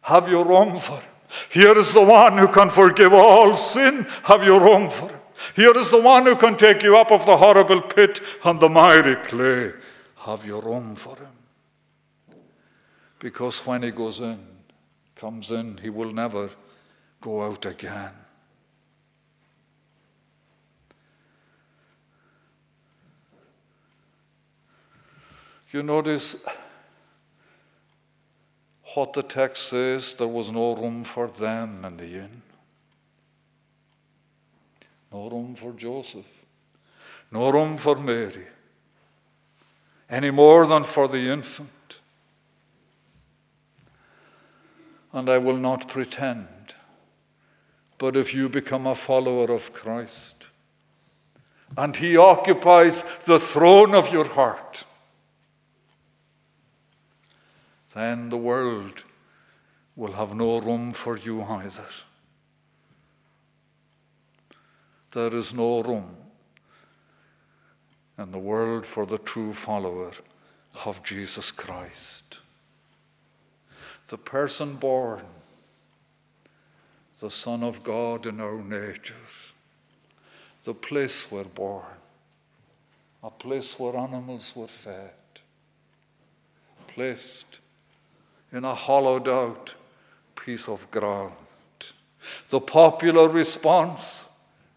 Have 0.02 0.28
your 0.28 0.44
room 0.44 0.78
for 0.78 1.00
him. 1.00 1.10
Here 1.50 1.76
is 1.76 1.92
the 1.92 2.04
one 2.04 2.38
who 2.38 2.48
can 2.48 2.70
forgive 2.70 3.12
all 3.12 3.54
sin. 3.56 4.06
Have 4.24 4.44
your 4.44 4.60
room 4.60 4.90
for 4.90 5.08
him. 5.08 5.20
Here 5.54 5.76
is 5.76 5.90
the 5.90 6.00
one 6.00 6.26
who 6.26 6.36
can 6.36 6.56
take 6.56 6.82
you 6.82 6.96
up 6.96 7.10
of 7.10 7.26
the 7.26 7.36
horrible 7.36 7.82
pit 7.82 8.20
and 8.44 8.58
the 8.60 8.68
miry 8.68 9.16
clay. 9.16 9.72
Have 10.18 10.46
your 10.46 10.62
room 10.62 10.96
for 10.96 11.16
him. 11.16 12.36
Because 13.18 13.58
when 13.66 13.82
he 13.82 13.90
goes 13.90 14.20
in, 14.20 14.38
comes 15.14 15.50
in, 15.50 15.78
he 15.78 15.90
will 15.90 16.12
never 16.12 16.50
go 17.26 17.42
out 17.42 17.66
again. 17.66 18.12
You 25.72 25.82
notice 25.82 26.46
what 28.94 29.12
the 29.12 29.24
text 29.24 29.70
says 29.70 30.14
there 30.14 30.28
was 30.28 30.52
no 30.52 30.76
room 30.76 31.02
for 31.02 31.26
them 31.26 31.84
in 31.84 31.96
the 31.96 32.04
inn. 32.04 32.42
No 35.12 35.28
room 35.28 35.56
for 35.56 35.72
Joseph. 35.72 36.46
No 37.32 37.50
room 37.50 37.76
for 37.76 37.96
Mary. 37.96 38.46
Any 40.08 40.30
more 40.30 40.64
than 40.64 40.84
for 40.84 41.08
the 41.08 41.28
infant. 41.28 41.98
And 45.12 45.28
I 45.28 45.38
will 45.38 45.56
not 45.56 45.88
pretend, 45.88 46.46
but 47.98 48.16
if 48.16 48.34
you 48.34 48.48
become 48.48 48.86
a 48.86 48.94
follower 48.94 49.50
of 49.52 49.72
Christ, 49.72 50.48
and 51.76 51.96
He 51.96 52.16
occupies 52.16 53.02
the 53.24 53.38
throne 53.38 53.94
of 53.94 54.12
your 54.12 54.26
heart, 54.26 54.84
then 57.94 58.28
the 58.28 58.36
world 58.36 59.04
will 59.94 60.12
have 60.12 60.34
no 60.34 60.58
room 60.58 60.92
for 60.92 61.16
you 61.16 61.42
either. 61.42 61.88
There 65.12 65.34
is 65.34 65.54
no 65.54 65.82
room 65.82 66.14
in 68.18 68.30
the 68.32 68.38
world 68.38 68.86
for 68.86 69.06
the 69.06 69.18
true 69.18 69.54
follower 69.54 70.10
of 70.84 71.02
Jesus 71.02 71.50
Christ. 71.50 72.40
The 74.08 74.18
person 74.18 74.76
born, 74.76 75.22
the 77.20 77.30
Son 77.30 77.62
of 77.62 77.82
God 77.82 78.26
in 78.26 78.40
our 78.40 78.62
nature, 78.62 79.14
the 80.62 80.74
place 80.74 81.30
we're 81.30 81.44
born, 81.44 81.84
a 83.22 83.30
place 83.30 83.78
where 83.78 83.96
animals 83.96 84.54
were 84.54 84.66
fed, 84.66 85.12
placed 86.86 87.60
in 88.52 88.64
a 88.64 88.74
hollowed 88.74 89.28
out 89.28 89.74
piece 90.34 90.68
of 90.68 90.90
ground. 90.90 91.32
The 92.50 92.60
popular 92.60 93.28
response, 93.28 94.28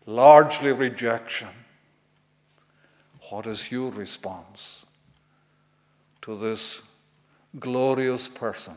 largely 0.06 0.72
rejection. 0.72 1.50
What 3.30 3.48
is 3.48 3.72
your 3.72 3.92
response 3.92 4.86
to 6.22 6.38
this 6.38 6.84
glorious 7.60 8.28
person 8.28 8.76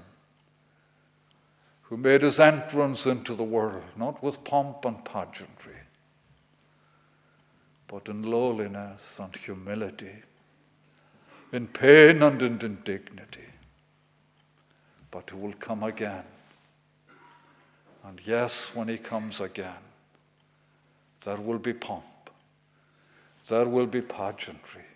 who 1.93 1.99
made 1.99 2.23
his 2.23 2.41
entrance 2.41 3.05
into 3.05 3.35
the 3.35 3.45
world, 3.45 3.83
not 3.99 4.23
with 4.23 4.43
pomp 4.45 4.83
and 4.87 5.05
pageantry, 5.05 5.77
but 7.87 8.09
in 8.09 8.23
lowliness 8.23 9.19
and 9.19 9.37
humility, 9.37 10.23
in 11.53 11.67
pain 11.67 12.23
and 12.23 12.41
in 12.41 12.59
indignity? 12.63 13.43
but 15.11 15.29
who 15.29 15.37
will 15.37 15.53
come 15.53 15.83
again. 15.83 16.25
And 18.05 18.19
yes, 18.25 18.75
when 18.75 18.89
he 18.89 18.97
comes 18.97 19.43
again, 19.43 19.85
there 21.27 21.37
will 21.37 21.59
be 21.59 21.75
pomp, 21.75 22.31
there 23.49 23.69
will 23.69 23.87
be 23.87 24.01
pageantry, 24.01 24.87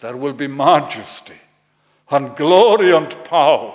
there 0.00 0.16
will 0.16 0.32
be 0.32 0.48
majesty 0.48 1.38
and 2.10 2.34
glory 2.34 2.90
and 2.90 3.08
power. 3.22 3.72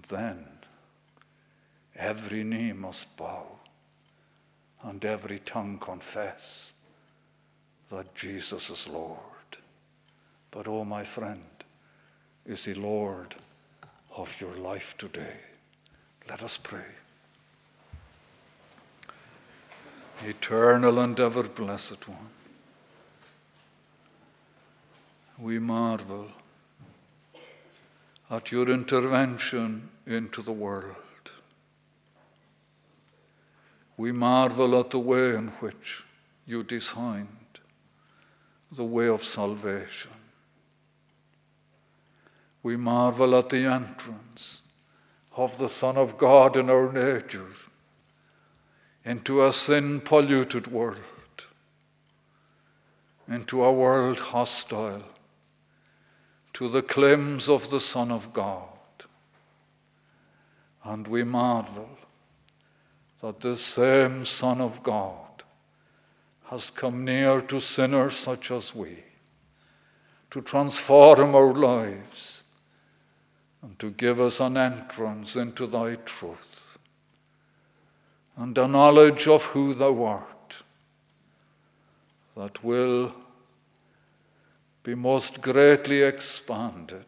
And 0.00 0.18
then 0.18 0.46
every 1.94 2.42
knee 2.42 2.72
must 2.72 3.18
bow 3.18 3.44
and 4.82 5.04
every 5.04 5.40
tongue 5.40 5.76
confess 5.78 6.72
that 7.90 8.14
Jesus 8.14 8.70
is 8.70 8.88
Lord. 8.88 9.18
But, 10.50 10.68
oh, 10.68 10.86
my 10.86 11.04
friend, 11.04 11.44
is 12.46 12.64
He 12.64 12.72
Lord 12.72 13.34
of 14.16 14.40
your 14.40 14.54
life 14.54 14.96
today. 14.96 15.36
Let 16.30 16.42
us 16.42 16.56
pray. 16.56 16.94
Eternal 20.24 20.98
and 20.98 21.20
ever 21.20 21.42
blessed 21.42 22.08
one, 22.08 22.30
we 25.38 25.58
marvel 25.58 26.28
at 28.30 28.52
your 28.52 28.70
intervention 28.70 29.90
into 30.06 30.42
the 30.42 30.52
world. 30.52 30.96
We 33.96 34.12
marvel 34.12 34.78
at 34.78 34.90
the 34.90 34.98
way 34.98 35.34
in 35.34 35.48
which 35.60 36.04
you 36.46 36.62
designed 36.62 37.28
the 38.70 38.84
way 38.84 39.08
of 39.08 39.24
salvation 39.24 40.12
we 42.62 42.76
marvel 42.76 43.34
at 43.36 43.48
the 43.48 43.64
entrance 43.64 44.62
of 45.36 45.56
the 45.58 45.68
Son 45.68 45.96
of 45.96 46.18
God 46.18 46.56
in 46.56 46.68
our 46.68 46.92
nature 46.92 47.46
into 49.04 49.42
a 49.42 49.52
sin 49.52 50.00
polluted 50.00 50.66
world, 50.66 50.98
into 53.26 53.64
a 53.64 53.72
world 53.72 54.20
hostile 54.20 55.04
to 56.60 56.68
the 56.68 56.82
claims 56.82 57.48
of 57.48 57.70
the 57.70 57.80
Son 57.80 58.10
of 58.10 58.34
God. 58.34 58.68
And 60.84 61.08
we 61.08 61.24
marvel 61.24 61.88
that 63.22 63.40
this 63.40 63.62
same 63.62 64.26
Son 64.26 64.60
of 64.60 64.82
God 64.82 65.42
has 66.50 66.70
come 66.70 67.02
near 67.02 67.40
to 67.40 67.62
sinners 67.62 68.14
such 68.14 68.50
as 68.50 68.74
we 68.74 68.98
to 70.30 70.42
transform 70.42 71.34
our 71.34 71.54
lives 71.54 72.42
and 73.62 73.78
to 73.78 73.90
give 73.92 74.20
us 74.20 74.38
an 74.38 74.58
entrance 74.58 75.36
into 75.36 75.66
thy 75.66 75.94
truth. 75.94 76.78
and 78.36 78.58
a 78.58 78.68
knowledge 78.68 79.26
of 79.28 79.46
who 79.54 79.72
thou 79.72 80.04
art 80.04 80.62
that 82.36 82.62
will 82.62 83.14
be 84.82 84.94
most 84.94 85.42
greatly 85.42 86.02
expanded 86.02 87.04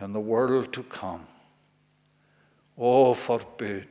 in 0.00 0.12
the 0.12 0.20
world 0.20 0.72
to 0.72 0.82
come. 0.82 1.26
Oh, 2.78 3.14
forbid 3.14 3.88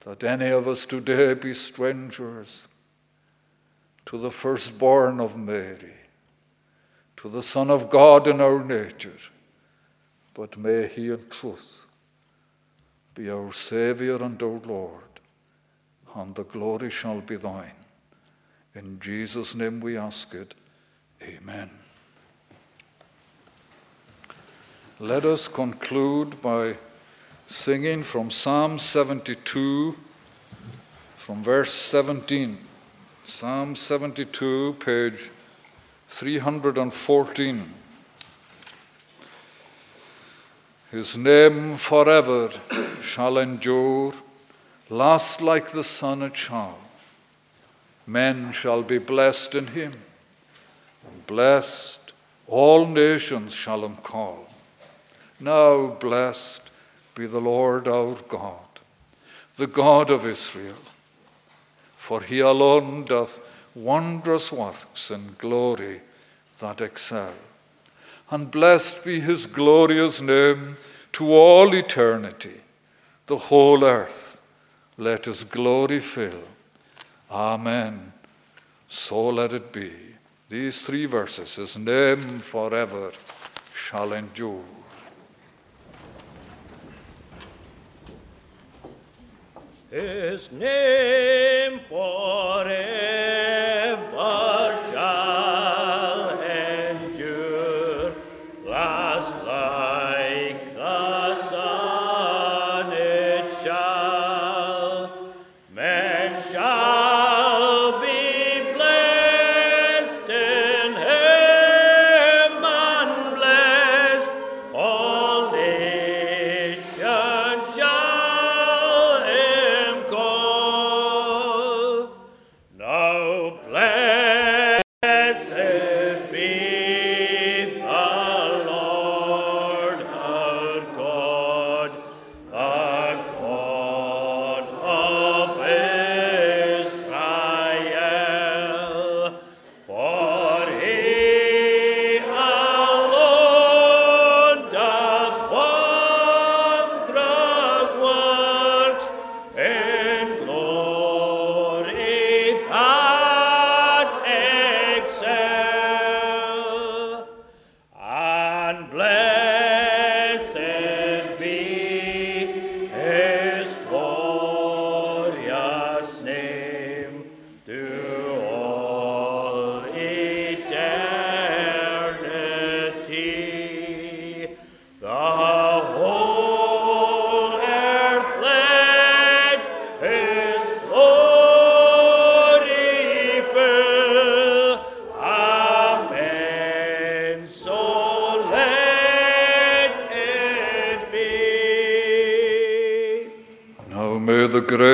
that 0.00 0.24
any 0.24 0.48
of 0.48 0.66
us 0.66 0.86
today 0.86 1.34
be 1.34 1.54
strangers 1.54 2.68
to 4.06 4.18
the 4.18 4.30
firstborn 4.30 5.20
of 5.20 5.36
Mary, 5.36 5.94
to 7.16 7.28
the 7.28 7.42
Son 7.42 7.70
of 7.70 7.90
God 7.90 8.26
in 8.26 8.40
our 8.40 8.64
nature, 8.64 9.18
but 10.34 10.56
may 10.56 10.86
he 10.86 11.10
in 11.10 11.28
truth 11.28 11.86
be 13.14 13.30
our 13.30 13.52
Saviour 13.52 14.22
and 14.22 14.42
our 14.42 14.60
Lord, 14.64 15.20
and 16.14 16.34
the 16.34 16.44
glory 16.44 16.90
shall 16.90 17.20
be 17.20 17.36
thine. 17.36 17.74
In 18.74 18.98
Jesus' 19.00 19.54
name 19.54 19.80
we 19.80 19.96
ask 19.96 20.34
it. 20.34 20.54
Amen. 21.22 21.70
Let 25.00 25.24
us 25.24 25.48
conclude 25.48 26.40
by 26.42 26.76
singing 27.46 28.02
from 28.02 28.30
Psalm 28.30 28.78
72, 28.78 29.96
from 31.16 31.42
verse 31.42 31.72
17. 31.72 32.58
Psalm 33.24 33.76
72, 33.76 34.76
page 34.80 35.30
314. 36.08 37.74
His 40.90 41.16
name 41.16 41.76
forever 41.76 42.50
shall 43.02 43.36
endure, 43.36 44.14
last 44.88 45.42
like 45.42 45.70
the 45.70 45.84
sun 45.84 46.22
a 46.22 46.34
shall. 46.34 46.78
Men 48.06 48.52
shall 48.52 48.82
be 48.82 48.96
blessed 48.96 49.54
in 49.54 49.66
him, 49.68 49.92
and 51.10 51.26
blessed 51.26 52.12
all 52.46 52.86
nations 52.86 53.52
shall 53.52 53.84
him 53.84 53.96
call. 53.96 54.48
Now 55.40 55.86
blessed 55.86 56.62
be 57.14 57.26
the 57.26 57.40
Lord 57.40 57.86
our 57.86 58.16
God, 58.28 58.80
the 59.56 59.66
God 59.66 60.10
of 60.10 60.26
Israel, 60.26 60.82
for 61.96 62.22
he 62.22 62.40
alone 62.40 63.04
doth 63.04 63.40
wondrous 63.74 64.50
works 64.50 65.10
and 65.10 65.36
glory 65.38 66.00
that 66.60 66.80
excel. 66.80 67.34
And 68.30 68.50
blessed 68.50 69.04
be 69.04 69.20
his 69.20 69.46
glorious 69.46 70.20
name 70.20 70.76
to 71.12 71.32
all 71.32 71.74
eternity. 71.74 72.60
The 73.26 73.36
whole 73.36 73.84
earth 73.84 74.40
let 74.96 75.26
his 75.26 75.44
glory 75.44 76.00
fill. 76.00 76.42
Amen. 77.30 78.12
So 78.88 79.28
let 79.28 79.52
it 79.52 79.72
be. 79.72 80.07
These 80.48 80.80
three 80.80 81.04
verses, 81.04 81.56
his 81.56 81.76
name 81.76 82.38
forever 82.38 83.12
shall 83.74 84.14
endure. 84.14 84.64
His 89.90 90.50
name 90.50 91.80
forever 91.80 92.78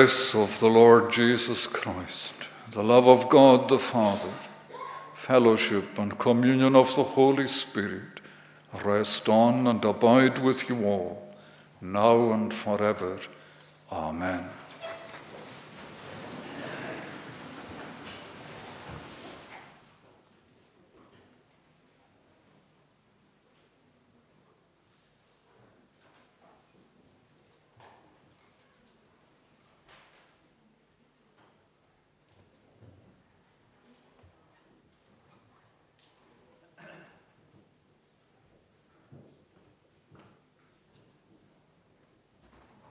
grace 0.05 0.35
of 0.35 0.59
the 0.59 0.67
Lord 0.67 1.11
Jesus 1.11 1.65
Christ, 1.65 2.35
the 2.69 2.83
love 2.83 3.07
of 3.07 3.27
God 3.27 3.67
the 3.69 3.79
Father, 3.79 4.29
fellowship 5.15 5.97
and 5.97 6.19
communion 6.19 6.75
of 6.75 6.95
the 6.95 7.01
Holy 7.01 7.47
Spirit 7.47 8.21
rest 8.83 9.27
on 9.27 9.65
and 9.65 9.83
abide 9.83 10.37
with 10.37 10.69
you 10.69 10.85
all, 10.85 11.35
now 11.81 12.31
and 12.33 12.53
forever. 12.53 13.17
Amen. 13.91 14.47